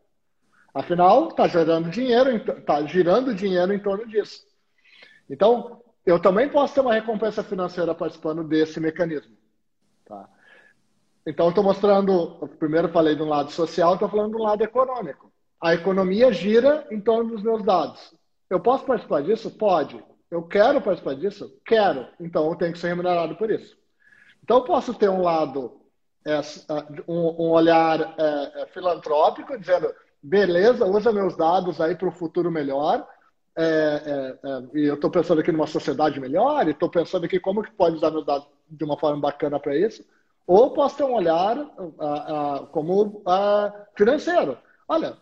Afinal, 0.74 1.30
está 1.30 1.47
gerando 1.47 1.89
dinheiro, 1.89 2.36
está 2.36 2.82
girando 2.86 3.34
dinheiro 3.36 3.74
em 3.74 3.80
torno 3.80 4.07
disso. 4.07 4.45
Então, 5.30 5.82
eu 6.05 6.19
também 6.19 6.49
posso 6.49 6.74
ter 6.74 6.82
uma 6.82 6.93
recompensa 6.93 7.43
financeira 7.43 7.93
participando 7.93 8.43
desse 8.43 8.80
mecanismo. 8.80 9.36
Tá? 10.05 10.30
Então, 11.26 11.49
estou 11.49 11.63
mostrando, 11.63 12.38
primeiro 12.57 12.89
falei 12.89 13.15
de 13.15 13.22
um 13.22 13.30
lado 13.30 13.51
social, 13.51 13.93
estou 13.93 14.09
falando 14.09 14.32
do 14.32 14.43
lado 14.43 14.63
econômico. 14.63 15.32
A 15.61 15.74
economia 15.74 16.32
gira 16.32 16.88
em 16.89 16.99
torno 16.99 17.32
dos 17.32 17.43
meus 17.43 17.63
dados. 17.63 18.15
Eu 18.49 18.59
posso 18.59 18.86
participar 18.86 19.22
disso? 19.22 19.51
Pode. 19.51 20.03
Eu 20.30 20.43
quero 20.43 20.82
participar 20.82 21.15
disso? 21.15 21.53
Quero. 21.65 22.07
Então, 22.19 22.49
eu 22.49 22.55
tenho 22.55 22.74
que 22.74 22.80
ser 22.80 22.88
remunerado 22.88 23.36
por 23.36 23.51
isso. 23.51 23.78
Então, 24.43 24.57
eu 24.57 24.63
posso 24.63 24.93
ter 24.93 25.09
um 25.09 25.22
lado, 25.22 25.82
é, 26.26 26.41
um, 27.07 27.45
um 27.45 27.49
olhar 27.51 28.15
é, 28.17 28.61
é, 28.61 28.65
filantrópico, 28.67 29.57
dizendo 29.59 29.93
beleza, 30.22 30.86
usa 30.86 31.11
meus 31.11 31.36
dados 31.36 31.80
aí 31.82 31.95
para 31.95 32.07
o 32.07 32.11
futuro 32.11 32.51
melhor. 32.51 33.05
É, 33.55 33.63
é, 33.63 34.49
é, 34.49 34.80
e 34.80 34.86
eu 34.86 34.95
estou 34.95 35.09
pensando 35.09 35.41
aqui 35.41 35.51
numa 35.51 35.67
sociedade 35.67 36.19
melhor, 36.19 36.67
e 36.67 36.72
estou 36.72 36.89
pensando 36.89 37.26
aqui 37.26 37.39
como 37.39 37.61
que 37.61 37.72
pode 37.72 37.97
usar 37.97 38.11
meus 38.11 38.26
dados 38.26 38.47
de 38.69 38.84
uma 38.84 38.97
forma 38.97 39.19
bacana 39.19 39.59
para 39.59 39.76
isso. 39.76 40.05
Ou 40.47 40.72
posso 40.72 40.97
ter 40.97 41.03
um 41.03 41.13
olhar 41.13 41.55
como 42.72 43.24
financeiro. 43.95 44.57
Olha, 44.88 45.15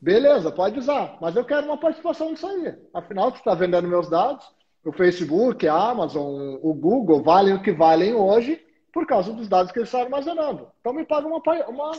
beleza, 0.00 0.50
pode 0.50 0.78
usar, 0.78 1.18
mas 1.20 1.36
eu 1.36 1.44
quero 1.44 1.66
uma 1.66 1.76
participação 1.76 2.30
nisso 2.30 2.46
aí. 2.46 2.74
Afinal, 2.94 3.30
você 3.30 3.38
está 3.38 3.54
vendendo 3.54 3.86
meus 3.86 4.08
dados, 4.08 4.44
o 4.84 4.92
Facebook, 4.92 5.68
a 5.68 5.90
Amazon, 5.90 6.58
o 6.62 6.74
Google 6.74 7.22
valem 7.22 7.54
o 7.54 7.62
que 7.62 7.70
valem 7.70 8.14
hoje 8.14 8.60
por 8.92 9.06
causa 9.06 9.32
dos 9.32 9.48
dados 9.48 9.72
que 9.72 9.78
eles 9.78 9.88
estão 9.88 10.02
armazenando. 10.02 10.68
Então 10.80 10.92
me 10.92 11.04
paga 11.04 11.26
uma, 11.26 11.40
uma, 11.68 11.92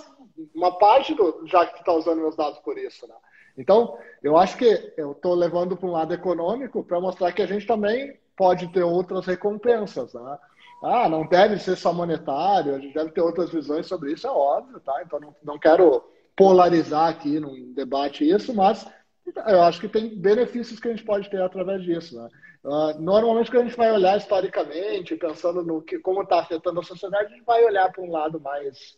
uma 0.53 0.77
parte 0.77 1.13
do, 1.15 1.45
já 1.47 1.65
que 1.65 1.79
está 1.79 1.91
usando 1.91 2.21
meus 2.21 2.35
dados 2.35 2.59
por 2.59 2.77
isso. 2.77 3.07
Né? 3.07 3.15
Então, 3.57 3.97
eu 4.21 4.37
acho 4.37 4.57
que 4.57 4.93
eu 4.95 5.11
estou 5.11 5.33
levando 5.33 5.75
para 5.75 5.87
um 5.87 5.91
lado 5.91 6.13
econômico 6.13 6.83
para 6.83 7.01
mostrar 7.01 7.31
que 7.31 7.41
a 7.41 7.47
gente 7.47 7.65
também 7.65 8.17
pode 8.37 8.67
ter 8.71 8.83
outras 8.83 9.25
recompensas. 9.25 10.13
Né? 10.13 10.37
Ah, 10.83 11.09
não 11.09 11.25
deve 11.25 11.57
ser 11.57 11.75
só 11.75 11.93
monetário, 11.93 12.75
a 12.75 12.79
gente 12.79 12.93
deve 12.93 13.11
ter 13.11 13.21
outras 13.21 13.49
visões 13.49 13.87
sobre 13.87 14.11
isso, 14.11 14.27
é 14.27 14.31
óbvio, 14.31 14.79
tá? 14.79 15.01
Então 15.05 15.19
não, 15.19 15.35
não 15.43 15.57
quero 15.57 16.03
polarizar 16.35 17.09
aqui 17.09 17.39
num 17.39 17.73
debate 17.73 18.27
isso, 18.27 18.53
mas 18.53 18.85
eu 19.47 19.61
acho 19.61 19.79
que 19.79 19.87
tem 19.87 20.19
benefícios 20.19 20.79
que 20.79 20.87
a 20.87 20.91
gente 20.91 21.05
pode 21.05 21.29
ter 21.29 21.41
através 21.41 21.81
disso. 21.83 22.21
Né? 22.21 22.27
Uh, 22.63 22.97
normalmente, 22.99 23.51
quando 23.51 23.63
a 23.63 23.65
gente 23.65 23.77
vai 23.77 23.91
olhar 23.91 24.17
historicamente, 24.17 25.17
pensando 25.17 25.63
no 25.63 25.81
que, 25.81 25.99
como 25.99 26.21
está 26.23 26.39
afetando 26.39 26.79
a 26.79 26.83
sociedade, 26.83 27.25
a 27.25 27.35
gente 27.35 27.45
vai 27.45 27.63
olhar 27.63 27.91
para 27.91 28.01
um 28.01 28.09
lado 28.09 28.39
mais 28.39 28.97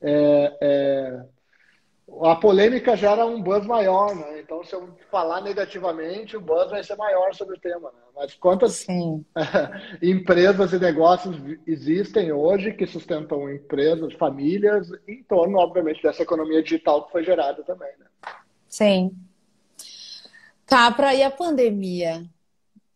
é, 0.00 0.56
é, 0.60 1.22
a 2.22 2.36
polêmica 2.36 2.96
gera 2.96 3.26
um 3.26 3.42
buzz 3.42 3.66
maior, 3.66 4.14
né? 4.14 4.40
Então, 4.40 4.64
se 4.64 4.74
eu 4.74 4.88
falar 5.10 5.40
negativamente, 5.42 6.36
o 6.36 6.40
buzz 6.40 6.70
vai 6.70 6.82
ser 6.82 6.96
maior 6.96 7.34
sobre 7.34 7.56
o 7.56 7.60
tema. 7.60 7.90
Né? 7.90 7.98
Mas 8.16 8.34
quantas 8.34 8.86
empresas 10.02 10.72
e 10.72 10.78
negócios 10.78 11.36
existem 11.66 12.32
hoje 12.32 12.72
que 12.72 12.86
sustentam 12.86 13.52
empresas, 13.52 14.14
famílias, 14.14 14.90
em 15.06 15.22
torno, 15.24 15.58
obviamente, 15.58 16.02
dessa 16.02 16.22
economia 16.22 16.62
digital 16.62 17.04
que 17.04 17.12
foi 17.12 17.24
gerada 17.24 17.62
também, 17.62 17.92
né? 17.98 18.06
Sim. 18.68 19.12
Capra, 20.66 21.14
e 21.14 21.22
a 21.22 21.30
pandemia? 21.30 22.24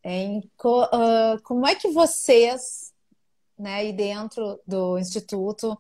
Hein? 0.05 0.50
Como 1.44 1.66
é 1.66 1.74
que 1.74 1.88
vocês, 1.88 2.92
né, 3.59 3.74
aí 3.74 3.92
dentro 3.92 4.61
do 4.66 4.98
Instituto, 4.98 5.78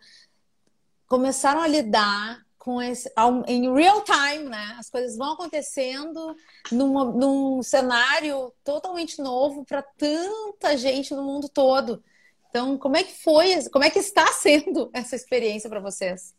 começaram 1.08 1.60
a 1.60 1.66
lidar 1.66 2.40
com 2.62 2.80
esse 2.80 3.12
em 3.48 3.74
real 3.74 4.04
time, 4.04 4.48
né? 4.48 4.76
As 4.78 4.88
coisas 4.88 5.16
vão 5.16 5.32
acontecendo 5.32 6.36
numa, 6.70 7.04
num 7.06 7.60
cenário 7.60 8.52
totalmente 8.62 9.20
novo 9.20 9.64
para 9.64 9.82
tanta 9.82 10.76
gente 10.76 11.12
no 11.12 11.24
mundo 11.24 11.48
todo. 11.48 12.00
Então, 12.48 12.78
como 12.78 12.96
é 12.96 13.02
que 13.02 13.20
foi, 13.20 13.68
como 13.70 13.84
é 13.84 13.90
que 13.90 13.98
está 13.98 14.28
sendo 14.30 14.90
essa 14.92 15.16
experiência 15.16 15.68
para 15.68 15.80
vocês? 15.80 16.36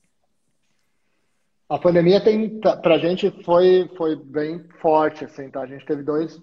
A 1.67 1.77
pandemia 1.77 2.23
tem 2.23 2.57
para 2.59 2.95
a 2.95 2.99
gente 2.99 3.29
foi 3.43 3.91
foi 3.97 4.15
bem 4.15 4.63
forte 4.81 5.25
assim, 5.25 5.49
tá? 5.49 5.61
A 5.61 5.67
gente 5.67 5.85
teve 5.85 6.03
dois 6.03 6.39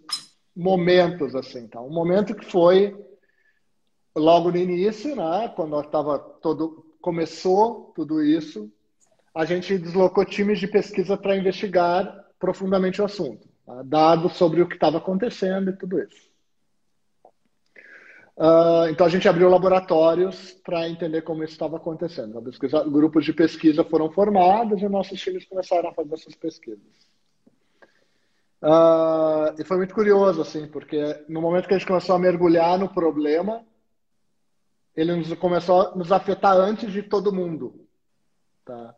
momentos 0.61 1.34
assim, 1.34 1.66
tá? 1.66 1.80
Um 1.80 1.90
momento 1.90 2.34
que 2.34 2.44
foi 2.44 2.96
logo 4.14 4.50
no 4.50 4.56
início, 4.56 5.16
né? 5.16 5.52
Quando 5.56 5.80
estava 5.80 6.18
todo 6.18 6.86
começou 7.00 7.92
tudo 7.96 8.22
isso, 8.22 8.70
a 9.34 9.44
gente 9.44 9.78
deslocou 9.78 10.24
times 10.24 10.58
de 10.58 10.68
pesquisa 10.68 11.16
para 11.16 11.36
investigar 11.36 12.26
profundamente 12.38 13.00
o 13.00 13.04
assunto, 13.04 13.48
tá? 13.64 13.82
dados 13.82 14.34
sobre 14.36 14.61
o 14.61 14.68
que 14.68 14.74
estava 14.74 14.98
acontecendo 14.98 15.70
e 15.70 15.76
tudo 15.76 16.00
isso. 16.00 16.30
Uh, 18.36 18.88
então 18.90 19.06
a 19.06 19.11
gente 19.11 19.28
abriu 19.28 19.50
laboratórios 19.50 20.52
para 20.64 20.88
entender 20.88 21.22
como 21.22 21.44
isso 21.44 21.52
estava 21.52 21.76
acontecendo. 21.76 22.40
Pesquisa, 22.42 22.82
grupos 22.84 23.24
de 23.24 23.34
pesquisa 23.34 23.84
foram 23.84 24.11
formados 24.11 24.80
e 24.80 24.88
nossos 24.88 25.20
times 25.20 25.44
começaram 25.44 25.90
a 25.90 25.94
fazer 25.94 26.14
essas 26.14 26.34
pesquisas. 26.34 27.09
Uh, 28.62 29.58
e 29.58 29.64
foi 29.64 29.78
muito 29.78 29.94
curioso, 29.94 30.42
assim, 30.42 30.66
porque 30.66 31.24
no 31.28 31.40
momento 31.40 31.66
que 31.66 31.74
a 31.74 31.78
gente 31.78 31.86
começou 31.86 32.14
a 32.14 32.18
mergulhar 32.18 32.78
no 32.78 32.88
problema, 32.88 33.64
ele 34.94 35.14
nos, 35.16 35.32
começou 35.34 35.80
a 35.80 35.96
nos 35.96 36.12
afetar 36.12 36.56
antes 36.56 36.92
de 36.92 37.02
todo 37.02 37.32
mundo. 37.32 37.86
Tá? 38.64 38.94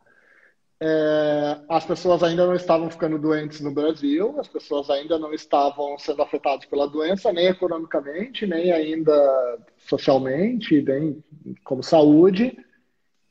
É, 0.85 1.61
as 1.69 1.85
pessoas 1.85 2.25
ainda 2.25 2.45
não 2.45 2.57
estavam 2.57 2.91
ficando 2.91 3.17
doentes 3.17 3.61
no 3.61 3.73
Brasil, 3.73 4.35
as 4.41 4.49
pessoas 4.49 4.91
ainda 4.91 5.17
não 5.17 5.33
estavam 5.33 5.97
sendo 5.97 6.23
afetadas 6.23 6.65
pela 6.67 6.89
doença, 6.89 7.33
nem 7.33 7.47
economicamente, 7.47 8.45
nem 8.49 8.73
ainda 8.73 9.61
socialmente, 9.79 10.83
nem 10.83 11.23
como 11.63 11.85
saúde. 11.85 12.59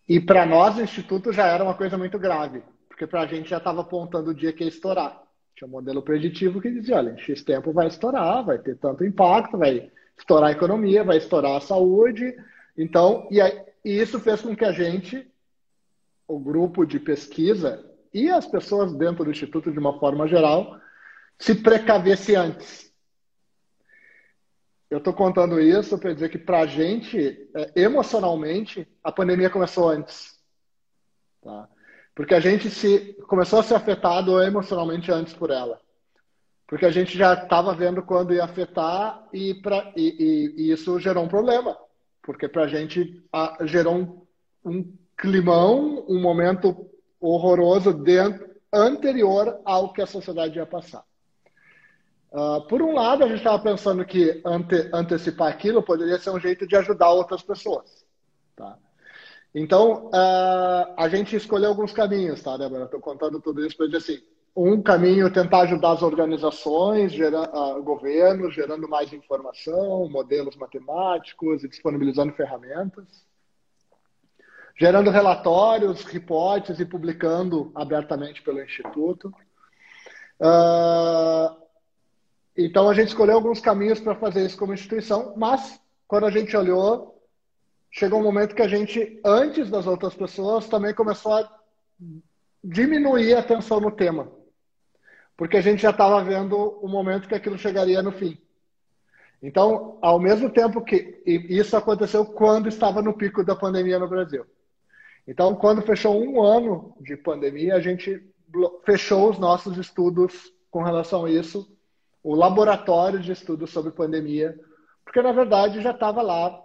E 0.07 0.17
para 0.17 0.45
nós, 0.45 0.77
o 0.77 0.82
Instituto 0.82 1.34
já 1.34 1.45
era 1.47 1.61
uma 1.61 1.73
coisa 1.73 1.97
muito 1.97 2.17
grave, 2.17 2.63
porque 2.88 3.05
para 3.05 3.21
a 3.21 3.27
gente 3.27 3.49
já 3.49 3.57
estava 3.57 3.82
apontando 3.82 4.32
o 4.32 4.36
dia 4.36 4.53
que 4.53 4.63
ia 4.63 4.69
estourar. 4.69 5.21
Tinha 5.62 5.68
um 5.68 5.72
modelo 5.72 6.01
preditivo 6.01 6.59
que 6.59 6.72
dizia: 6.72 6.97
olha, 6.97 7.12
em 7.12 7.20
X 7.20 7.43
tempo 7.43 7.72
vai 7.72 7.86
estourar, 7.86 8.43
vai 8.43 8.57
ter 8.57 8.76
tanto 8.80 9.05
impacto, 9.05 9.59
vai 9.59 9.91
estourar 10.18 10.49
a 10.49 10.53
economia, 10.53 11.03
vai 11.03 11.18
estourar 11.18 11.55
a 11.55 11.62
saúde, 11.62 12.36
então, 12.76 13.28
e, 13.30 13.39
aí, 13.39 13.64
e 13.86 14.01
isso 14.01 14.20
fez 14.20 14.41
com 14.41 14.55
que 14.55 14.66
a 14.66 14.72
gente, 14.72 15.32
o 16.28 16.39
grupo 16.39 16.84
de 16.84 16.99
pesquisa 16.99 17.88
e 18.12 18.28
as 18.28 18.47
pessoas 18.47 18.91
dentro 18.95 19.24
do 19.24 19.30
Instituto, 19.30 19.72
de 19.72 19.78
uma 19.78 19.99
forma 19.99 20.28
geral, 20.28 20.80
se 21.38 21.53
precavesse 21.53 22.36
antes. 22.36 22.91
Eu 24.89 24.97
estou 24.97 25.14
contando 25.14 25.59
isso 25.59 25.95
para 25.99 26.12
dizer 26.12 26.30
que, 26.30 26.39
para 26.39 26.62
a 26.62 26.66
gente, 26.66 27.47
é, 27.55 27.84
emocionalmente, 27.84 28.88
a 29.03 29.12
pandemia 29.12 29.49
começou 29.49 29.89
antes. 29.89 30.39
Tá? 31.39 31.70
Porque 32.22 32.36
a 32.36 32.39
gente 32.39 32.69
se 32.69 33.13
começou 33.28 33.59
a 33.59 33.63
ser 33.63 33.74
afetado 33.74 34.41
emocionalmente 34.43 35.11
antes 35.11 35.34
por 35.34 35.49
ela. 35.49 35.80
Porque 36.67 36.86
a 36.86 36.91
gente 36.91 37.17
já 37.17 37.34
estava 37.34 37.74
vendo 37.74 38.03
quando 38.03 38.34
ia 38.34 38.43
afetar 38.43 39.28
e, 39.34 39.59
e, 39.95 40.01
e, 40.01 40.53
e 40.57 40.72
isso 40.72 40.99
gerou 40.99 41.24
um 41.24 41.28
problema 41.28 41.76
porque 42.22 42.47
para 42.47 42.63
a 42.63 42.67
gente 42.67 43.24
gerou 43.65 43.95
um, 43.95 44.22
um, 44.63 44.93
climão, 45.17 46.05
um 46.07 46.22
momento 46.22 46.89
horroroso 47.19 47.93
dentro, 47.93 48.49
anterior 48.72 49.59
ao 49.65 49.91
que 49.91 50.01
a 50.01 50.07
sociedade 50.07 50.57
ia 50.57 50.65
passar. 50.65 51.03
Uh, 52.32 52.65
por 52.67 52.82
um 52.82 52.93
lado, 52.93 53.26
a 53.26 53.28
gente 53.28 53.39
estava 53.39 53.61
pensando 53.61 54.05
que 54.05 54.41
ante, 54.45 54.89
antecipar 54.93 55.49
aquilo 55.49 55.84
poderia 55.84 56.17
ser 56.17 56.30
um 56.30 56.39
jeito 56.39 56.65
de 56.65 56.76
ajudar 56.78 57.09
outras 57.09 57.41
pessoas. 57.41 58.05
Tá? 58.55 58.78
Então, 59.54 60.08
uh, 60.08 60.93
a 60.95 61.10
gente 61.10 61.36
escolheu 61.36 61.70
alguns 61.70 61.91
caminhos, 61.91 62.41
tá, 62.41 62.56
Débora? 62.56 62.86
Estou 62.86 63.02
contando 63.02 63.41
tudo 63.41 63.66
isso 63.66 63.76
para 63.76 63.88
dizer 63.88 63.97
assim: 63.97 64.24
um 64.56 64.82
caminho 64.82 65.28
é 65.28 65.30
tentar 65.30 65.62
ajudar 65.62 65.91
as 65.91 66.02
organizações, 66.02 67.12
gera, 67.12 67.41
uh, 67.41 67.84
governos, 67.84 68.54
gerando 68.54 68.88
mais 68.88 69.12
informação, 69.12 70.10
modelos 70.10 70.56
matemáticos 70.56 71.64
e 71.64 71.70
disponibilizando 71.70 72.34
ferramentas. 72.34 73.06
Gerando 74.80 75.10
relatórios, 75.10 76.06
reportes 76.06 76.80
e 76.80 76.86
publicando 76.86 77.72
abertamente 77.76 78.41
pelo 78.41 78.62
Instituto. 78.64 79.34
Uh, 80.39 81.62
então, 82.58 82.89
a 82.89 82.93
gente 82.93 83.10
escolheu 83.10 83.36
alguns 83.36 83.60
caminhos 83.60 83.99
para 83.99 84.16
fazer 84.16 84.45
isso 84.45 84.58
como 84.58 84.74
instituição, 84.74 85.34
mas 85.38 85.80
quando 86.08 86.26
a 86.26 86.32
gente 86.32 86.56
olhou, 86.58 87.20
chegou 87.92 88.20
um 88.20 88.24
momento 88.24 88.56
que 88.56 88.62
a 88.62 88.68
gente, 88.68 89.20
antes 89.24 89.70
das 89.70 89.86
outras 89.86 90.16
pessoas, 90.16 90.68
também 90.68 90.94
começou 90.94 91.34
a 91.34 91.60
diminuir 92.64 93.36
a 93.36 93.39
atenção 93.39 93.82
no 93.82 93.92
tema. 93.92 94.32
Porque 95.36 95.58
a 95.58 95.62
gente 95.62 95.82
já 95.82 95.89
estava 95.89 96.24
vendo 96.24 96.58
o 96.58 96.88
momento 96.88 97.28
que 97.28 97.36
aquilo 97.36 97.58
chegaria 97.58 98.02
no 98.02 98.12
fim. 98.12 98.42
Então, 99.44 99.98
ao 100.02 100.20
mesmo 100.20 100.50
tempo 100.50 100.84
que 100.84 101.22
isso 101.26 101.76
aconteceu 101.76 102.26
quando 102.26 102.70
estava 102.70 103.02
no 103.02 103.14
pico 103.14 103.44
da 103.44 103.56
pandemia 103.56 104.00
no 104.00 104.08
Brasil. 104.08 104.46
Então, 105.28 105.56
quando 105.56 105.82
fechou 105.82 106.22
um 106.24 106.42
ano 106.42 106.96
de 107.02 107.18
pandemia, 107.18 107.76
a 107.76 107.80
gente 107.80 108.24
fechou 108.86 109.30
os 109.30 109.39
nossos 109.39 109.78
estudos 109.78 110.54
com 110.70 110.84
relação 110.84 111.26
a 111.26 111.32
isso, 111.32 111.76
o 112.24 112.36
laboratório 112.36 113.20
de 113.20 113.32
estudos 113.32 113.72
sobre 113.72 113.92
pandemia, 113.92 114.58
porque 115.04 115.22
na 115.22 115.32
verdade 115.32 115.82
já 115.82 115.92
estava 115.92 116.22
lá 116.22 116.62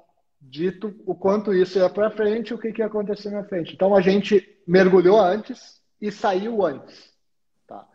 dito 0.48 0.94
o 1.04 1.14
quanto 1.14 1.52
isso 1.52 1.78
ia 1.78 1.90
para 1.90 2.10
frente, 2.10 2.54
o 2.54 2.58
que, 2.58 2.72
que 2.72 2.80
ia 2.80 2.86
acontecer 2.86 3.30
na 3.30 3.44
frente. 3.44 3.74
Então 3.74 3.94
a 3.94 4.00
gente 4.00 4.58
mergulhou 4.66 5.20
antes 5.20 5.80
e 6.00 6.10
saiu 6.10 6.64
antes. 6.64 7.10
Tá? 7.66 7.86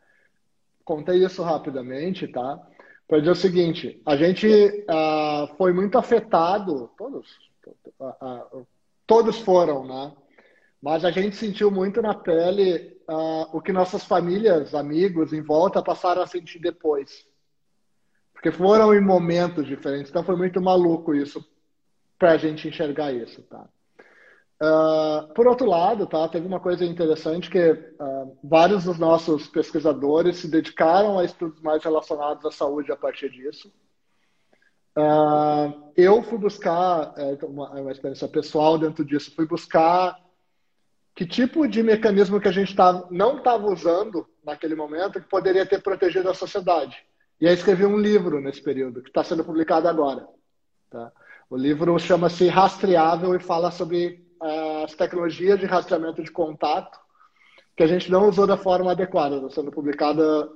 Contei 0.83 1.23
isso 1.23 1.41
rapidamente, 1.43 2.27
tá? 2.27 2.59
Para 3.07 3.19
dizer 3.19 3.31
o 3.31 3.35
seguinte: 3.35 4.01
a 4.05 4.15
gente 4.15 4.47
uh, 4.47 5.55
foi 5.57 5.73
muito 5.73 5.97
afetado, 5.97 6.89
todos, 6.97 7.27
uh, 7.99 8.59
uh, 8.59 8.67
todos 9.05 9.39
foram, 9.39 9.85
né? 9.85 10.13
Mas 10.81 11.05
a 11.05 11.11
gente 11.11 11.35
sentiu 11.35 11.69
muito 11.69 12.01
na 12.01 12.15
pele 12.15 12.99
o 13.51 13.61
que 13.61 13.73
nossas 13.73 14.05
famílias, 14.05 14.73
amigos 14.73 15.33
em 15.33 15.41
volta 15.41 15.83
passaram 15.83 16.23
a 16.23 16.27
sentir 16.27 16.59
depois. 16.59 17.23
Porque 18.33 18.51
foram 18.51 18.91
em 18.95 19.01
momentos 19.01 19.67
diferentes. 19.67 20.09
Então 20.09 20.23
foi 20.23 20.35
muito 20.35 20.59
maluco 20.61 21.13
isso 21.13 21.45
para 22.21 22.33
a 22.33 22.37
gente 22.37 22.67
enxergar 22.67 23.11
isso, 23.11 23.41
tá? 23.41 23.67
Uh, 24.61 25.33
por 25.33 25.47
outro 25.47 25.65
lado, 25.65 26.05
tá, 26.05 26.29
teve 26.29 26.45
uma 26.45 26.59
coisa 26.59 26.85
interessante 26.85 27.49
que 27.49 27.71
uh, 27.71 28.37
vários 28.43 28.83
dos 28.83 28.99
nossos 28.99 29.47
pesquisadores 29.47 30.37
se 30.37 30.47
dedicaram 30.47 31.17
a 31.17 31.25
estudos 31.25 31.59
mais 31.61 31.83
relacionados 31.83 32.45
à 32.45 32.51
saúde 32.51 32.91
a 32.91 32.95
partir 32.95 33.31
disso. 33.31 33.73
Uh, 34.95 35.91
eu 35.97 36.21
fui 36.21 36.37
buscar, 36.37 37.11
é, 37.17 37.43
uma, 37.43 37.71
uma, 37.71 37.91
experiência 37.91 38.27
pessoal 38.27 38.77
dentro 38.77 39.03
disso, 39.03 39.33
fui 39.35 39.47
buscar 39.47 40.15
que 41.15 41.25
tipo 41.25 41.67
de 41.67 41.81
mecanismo 41.81 42.39
que 42.39 42.49
a 42.49 42.51
gente 42.51 42.75
tá, 42.75 43.03
não 43.09 43.39
estava 43.39 43.65
usando 43.65 44.29
naquele 44.45 44.75
momento 44.75 45.19
que 45.19 45.27
poderia 45.27 45.65
ter 45.65 45.81
protegido 45.81 46.29
a 46.29 46.35
sociedade. 46.35 47.03
E 47.39 47.47
aí 47.47 47.55
escrevi 47.55 47.83
um 47.83 47.97
livro 47.97 48.39
nesse 48.39 48.61
período, 48.61 49.01
que 49.01 49.09
está 49.09 49.23
sendo 49.23 49.43
publicado 49.43 49.87
agora. 49.87 50.27
Tá? 50.87 51.11
O 51.51 51.57
livro 51.57 51.99
chama-se 51.99 52.47
Rastreável 52.47 53.35
e 53.35 53.39
fala 53.41 53.71
sobre 53.71 54.25
uh, 54.41 54.85
as 54.85 54.93
tecnologias 54.95 55.59
de 55.59 55.65
rastreamento 55.65 56.23
de 56.23 56.31
contato 56.31 56.97
que 57.75 57.83
a 57.83 57.87
gente 57.87 58.09
não 58.09 58.29
usou 58.29 58.47
da 58.47 58.55
forma 58.55 58.91
adequada. 58.91 59.35
Está 59.35 59.49
sendo 59.49 59.69
publicada, 59.69 60.49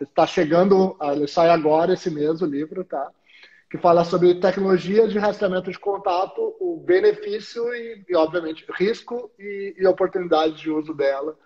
está 0.00 0.24
chegando, 0.24 0.96
ele 1.02 1.26
sai 1.26 1.50
agora 1.50 1.94
esse 1.94 2.12
mês 2.12 2.40
o 2.40 2.46
livro, 2.46 2.84
tá? 2.84 3.10
Que 3.68 3.76
fala 3.76 4.04
sobre 4.04 4.36
tecnologias 4.36 5.10
de 5.10 5.18
rastreamento 5.18 5.68
de 5.68 5.78
contato, 5.80 6.54
o 6.60 6.80
benefício 6.86 7.64
e, 7.74 8.04
e 8.08 8.14
obviamente, 8.14 8.64
risco 8.70 9.32
e, 9.36 9.74
e 9.76 9.84
oportunidades 9.84 10.60
de 10.60 10.70
uso 10.70 10.94
dela. 10.94 11.36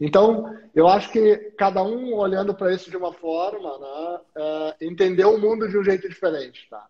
Então, 0.00 0.52
eu 0.74 0.88
acho 0.88 1.12
que 1.12 1.36
cada 1.56 1.80
um 1.80 2.12
olhando 2.14 2.54
para 2.54 2.74
isso 2.74 2.90
de 2.90 2.96
uma 2.96 3.12
forma, 3.12 3.78
né, 3.78 4.20
é, 4.36 4.86
entendeu 4.86 5.32
o 5.32 5.40
mundo 5.40 5.68
de 5.68 5.78
um 5.78 5.84
jeito 5.84 6.08
diferente, 6.08 6.66
tá? 6.68 6.84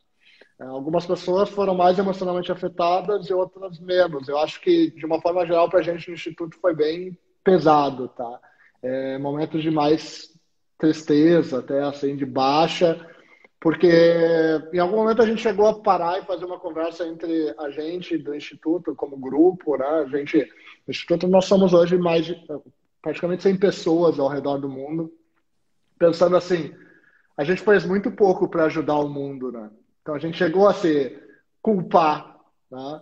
É, 0.61 0.65
algumas 0.65 1.05
pessoas 1.05 1.49
foram 1.51 1.75
mais 1.75 1.99
emocionalmente 1.99 2.53
afetadas 2.53 3.29
e 3.29 3.35
outras 3.35 3.79
menos. 3.81 4.29
Eu 4.29 4.39
acho 4.39 4.61
que, 4.61 4.91
de 4.93 5.05
uma 5.05 5.21
forma 5.21 5.45
geral, 5.47 5.69
para 5.69 5.81
a 5.81 5.83
gente 5.83 6.09
no 6.09 6.15
Instituto 6.15 6.57
foi 6.61 6.75
bem 6.75 7.19
pesado, 7.43 8.09
tá? 8.09 8.41
É, 8.83 9.19
momentos 9.19 9.63
de 9.63 9.71
mais 9.71 10.33
tristeza, 10.79 11.59
até 11.59 11.83
assim, 11.83 12.17
de 12.17 12.25
baixa, 12.25 13.05
porque 13.61 13.91
em 14.73 14.79
algum 14.79 14.97
momento 14.97 15.23
a 15.23 15.27
gente 15.27 15.41
chegou 15.41 15.67
a 15.67 15.81
parar 15.81 16.21
e 16.21 16.27
fazer 16.27 16.45
uma 16.45 16.59
conversa 16.59 17.07
entre 17.07 17.55
a 17.59 17.71
gente 17.71 18.19
do 18.19 18.35
Instituto 18.35 18.95
como 18.95 19.17
grupo, 19.17 19.77
né? 19.77 19.87
A 19.87 20.07
gente, 20.07 20.39
no 20.87 20.91
Instituto 20.91 21.27
nós 21.27 21.47
somos 21.47 21.73
hoje 21.73 21.97
mais 21.97 22.27
de, 22.27 22.37
praticamente 23.01 23.43
100 23.43 23.57
pessoas 23.57 24.19
ao 24.19 24.29
redor 24.29 24.59
do 24.59 24.69
mundo, 24.69 25.13
pensando 25.99 26.37
assim, 26.37 26.75
a 27.37 27.43
gente 27.43 27.63
fez 27.63 27.85
muito 27.85 28.11
pouco 28.11 28.49
para 28.49 28.67
ajudar 28.67 28.97
o 28.99 29.09
mundo, 29.09 29.51
né? 29.51 29.71
Então 30.05 30.15
a 30.15 30.19
gente 30.19 30.37
chegou 30.37 30.69
a 30.69 30.75
se 30.75 31.19
culpar. 31.63 32.37
Né? 32.71 33.01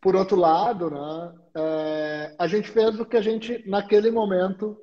Por 0.00 0.16
outro 0.16 0.36
lado, 0.36 0.90
né, 0.90 1.32
é, 1.54 2.34
a 2.36 2.48
gente 2.48 2.68
fez 2.68 2.98
o 2.98 3.06
que 3.06 3.16
a 3.16 3.22
gente, 3.22 3.62
naquele 3.68 4.10
momento, 4.10 4.76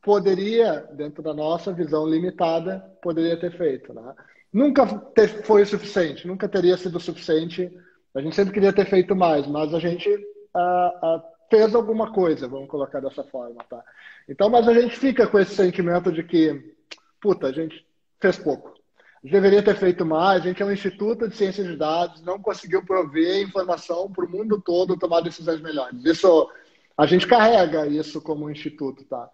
poderia, 0.00 0.88
dentro 0.92 1.20
da 1.20 1.34
nossa 1.34 1.72
visão 1.72 2.06
limitada, 2.06 2.78
poderia 3.02 3.36
ter 3.36 3.50
feito. 3.58 3.92
Né? 3.92 4.14
Nunca 4.52 4.86
ter, 5.12 5.42
foi 5.42 5.62
o 5.62 5.66
suficiente, 5.66 6.24
nunca 6.24 6.48
teria 6.48 6.76
sido 6.76 6.98
o 6.98 7.00
suficiente. 7.00 7.76
A 8.14 8.20
gente 8.20 8.36
sempre 8.36 8.54
queria 8.54 8.72
ter 8.72 8.86
feito 8.86 9.16
mais, 9.16 9.44
mas 9.48 9.74
a 9.74 9.80
gente 9.80 10.08
fez 11.50 11.74
alguma 11.74 12.12
coisa, 12.12 12.46
vamos 12.46 12.68
colocar 12.68 13.00
dessa 13.00 13.24
forma. 13.24 13.64
Tá? 13.68 13.82
Então, 14.28 14.48
mas 14.48 14.68
a 14.68 14.72
gente 14.72 14.96
fica 14.96 15.26
com 15.26 15.36
esse 15.36 15.56
sentimento 15.56 16.12
de 16.12 16.22
que, 16.22 16.76
puta, 17.20 17.48
a 17.48 17.52
gente 17.52 17.84
fez 18.20 18.38
pouco 18.38 18.71
deveria 19.30 19.62
ter 19.62 19.76
feito 19.76 20.04
mais. 20.04 20.42
A 20.42 20.48
gente 20.48 20.62
é 20.62 20.66
um 20.66 20.72
instituto 20.72 21.28
de 21.28 21.36
ciências 21.36 21.66
de 21.66 21.76
dados, 21.76 22.22
não 22.22 22.40
conseguiu 22.40 22.84
prover 22.84 23.42
informação 23.42 24.10
para 24.10 24.24
o 24.24 24.30
mundo 24.30 24.60
todo 24.60 24.98
tomar 24.98 25.20
decisões 25.20 25.60
melhores. 25.60 26.04
Isso 26.04 26.50
a 26.96 27.06
gente 27.06 27.26
carrega 27.26 27.86
isso 27.86 28.20
como 28.20 28.50
instituto, 28.50 29.04
tá? 29.04 29.30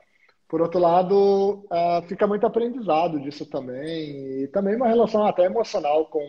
Por 0.47 0.63
outro 0.63 0.81
lado, 0.81 1.67
uh, 1.67 2.03
fica 2.07 2.27
muito 2.27 2.47
aprendizado 2.47 3.21
disso 3.21 3.45
também 3.45 4.43
e 4.43 4.49
também 4.49 4.77
uma 4.77 4.89
relação 4.89 5.27
até 5.27 5.45
emocional 5.45 6.07
com 6.07 6.27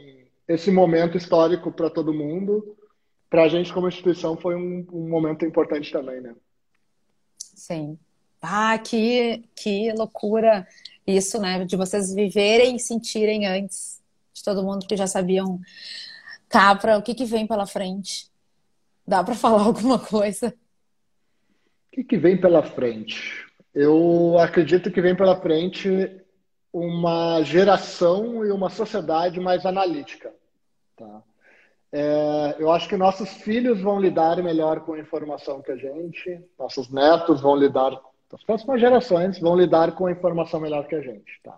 esse 0.47 0.71
momento 0.71 1.17
histórico 1.17 1.71
para 1.71 1.89
todo 1.89 2.13
mundo. 2.13 2.75
Para 3.29 3.43
a 3.43 3.47
gente 3.47 3.71
como 3.71 3.87
instituição 3.87 4.35
foi 4.35 4.55
um, 4.55 4.85
um 4.91 5.07
momento 5.07 5.45
importante 5.45 5.91
também, 5.91 6.19
né? 6.19 6.35
Sim. 7.37 7.97
Ah, 8.41 8.77
que, 8.77 9.43
que 9.55 9.91
loucura 9.93 10.67
isso, 11.09 11.39
né? 11.39 11.65
De 11.65 11.75
vocês 11.75 12.13
viverem 12.13 12.75
e 12.75 12.79
sentirem 12.79 13.47
antes 13.47 13.99
de 14.33 14.43
todo 14.43 14.63
mundo 14.63 14.85
que 14.87 14.95
já 14.95 15.07
sabiam 15.07 15.59
Capra, 16.49 16.97
o 16.97 17.01
que, 17.01 17.13
que 17.13 17.25
vem 17.25 17.45
pela 17.45 17.67
frente? 17.67 18.27
Dá 19.07 19.23
para 19.23 19.35
falar 19.35 19.63
alguma 19.63 19.99
coisa? 19.99 20.47
O 20.47 21.95
que, 21.95 22.03
que 22.03 22.17
vem 22.17 22.39
pela 22.39 22.63
frente? 22.63 23.45
Eu 23.73 24.37
acredito 24.39 24.91
que 24.91 25.01
vem 25.01 25.15
pela 25.15 25.39
frente 25.39 26.19
uma 26.73 27.41
geração 27.43 28.45
e 28.45 28.51
uma 28.51 28.69
sociedade 28.69 29.39
mais 29.39 29.65
analítica. 29.65 30.33
Tá? 30.95 31.23
É, 31.91 32.55
eu 32.59 32.71
acho 32.71 32.87
que 32.87 32.97
nossos 32.97 33.29
filhos 33.29 33.81
vão 33.81 33.99
lidar 33.99 34.41
melhor 34.43 34.81
com 34.81 34.93
a 34.93 34.99
informação 34.99 35.61
que 35.61 35.71
a 35.71 35.75
gente, 35.75 36.43
nossos 36.57 36.89
netos 36.89 37.41
vão 37.41 37.55
lidar 37.55 37.99
as 38.35 38.43
próximas 38.43 38.79
gerações 38.79 39.39
vão 39.39 39.55
lidar 39.55 39.93
com 39.93 40.05
a 40.05 40.11
informação 40.11 40.59
melhor 40.59 40.87
que 40.87 40.95
a 40.95 41.01
gente. 41.01 41.39
Tá? 41.43 41.57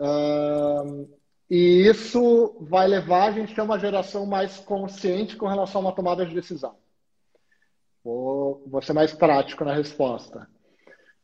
Uh, 0.00 1.08
e 1.48 1.86
isso 1.86 2.56
vai 2.60 2.88
levar 2.88 3.28
a 3.28 3.32
gente 3.32 3.58
a 3.60 3.64
uma 3.64 3.78
geração 3.78 4.26
mais 4.26 4.58
consciente 4.58 5.36
com 5.36 5.46
relação 5.46 5.80
a 5.80 5.84
uma 5.84 5.94
tomada 5.94 6.26
de 6.26 6.34
decisão. 6.34 6.76
Vou, 8.02 8.64
vou 8.66 8.82
ser 8.82 8.92
mais 8.92 9.12
prático 9.12 9.64
na 9.64 9.74
resposta. 9.74 10.48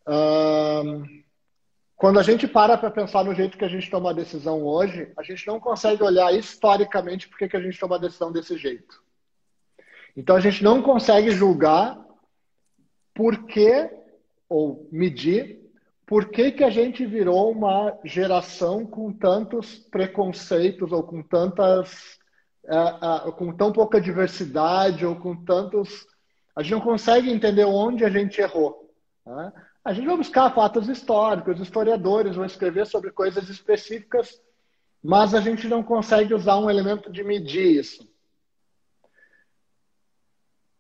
Uh, 0.07 1.03
quando 1.97 2.21
a 2.21 2.23
gente 2.23 2.47
para 2.47 2.79
para 2.79 2.93
pensar 2.93 3.25
no 3.25 3.35
jeito 3.35 3.59
que 3.59 3.65
a 3.65 3.69
gente 3.69 3.91
toma 3.91 4.11
a 4.11 4.15
decisão 4.15 4.63
hoje, 4.63 5.13
a 5.17 5.23
gente 5.25 5.45
não 5.49 5.59
consegue 5.59 6.01
olhar 6.03 6.33
historicamente 6.33 7.29
por 7.29 7.37
que 7.37 7.57
a 7.57 7.61
gente 7.61 7.79
toma 7.79 7.97
a 7.97 7.99
decisão 7.99 8.31
desse 8.31 8.57
jeito. 8.57 9.03
Então 10.17 10.37
a 10.37 10.41
gente 10.41 10.63
não 10.63 10.81
consegue 10.81 11.33
julgar 11.33 11.99
por 13.13 13.47
que, 13.47 13.91
ou 14.49 14.89
medir, 14.91 15.59
por 16.07 16.31
que, 16.31 16.51
que 16.53 16.65
a 16.65 16.71
gente 16.71 17.05
virou 17.05 17.53
uma 17.53 17.99
geração 18.05 18.87
com 18.87 19.13
tantos 19.13 19.77
preconceitos 19.77 20.91
ou 20.91 21.03
com 21.03 21.23
tantas. 21.23 22.17
Uh, 22.65 23.29
uh, 23.29 23.33
com 23.33 23.51
tão 23.57 23.73
pouca 23.73 23.99
diversidade 23.99 25.07
ou 25.07 25.17
com 25.17 25.35
tantos. 25.45 26.07
A 26.55 26.63
gente 26.63 26.73
não 26.73 26.81
consegue 26.81 27.31
entender 27.31 27.65
onde 27.65 28.05
a 28.05 28.11
gente 28.11 28.41
errou. 28.43 28.91
Né? 29.25 29.53
A 29.85 29.93
gente 29.95 30.07
vai 30.07 30.17
buscar 30.19 30.55
fatos 30.55 30.87
históricos, 30.87 31.61
historiadores 31.61 32.37
vão 32.37 32.45
escrever 32.45 32.87
sobre 32.87 33.11
coisas 33.11 33.49
específicas, 33.49 34.39
mas 35.03 35.33
a 35.33 35.41
gente 35.41 35.67
não 35.67 35.83
consegue 35.83 36.35
usar 36.35 36.59
um 36.59 36.69
elemento 36.69 37.11
de 37.11 37.25
medir 37.25 37.79
isso. 37.79 38.07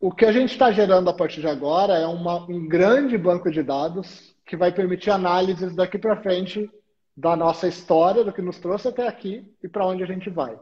O 0.01 0.13
que 0.13 0.25
a 0.25 0.31
gente 0.31 0.53
está 0.53 0.71
gerando 0.71 1.11
a 1.11 1.13
partir 1.13 1.41
de 1.41 1.49
agora 1.49 1.95
é 1.95 2.07
uma, 2.07 2.45
um 2.49 2.69
grande 2.69 3.19
banco 3.19 3.51
de 3.51 3.65
dados 3.65 4.33
que 4.47 4.57
vai 4.57 4.71
permitir 4.71 5.11
análises 5.11 5.75
daqui 5.75 5.99
para 5.99 6.23
frente 6.23 6.71
da 7.17 7.35
nossa 7.35 7.67
história, 7.67 8.23
do 8.23 8.33
que 8.33 8.41
nos 8.41 8.61
trouxe 8.61 8.87
até 8.87 9.09
aqui 9.09 9.53
e 9.61 9.69
para 9.69 9.85
onde 9.85 10.05
a 10.05 10.07
gente 10.07 10.31
vai. 10.31 10.57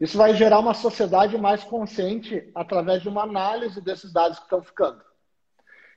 Isso 0.00 0.18
vai 0.18 0.34
gerar 0.34 0.58
uma 0.58 0.74
sociedade 0.74 1.38
mais 1.38 1.62
consciente 1.62 2.50
através 2.52 3.02
de 3.02 3.08
uma 3.08 3.22
análise 3.22 3.80
desses 3.80 4.12
dados 4.12 4.38
que 4.38 4.46
estão 4.46 4.62
ficando. 4.62 5.00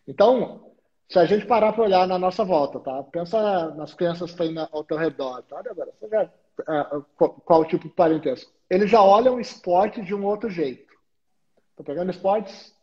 Então, 0.08 0.74
se 1.10 1.18
a 1.18 1.26
gente 1.26 1.48
parar 1.48 1.74
para 1.74 1.84
olhar 1.84 2.08
na 2.08 2.20
nossa 2.20 2.46
volta, 2.46 2.80
tá? 2.80 3.02
Pensa 3.04 3.72
nas 3.72 3.96
crianças 3.96 4.32
que 4.32 4.44
estão 4.44 4.70
ao 4.72 4.84
teu 4.84 4.98
redor, 4.98 5.42
tá? 5.44 5.60
Agora, 5.60 5.92
você 6.00 6.08
já, 6.08 6.22
é, 6.22 7.02
qual 7.18 7.62
o 7.62 7.66
tipo 7.66 7.88
de 7.88 7.96
parentesco? 7.96 8.52
Eles 8.70 8.92
já 8.92 9.02
olham 9.02 9.36
o 9.36 9.40
esporte 9.40 10.04
de 10.04 10.14
um 10.14 10.24
outro 10.24 10.52
jeito. 10.52 10.93
Estou 11.74 11.84
pegando 11.84 12.12
esportes 12.12 12.74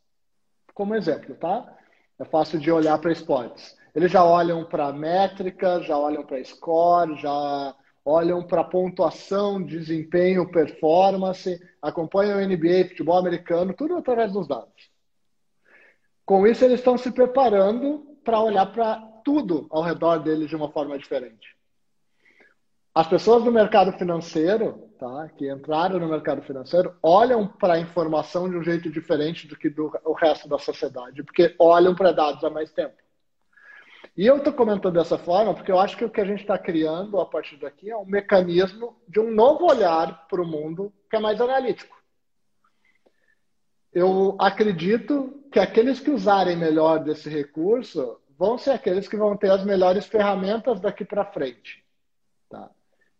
como 0.74 0.94
exemplo, 0.94 1.34
tá? 1.36 1.76
É 2.18 2.24
fácil 2.24 2.58
de 2.58 2.70
olhar 2.70 2.98
para 2.98 3.12
esportes. 3.12 3.76
Eles 3.94 4.10
já 4.10 4.24
olham 4.24 4.64
para 4.64 4.92
métrica, 4.92 5.80
já 5.82 5.96
olham 5.96 6.24
para 6.24 6.42
score, 6.44 7.16
já 7.16 7.74
olham 8.04 8.42
para 8.42 8.64
pontuação, 8.64 9.62
desempenho, 9.62 10.50
performance, 10.50 11.60
acompanham 11.80 12.38
o 12.38 12.46
NBA, 12.46 12.88
futebol 12.88 13.18
americano, 13.18 13.74
tudo 13.74 13.96
através 13.96 14.32
dos 14.32 14.48
dados. 14.48 14.90
Com 16.24 16.46
isso, 16.46 16.64
eles 16.64 16.80
estão 16.80 16.98
se 16.98 17.10
preparando 17.10 18.18
para 18.24 18.40
olhar 18.40 18.66
para 18.72 18.96
tudo 19.24 19.66
ao 19.70 19.82
redor 19.82 20.18
deles 20.18 20.48
de 20.48 20.56
uma 20.56 20.70
forma 20.70 20.98
diferente. 20.98 21.56
As 22.94 23.06
pessoas 23.06 23.44
do 23.44 23.52
mercado 23.52 23.92
financeiro, 23.92 24.89
tá, 25.00 25.30
que 25.30 25.50
entraram 25.50 25.98
no 25.98 26.06
mercado 26.06 26.42
financeiro, 26.42 26.94
olham 27.02 27.46
para 27.46 27.74
a 27.74 27.80
informação 27.80 28.48
de 28.50 28.56
um 28.56 28.62
jeito 28.62 28.90
diferente 28.90 29.48
do 29.48 29.56
que 29.56 29.70
do 29.70 29.90
o 30.04 30.12
resto 30.12 30.46
da 30.46 30.58
sociedade, 30.58 31.22
porque 31.22 31.56
olham 31.58 31.94
para 31.94 32.12
dados 32.12 32.44
há 32.44 32.50
mais 32.50 32.70
tempo. 32.70 32.94
E 34.14 34.26
eu 34.26 34.36
estou 34.36 34.52
comentando 34.52 34.94
dessa 34.94 35.16
forma 35.16 35.54
porque 35.54 35.72
eu 35.72 35.80
acho 35.80 35.96
que 35.96 36.04
o 36.04 36.10
que 36.10 36.20
a 36.20 36.24
gente 36.24 36.40
está 36.40 36.58
criando 36.58 37.18
a 37.18 37.24
partir 37.24 37.56
daqui 37.56 37.90
é 37.90 37.96
um 37.96 38.04
mecanismo 38.04 38.94
de 39.08 39.18
um 39.18 39.30
novo 39.30 39.64
olhar 39.64 40.26
para 40.28 40.42
o 40.42 40.46
mundo 40.46 40.92
que 41.08 41.16
é 41.16 41.20
mais 41.20 41.40
analítico. 41.40 41.96
Eu 43.92 44.36
acredito 44.38 45.42
que 45.50 45.58
aqueles 45.58 45.98
que 45.98 46.10
usarem 46.10 46.56
melhor 46.56 47.02
desse 47.02 47.28
recurso 47.28 48.20
vão 48.38 48.58
ser 48.58 48.70
aqueles 48.72 49.08
que 49.08 49.16
vão 49.16 49.36
ter 49.36 49.50
as 49.50 49.64
melhores 49.64 50.06
ferramentas 50.06 50.80
daqui 50.80 51.04
para 51.04 51.24
frente. 51.24 51.82
Tá? 52.48 52.70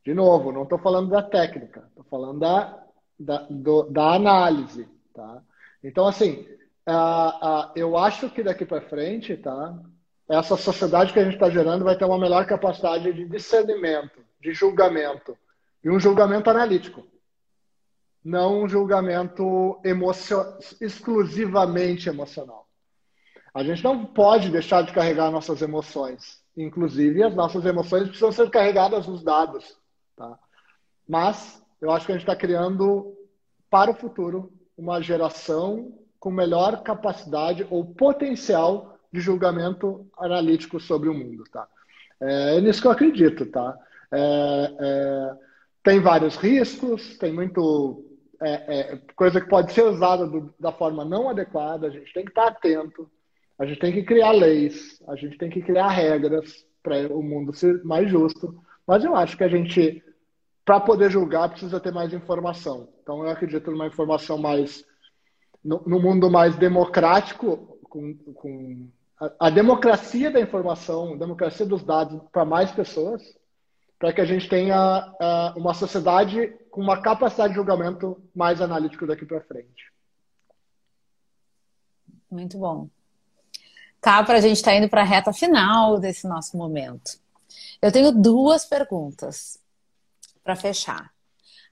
De 0.04 0.14
novo, 0.14 0.52
não 0.52 0.62
estou 0.62 0.78
falando 0.78 1.10
da 1.10 1.22
técnica, 1.22 1.84
estou 1.88 2.04
falando 2.04 2.40
da, 2.40 2.82
da, 3.18 3.46
do, 3.50 3.82
da 3.84 4.14
análise, 4.14 4.88
tá? 5.14 5.42
Então, 5.82 6.06
assim, 6.06 6.46
uh, 6.88 7.46
uh, 7.46 7.72
eu 7.76 7.96
acho 7.96 8.30
que 8.30 8.42
daqui 8.42 8.64
para 8.64 8.80
frente, 8.88 9.36
tá? 9.36 9.78
Essa 10.28 10.56
sociedade 10.56 11.12
que 11.12 11.18
a 11.18 11.24
gente 11.24 11.34
está 11.34 11.50
gerando 11.50 11.84
vai 11.84 11.96
ter 11.96 12.04
uma 12.04 12.18
melhor 12.18 12.46
capacidade 12.46 13.12
de 13.12 13.28
discernimento, 13.28 14.20
de 14.40 14.52
julgamento, 14.52 15.36
e 15.82 15.90
um 15.90 15.98
julgamento 15.98 16.48
analítico, 16.48 17.06
não 18.24 18.62
um 18.62 18.68
julgamento 18.68 19.80
emocio 19.84 20.38
exclusivamente 20.80 22.08
emocional. 22.08 22.68
A 23.52 23.64
gente 23.64 23.82
não 23.82 24.04
pode 24.04 24.50
deixar 24.50 24.82
de 24.82 24.92
carregar 24.92 25.30
nossas 25.30 25.60
emoções. 25.62 26.40
Inclusive, 26.56 27.22
as 27.22 27.34
nossas 27.34 27.64
emoções 27.64 28.04
precisam 28.04 28.30
ser 28.30 28.50
carregadas 28.50 29.06
nos 29.06 29.22
dados. 29.22 29.79
Tá? 30.20 30.38
Mas 31.08 31.62
eu 31.80 31.90
acho 31.90 32.04
que 32.04 32.12
a 32.12 32.14
gente 32.14 32.24
está 32.24 32.36
criando 32.36 33.16
para 33.70 33.90
o 33.90 33.94
futuro 33.94 34.52
uma 34.76 35.00
geração 35.00 35.98
com 36.18 36.30
melhor 36.30 36.82
capacidade 36.82 37.66
ou 37.70 37.86
potencial 37.86 38.98
de 39.10 39.18
julgamento 39.18 40.06
analítico 40.18 40.78
sobre 40.78 41.08
o 41.08 41.14
mundo. 41.14 41.44
Tá? 41.50 41.66
É, 42.20 42.58
é 42.58 42.60
nisso 42.60 42.82
que 42.82 42.86
eu 42.86 42.90
acredito. 42.90 43.46
Tá? 43.46 43.74
É, 44.12 44.74
é, 44.78 45.32
tem 45.82 46.00
vários 46.00 46.36
riscos, 46.36 47.16
tem 47.16 47.32
muito 47.32 48.04
é, 48.42 48.80
é, 48.80 49.00
coisa 49.16 49.40
que 49.40 49.48
pode 49.48 49.72
ser 49.72 49.84
usada 49.84 50.26
do, 50.26 50.52
da 50.60 50.70
forma 50.70 51.02
não 51.02 51.30
adequada, 51.30 51.86
a 51.86 51.90
gente 51.90 52.12
tem 52.12 52.24
que 52.24 52.30
estar 52.30 52.48
atento, 52.48 53.10
a 53.58 53.64
gente 53.64 53.80
tem 53.80 53.92
que 53.92 54.02
criar 54.02 54.32
leis, 54.32 55.02
a 55.08 55.16
gente 55.16 55.38
tem 55.38 55.48
que 55.48 55.62
criar 55.62 55.88
regras 55.88 56.66
para 56.82 57.08
o 57.08 57.22
mundo 57.22 57.54
ser 57.54 57.82
mais 57.84 58.10
justo. 58.10 58.62
Mas 58.86 59.02
eu 59.02 59.16
acho 59.16 59.34
que 59.38 59.44
a 59.44 59.48
gente 59.48 60.02
para 60.70 60.78
poder 60.78 61.10
julgar, 61.10 61.48
precisa 61.48 61.80
ter 61.80 61.92
mais 61.92 62.12
informação. 62.12 62.88
Então, 63.02 63.24
eu 63.24 63.28
acredito 63.28 63.72
numa 63.72 63.88
informação 63.88 64.38
mais. 64.38 64.84
no, 65.64 65.82
no 65.84 66.00
mundo 66.00 66.30
mais 66.30 66.54
democrático, 66.54 67.76
com, 67.82 68.14
com 68.14 68.88
a, 69.20 69.48
a, 69.48 69.50
democracia 69.50 70.30
da 70.30 70.40
informação, 70.40 71.14
a 71.14 71.16
democracia 71.16 71.66
dos 71.66 71.82
dados 71.82 72.22
para 72.30 72.44
mais 72.44 72.70
pessoas, 72.70 73.20
para 73.98 74.12
que 74.12 74.20
a 74.20 74.24
gente 74.24 74.48
tenha 74.48 75.12
uma 75.56 75.74
sociedade 75.74 76.56
com 76.70 76.80
uma 76.80 77.02
capacidade 77.02 77.52
de 77.52 77.58
julgamento 77.58 78.22
mais 78.32 78.60
analítico 78.60 79.08
daqui 79.08 79.26
para 79.26 79.40
frente. 79.40 79.92
Muito 82.30 82.56
bom. 82.56 82.88
Tá, 84.00 84.22
para 84.22 84.38
a 84.38 84.40
gente 84.40 84.58
está 84.58 84.72
indo 84.72 84.88
para 84.88 85.00
a 85.00 85.04
reta 85.04 85.32
final 85.32 85.98
desse 85.98 86.28
nosso 86.28 86.56
momento. 86.56 87.18
Eu 87.82 87.90
tenho 87.90 88.12
duas 88.12 88.64
perguntas 88.64 89.59
para 90.42 90.56
fechar. 90.56 91.10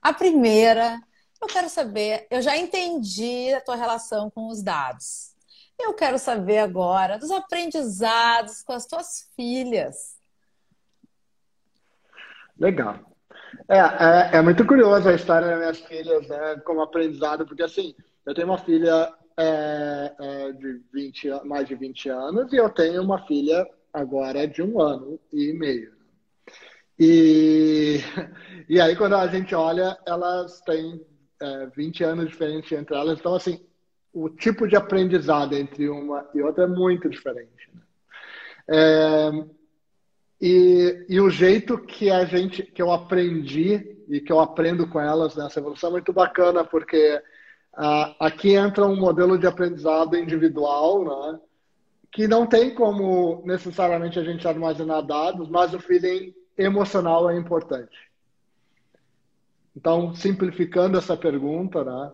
A 0.01 0.13
primeira, 0.13 1.01
eu 1.41 1.49
quero 1.49 1.69
saber, 1.69 2.27
eu 2.31 2.41
já 2.43 2.57
entendi 2.57 3.53
a 3.55 3.61
tua 3.61 3.77
relação 3.77 4.31
com 4.31 4.49
os 4.49 4.63
dados. 4.63 5.35
Eu 5.79 5.95
quero 5.95 6.19
saber 6.19 6.59
agora 6.59 7.19
dos 7.19 7.31
aprendizados 7.31 8.63
com 8.63 8.73
as 8.73 8.87
tuas 8.87 9.31
filhas. 9.37 10.19
Legal. 12.59 12.99
É, 13.69 13.79
é, 13.79 14.31
é 14.39 14.43
muito 14.43 14.67
curioso 14.67 15.09
a 15.09 15.15
história 15.15 15.49
das 15.49 15.59
minhas 15.59 15.81
filhas 15.81 16.29
né, 16.29 16.57
como 16.65 16.83
aprendizado, 16.83 17.47
porque 17.47 17.63
assim, 17.63 17.95
eu 18.27 18.35
tenho 18.35 18.49
uma 18.49 18.59
filha 18.59 19.13
é, 19.39 20.15
é, 20.19 20.53
de 20.53 20.83
20, 20.93 21.45
mais 21.45 21.69
de 21.69 21.75
20 21.77 22.09
anos 22.09 22.53
e 22.53 22.57
eu 22.57 22.69
tenho 22.69 23.03
uma 23.03 23.25
filha 23.27 23.67
agora 23.93 24.47
de 24.47 24.63
um 24.63 24.81
ano 24.81 25.19
e 25.33 25.53
meio. 25.53 25.97
E, 26.99 27.78
e 28.69 28.81
aí, 28.81 28.97
quando 28.97 29.17
a 29.17 29.27
gente 29.27 29.55
olha, 29.55 29.97
elas 30.07 30.61
têm 30.63 31.01
é, 31.41 31.67
20 31.67 32.05
anos 32.05 32.29
diferentes 32.29 32.71
entre 32.73 32.97
elas. 32.97 33.19
Então, 33.19 33.35
assim, 33.35 33.65
o 34.13 34.29
tipo 34.29 34.67
de 34.67 34.77
aprendizado 34.77 35.55
entre 35.55 35.89
uma 35.89 36.29
e 36.35 36.43
outra 36.43 36.65
é 36.65 36.67
muito 36.67 37.09
diferente. 37.09 37.71
Né? 37.73 37.81
É, 38.69 39.31
e, 40.41 41.07
e 41.09 41.21
o 41.21 41.31
jeito 41.31 41.79
que 41.79 42.11
a 42.11 42.25
gente, 42.25 42.63
que 42.63 42.81
eu 42.81 42.93
aprendi 42.93 43.97
e 44.09 44.21
que 44.21 44.33
eu 44.33 44.41
aprendo 44.41 44.89
com 44.89 45.01
elas 45.01 45.37
nessa 45.37 45.59
evolução 45.61 45.91
é 45.91 45.93
muito 45.93 46.13
bacana, 46.13 46.65
porque 46.65 47.21
aqui 48.19 48.55
entra 48.55 48.87
um 48.87 48.97
modelo 48.97 49.39
de 49.39 49.47
aprendizado 49.47 50.17
individual, 50.17 51.05
né? 51.05 51.41
que 52.11 52.27
não 52.27 52.47
tem 52.47 52.75
como 52.75 53.43
necessariamente 53.45 54.19
a 54.19 54.25
gente 54.25 54.47
armazenar 54.49 55.03
dados, 55.03 55.49
mas 55.49 55.75
o 55.75 55.79
feeling 55.79 56.35
emocional 56.57 57.29
é 57.31 57.37
importante. 57.37 58.08
Então, 59.79 60.13
simplificando 60.13 60.99
essa 60.99 61.17
pergunta, 61.17 61.85
né, 61.85 62.13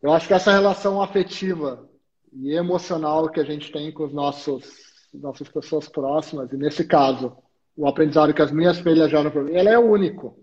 eu 0.00 0.14
acho 0.14 0.26
que 0.26 0.32
essa 0.32 0.50
relação 0.50 1.02
afetiva 1.02 1.86
e 2.32 2.54
emocional 2.54 3.28
que 3.28 3.38
a 3.38 3.44
gente 3.44 3.70
tem 3.70 3.92
com 3.92 4.04
os 4.04 4.14
nossos 4.14 4.86
nossas 5.12 5.48
pessoas 5.48 5.88
próximas, 5.88 6.50
e 6.52 6.56
nesse 6.56 6.84
caso, 6.86 7.36
o 7.76 7.86
aprendizado 7.86 8.32
que 8.34 8.42
as 8.42 8.50
minhas 8.50 8.78
filhas 8.78 9.10
geram 9.10 9.30
para 9.30 9.42
mim, 9.42 9.54
ele 9.54 9.68
é 9.68 9.78
único. 9.78 10.38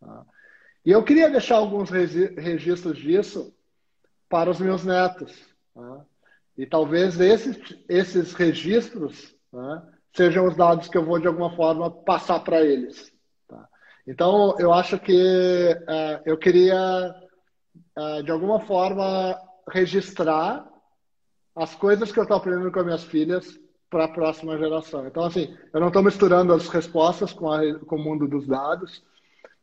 Tá? 0.00 0.24
E 0.84 0.90
eu 0.92 1.02
queria 1.02 1.28
deixar 1.28 1.56
alguns 1.56 1.90
registros 1.90 2.98
disso 2.98 3.52
para 4.28 4.50
os 4.50 4.58
meus 4.58 4.84
netos. 4.84 5.32
Tá? 5.74 6.04
E 6.56 6.66
talvez 6.66 7.20
esses, 7.20 7.56
esses 7.88 8.32
registros 8.32 9.34
né, 9.52 9.82
sejam 10.12 10.46
os 10.46 10.56
dados 10.56 10.88
que 10.88 10.98
eu 10.98 11.04
vou, 11.04 11.20
de 11.20 11.28
alguma 11.28 11.54
forma, 11.54 11.88
passar 11.90 12.40
para 12.40 12.64
eles. 12.64 13.12
Então, 14.06 14.54
eu 14.58 14.72
acho 14.72 14.98
que 14.98 15.12
uh, 15.12 16.22
eu 16.24 16.36
queria, 16.38 17.14
uh, 17.98 18.22
de 18.22 18.30
alguma 18.30 18.60
forma, 18.60 19.36
registrar 19.68 20.66
as 21.54 21.74
coisas 21.74 22.12
que 22.12 22.18
eu 22.18 22.22
estou 22.22 22.36
aprendendo 22.36 22.70
com 22.70 22.78
as 22.78 22.84
minhas 22.84 23.04
filhas 23.04 23.58
para 23.90 24.04
a 24.04 24.08
próxima 24.08 24.56
geração. 24.58 25.06
Então, 25.06 25.24
assim, 25.24 25.56
eu 25.72 25.80
não 25.80 25.88
estou 25.88 26.02
misturando 26.02 26.52
as 26.52 26.68
respostas 26.68 27.32
com, 27.32 27.50
a, 27.50 27.78
com 27.80 27.96
o 27.96 28.02
mundo 28.02 28.28
dos 28.28 28.46
dados, 28.46 29.02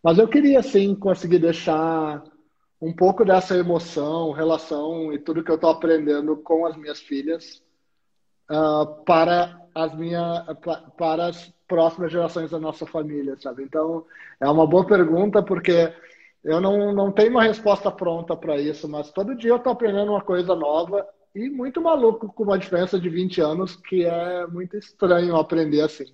mas 0.04 0.18
eu 0.18 0.28
queria, 0.28 0.62
sim, 0.62 0.94
conseguir 0.96 1.39
deixar 1.39 2.24
um 2.82 2.94
pouco 2.94 3.24
dessa 3.24 3.56
emoção, 3.56 4.32
relação 4.32 5.14
e 5.14 5.20
tudo 5.20 5.44
que 5.44 5.50
eu 5.50 5.56
estou 5.56 5.70
aprendendo 5.70 6.36
com 6.36 6.66
as 6.66 6.76
minhas 6.76 7.00
filhas 7.00 7.64
uh, 8.52 9.04
para 9.06 9.62
as 9.74 9.95
minhas 9.95 10.45
para 10.97 11.28
as 11.28 11.53
próximas 11.67 12.11
gerações 12.11 12.51
da 12.51 12.59
nossa 12.59 12.86
família, 12.86 13.38
sabe? 13.39 13.63
Então 13.63 14.05
é 14.39 14.47
uma 14.47 14.67
boa 14.67 14.86
pergunta 14.86 15.41
porque 15.41 15.93
eu 16.43 16.59
não, 16.59 16.93
não 16.93 17.11
tenho 17.11 17.32
uma 17.32 17.43
resposta 17.43 17.89
pronta 17.89 18.36
para 18.36 18.57
isso, 18.57 18.88
mas 18.88 19.11
todo 19.11 19.36
dia 19.36 19.51
eu 19.51 19.57
estou 19.57 19.74
aprendendo 19.74 20.11
uma 20.11 20.21
coisa 20.21 20.55
nova 20.55 21.07
e 21.34 21.49
muito 21.49 21.82
maluco 21.82 22.32
com 22.32 22.43
uma 22.43 22.59
diferença 22.59 22.99
de 22.99 23.09
20 23.09 23.41
anos 23.41 23.76
que 23.76 24.05
é 24.05 24.45
muito 24.47 24.78
estranho 24.78 25.36
aprender 25.36 25.82
assim. 25.82 26.05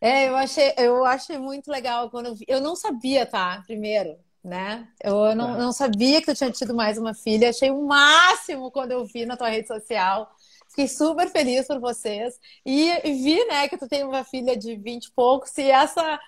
É, 0.00 0.28
eu 0.28 0.36
achei, 0.36 0.74
eu 0.76 1.04
achei 1.04 1.38
muito 1.38 1.70
legal 1.70 2.10
quando 2.10 2.26
eu 2.26 2.34
vi. 2.34 2.44
Eu 2.46 2.60
não 2.60 2.76
sabia, 2.76 3.24
tá? 3.24 3.62
Primeiro, 3.66 4.16
né? 4.44 4.86
Eu 5.02 5.34
não, 5.34 5.56
é. 5.56 5.58
não 5.58 5.72
sabia 5.72 6.20
que 6.20 6.26
tu 6.26 6.34
tinha 6.34 6.50
tido 6.50 6.74
mais 6.74 6.98
uma 6.98 7.14
filha. 7.14 7.48
Achei 7.48 7.70
o 7.70 7.82
máximo 7.86 8.70
quando 8.70 8.92
eu 8.92 9.04
vi 9.04 9.24
na 9.24 9.36
tua 9.36 9.48
rede 9.48 9.66
social. 9.66 10.30
Fiquei 10.76 10.88
super 10.88 11.30
feliz 11.30 11.66
por 11.66 11.80
vocês. 11.80 12.38
E, 12.64 12.92
vi, 13.02 13.42
né, 13.46 13.66
que 13.66 13.78
tu 13.78 13.88
tem 13.88 14.04
uma 14.04 14.22
filha 14.24 14.54
de 14.54 14.76
20 14.76 15.06
e 15.06 15.12
poucos. 15.12 15.56
E 15.56 15.70
essa, 15.70 16.20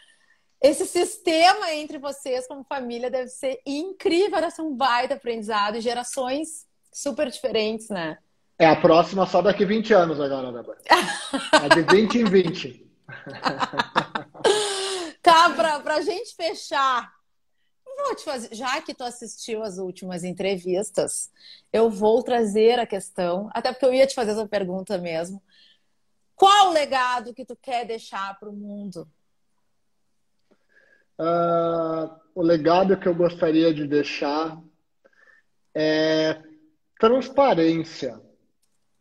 esse 0.63 0.87
sistema 0.87 1.71
entre 1.75 1.99
vocês 1.99 2.47
como 2.47 2.65
família 2.65 3.11
deve 3.11 3.29
ser 3.29 3.61
incrível. 3.67 4.41
Deve 4.41 4.51
ser 4.51 4.63
um 4.63 4.75
baita 4.75 5.17
aprendizado. 5.17 5.77
E 5.77 5.83
gerações 5.83 6.67
super 6.91 7.31
diferentes, 7.31 7.91
né? 7.91 8.17
É 8.59 8.65
a 8.65 8.77
próxima 8.77 9.27
só 9.27 9.43
daqui 9.43 9.67
20 9.67 9.93
anos 9.93 10.19
agora, 10.19 10.51
Débora. 10.51 10.79
É 11.63 11.69
de 11.69 11.83
20 11.83 12.19
em 12.19 12.25
20. 12.25 12.91
tá, 15.23 15.51
pra, 15.51 15.79
pra 15.81 16.01
gente 16.01 16.35
fechar 16.35 17.18
vou 18.05 18.15
te 18.15 18.25
fazer, 18.25 18.55
já 18.55 18.81
que 18.81 18.95
tu 18.95 19.03
assistiu 19.05 19.63
as 19.63 19.79
últimas 19.79 20.25
entrevistas, 20.25 21.31
eu 21.73 21.91
vou 21.91 22.23
trazer 22.23 22.79
a 22.79 22.87
questão, 22.87 23.51
até 23.53 23.73
porque 23.73 23.87
eu 23.87 23.95
ia 23.95 24.07
te 24.07 24.15
fazer 24.15 24.33
essa 24.33 24.47
pergunta 24.47 24.99
mesmo. 24.99 25.43
Qual 26.35 26.69
o 26.69 26.73
legado 26.73 27.35
que 27.35 27.45
tu 27.45 27.57
quer 27.57 27.85
deixar 27.85 28.39
para 28.39 28.49
o 28.49 28.53
mundo? 28.53 29.09
Uh, 31.19 32.15
o 32.35 32.43
legado 32.43 32.97
que 32.97 33.09
eu 33.09 33.15
gostaria 33.15 33.75
de 33.75 33.87
deixar 33.87 34.57
é 35.75 36.41
transparência. 36.99 38.21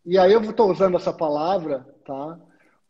E 0.03 0.17
aí 0.17 0.33
eu 0.33 0.41
estou 0.41 0.71
usando 0.71 0.97
essa 0.97 1.13
palavra, 1.13 1.85
tá? 2.05 2.39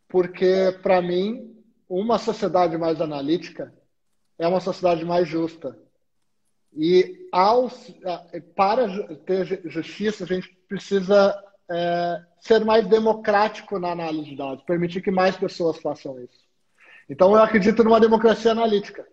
Porque 0.08 0.78
para 0.82 1.02
mim 1.02 1.54
uma 1.88 2.18
sociedade 2.18 2.76
mais 2.78 3.00
analítica 3.00 3.74
é 4.38 4.46
uma 4.46 4.60
sociedade 4.60 5.04
mais 5.04 5.28
justa. 5.28 5.76
E 6.76 7.28
ao, 7.32 7.70
para 8.54 8.86
ter 9.26 9.60
justiça, 9.64 10.24
a 10.24 10.26
gente 10.26 10.48
precisa 10.68 11.34
é, 11.70 12.20
ser 12.40 12.64
mais 12.64 12.86
democrático 12.86 13.78
na 13.78 13.90
análise 13.90 14.30
de 14.30 14.36
dados, 14.36 14.64
permitir 14.64 15.00
que 15.00 15.10
mais 15.10 15.36
pessoas 15.36 15.78
façam 15.78 16.20
isso. 16.20 16.46
Então, 17.08 17.34
eu 17.34 17.42
acredito 17.42 17.82
numa 17.82 18.00
democracia 18.00 18.52
analítica. 18.52 19.06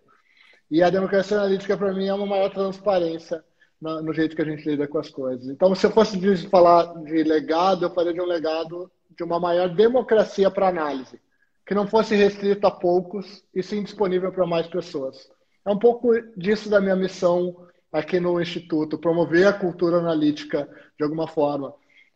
E 0.70 0.82
a 0.82 0.90
democracia 0.90 1.38
analítica, 1.38 1.76
para 1.76 1.94
mim, 1.94 2.06
é 2.06 2.14
uma 2.14 2.26
maior 2.26 2.50
transparência 2.50 3.42
no, 3.80 4.02
no, 4.02 4.12
jeito 4.12 4.34
que 4.34 4.42
a 4.42 4.44
gente 4.44 4.68
lida 4.68 4.86
com 4.86 4.98
as 4.98 5.08
coisas. 5.08 5.48
Então, 5.48 5.74
se 5.74 5.86
eu 5.86 5.90
fosse 5.90 6.18
falar 6.48 6.92
de 7.04 7.22
legado, 7.22 7.84
eu 7.84 7.90
faria 7.90 8.12
de 8.12 8.20
um 8.20 8.26
legado 8.26 8.90
de 9.16 9.22
uma 9.22 9.40
maior 9.40 9.68
democracia 9.68 10.50
para 10.50 10.68
análise, 10.68 11.20
que 11.64 11.74
não 11.74 11.86
fosse 11.86 12.14
restrito 12.14 12.66
a 12.66 12.70
poucos 12.70 13.44
e 13.54 13.62
sim 13.62 13.82
disponível 13.82 14.30
para 14.30 14.46
mais 14.46 14.66
pessoas. 14.66 15.30
É 15.66 15.70
um 15.70 15.78
pouco 15.78 16.12
disso 16.36 16.70
da 16.70 16.80
minha 16.80 16.94
missão 16.94 17.66
aqui 17.92 18.20
no 18.20 18.40
Instituto, 18.40 18.98
promover 18.98 19.48
a 19.48 19.52
cultura 19.52 19.96
analítica 19.96 20.68
de 20.96 21.02
alguma 21.02 21.26
forma. 21.26 21.74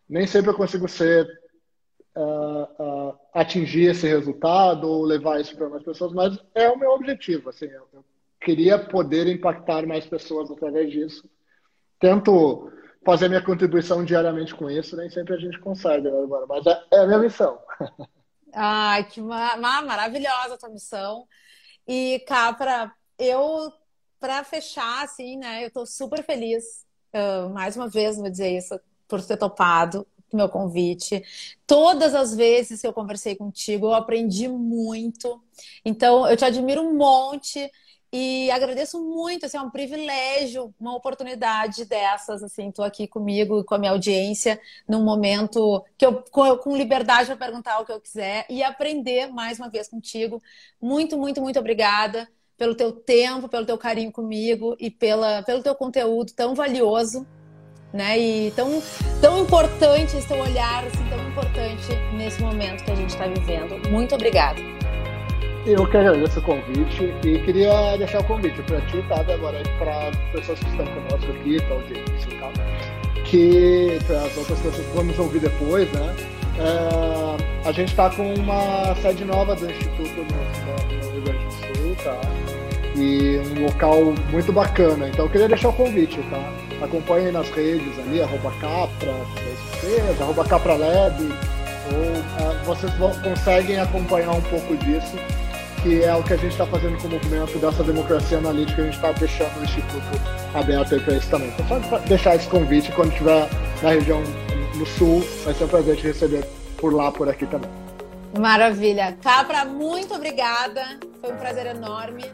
Nem 0.09 0.27
sempre 0.27 0.51
eu 0.51 0.57
consigo 0.57 0.87
ser 0.87 1.27
uh, 2.15 3.09
uh, 3.09 3.19
atingir 3.35 3.91
esse 3.91 4.07
resultado 4.07 4.89
ou 4.89 5.05
levar 5.05 5.41
isso 5.41 5.57
para 5.57 5.69
mais 5.69 5.83
pessoas, 5.83 6.13
mas 6.13 6.39
é 6.55 6.69
o 6.71 6.79
meu 6.79 6.93
objetivo. 6.93 7.51
Assim, 7.51 7.67
eu, 7.67 8.05
queria 8.41 8.79
poder 8.79 9.27
impactar 9.27 9.85
mais 9.87 10.07
pessoas 10.07 10.51
através 10.51 10.91
disso. 10.91 11.29
Tento 11.99 12.71
fazer 13.05 13.29
minha 13.29 13.43
contribuição 13.43 14.05
diariamente 14.05 14.55
com 14.55 14.71
isso, 14.71 14.97
nem 14.97 15.11
sempre 15.11 15.35
a 15.35 15.39
gente 15.39 15.59
consegue, 15.59 16.09
né, 16.09 16.27
mas 16.49 16.67
é, 16.67 16.83
é 16.93 17.01
a 17.01 17.07
minha 17.07 17.19
missão. 17.19 17.59
Ai, 18.53 19.05
que 19.05 19.21
maravilhosa 19.21 20.55
a 20.55 20.59
tua 20.59 20.71
missão. 20.71 21.27
E, 21.87 22.19
Capra, 22.27 22.93
eu, 23.21 23.73
para 24.18 24.43
fechar, 24.45 25.05
assim, 25.05 25.37
né, 25.37 25.64
eu 25.64 25.71
tô 25.71 25.87
super 25.87 26.25
feliz, 26.25 26.87
uh, 27.14 27.51
mais 27.51 27.77
uma 27.77 27.89
vez, 27.89 28.16
vou 28.16 28.31
dizer 28.31 28.57
isso, 28.57 28.79
por 29.07 29.25
ter 29.25 29.37
topado 29.37 30.07
meu 30.33 30.49
convite. 30.49 31.23
Todas 31.66 32.14
as 32.14 32.35
vezes 32.35 32.81
que 32.81 32.87
eu 32.87 32.93
conversei 32.93 33.35
contigo, 33.35 33.87
eu 33.87 33.95
aprendi 33.95 34.49
muito. 34.49 35.43
Então, 35.85 36.27
eu 36.29 36.37
te 36.37 36.45
admiro 36.45 36.83
um 36.83 36.97
monte. 36.97 37.71
E 38.12 38.51
agradeço 38.51 39.01
muito, 39.01 39.47
assim, 39.47 39.57
é 39.57 39.61
um 39.61 39.71
privilégio, 39.71 40.75
uma 40.81 40.97
oportunidade 40.97 41.85
dessas, 41.85 42.43
assim, 42.43 42.73
tô 42.73 42.83
aqui 42.83 43.07
comigo 43.07 43.61
e 43.61 43.64
com 43.64 43.77
a 43.77 43.79
minha 43.79 43.93
audiência 43.93 44.61
num 44.89 45.05
momento 45.05 45.85
que 45.97 46.05
eu 46.05 46.25
com 46.25 46.77
liberdade 46.77 47.27
para 47.27 47.37
perguntar 47.37 47.79
o 47.79 47.85
que 47.87 47.93
eu 47.93 48.01
quiser 48.01 48.47
e 48.51 48.64
aprender 48.64 49.29
mais 49.29 49.61
uma 49.61 49.71
vez 49.71 49.87
contigo. 49.89 50.43
Muito, 50.83 51.16
muito, 51.16 51.41
muito 51.41 51.61
obrigada 51.61 52.29
pelo 52.61 52.75
teu 52.75 52.93
tempo, 52.93 53.49
pelo 53.49 53.65
teu 53.65 53.79
carinho 53.79 54.13
comigo 54.13 54.77
e 54.79 54.91
pela, 54.91 55.43
pelo 55.43 55.63
teu 55.63 55.75
conteúdo 55.75 56.31
tão 56.37 56.55
valioso, 56.55 57.27
né? 57.91 58.19
E 58.19 58.51
tão, 58.51 58.83
tão 59.19 59.41
importante, 59.41 60.15
esse 60.15 60.29
teu 60.29 60.39
olhar 60.39 60.85
assim, 60.85 61.03
tão 61.09 61.27
importante 61.27 61.89
nesse 62.13 62.43
momento 62.43 62.85
que 62.85 62.91
a 62.91 62.95
gente 62.95 63.09
está 63.09 63.27
vivendo. 63.27 63.89
Muito 63.89 64.15
obrigada. 64.15 64.61
Eu 65.65 65.87
que 65.89 65.97
agradeço 65.97 66.39
o 66.39 66.43
convite 66.43 67.05
e 67.25 67.39
queria 67.47 67.97
deixar 67.97 68.21
o 68.21 68.25
convite 68.25 68.63
para 68.65 68.79
ti, 68.83 69.03
tá, 69.09 69.21
agora 69.21 69.63
para 69.79 70.09
as 70.09 70.17
pessoas 70.31 70.59
que 70.59 70.69
estão 70.69 70.85
conosco 70.85 71.33
aqui, 71.33 71.63
para 71.63 71.77
audiência, 71.77 72.41
tá? 72.41 72.53
Que 73.25 73.99
para 74.07 74.19
as 74.19 74.37
outras 74.37 74.61
pessoas 74.61 74.87
que 74.87 74.97
vamos 74.97 75.19
ouvir 75.19 75.41
depois, 75.41 75.91
né? 75.93 76.15
É, 76.59 77.67
a 77.67 77.73
gente 77.73 77.89
está 77.89 78.11
com 78.11 78.35
uma 78.35 78.95
sede 78.97 79.25
nova 79.25 79.57
do 79.57 79.71
Instituto 79.71 80.27
no, 80.27 81.07
no 81.07 81.11
Rio 81.13 81.23
Grande 81.23 81.45
do 81.47 81.53
Sul, 81.53 81.97
tá? 82.05 82.39
E 82.97 83.38
um 83.38 83.64
local 83.64 83.97
muito 84.30 84.53
bacana. 84.53 85.09
Então 85.09 85.26
eu 85.26 85.30
queria 85.30 85.49
deixar 85.49 85.68
o 85.68 85.72
convite, 85.72 86.20
tá? 86.30 86.84
Acompanhem 86.84 87.30
nas 87.30 87.49
redes 87.51 87.99
ali, 87.99 88.22
arroba 88.22 88.51
Capra, 88.61 89.14
arroba 90.20 90.45
Capra 90.45 90.74
Lab, 90.74 91.22
ou 91.22 92.51
uh, 92.51 92.64
vocês 92.64 92.93
vão, 92.95 93.12
conseguem 93.20 93.78
acompanhar 93.78 94.32
um 94.32 94.41
pouco 94.43 94.76
disso, 94.78 95.16
que 95.82 96.03
é 96.03 96.14
o 96.14 96.22
que 96.22 96.32
a 96.32 96.36
gente 96.36 96.53
está 96.53 96.66
fazendo 96.66 97.01
com 97.01 97.09
o 97.09 97.11
movimento 97.11 97.59
dessa 97.59 97.82
democracia 97.84 98.38
analítica, 98.38 98.82
a 98.82 98.84
gente 98.86 98.95
está 98.95 99.12
deixando 99.12 99.61
o 99.61 99.64
Instituto 99.64 100.20
aberto 100.55 100.95
aí 100.95 101.01
para 101.01 101.14
isso 101.14 101.30
também. 101.30 101.53
Então 101.59 101.82
só 101.84 101.99
deixar 101.99 102.36
esse 102.36 102.49
convite 102.49 102.91
quando 102.93 103.12
estiver 103.12 103.49
na 103.82 103.91
região 103.91 104.22
no 104.74 104.86
sul, 104.86 105.24
vai 105.45 105.55
ser 105.55 105.64
um 105.64 105.68
prazer 105.68 105.97
te 105.97 106.07
receber 106.07 106.45
por 106.78 106.95
lá, 106.95 107.12
por 107.12 107.28
aqui 107.28 107.47
também. 107.47 107.70
Maravilha. 108.38 109.16
Capra, 109.22 109.64
muito 109.64 110.14
obrigada. 110.14 110.99
Foi 111.20 111.32
um 111.32 111.36
prazer 111.36 111.66
enorme. 111.66 112.24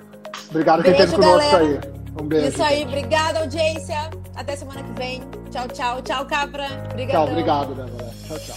Obrigado 0.50 0.82
quem 0.82 0.92
esteve 0.92 1.14
conosco 1.14 1.56
aí. 1.56 1.80
Um 2.20 2.26
beijo. 2.26 2.48
Isso 2.48 2.62
aí, 2.62 2.84
obrigada, 2.84 3.40
audiência. 3.40 4.10
Até 4.34 4.56
semana 4.56 4.82
que 4.82 4.92
vem. 4.92 5.22
Tchau, 5.50 5.68
tchau. 5.68 6.02
Tchau, 6.02 6.26
Capra. 6.26 6.66
Obrigadão. 6.90 7.24
Tchau, 7.24 7.32
obrigado, 7.32 7.74
Débora. 7.74 8.10
Tchau, 8.26 8.38
tchau. 8.38 8.56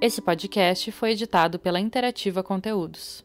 Esse 0.00 0.20
podcast 0.20 0.92
foi 0.92 1.12
editado 1.12 1.58
pela 1.58 1.80
Interativa 1.80 2.42
Conteúdos. 2.42 3.23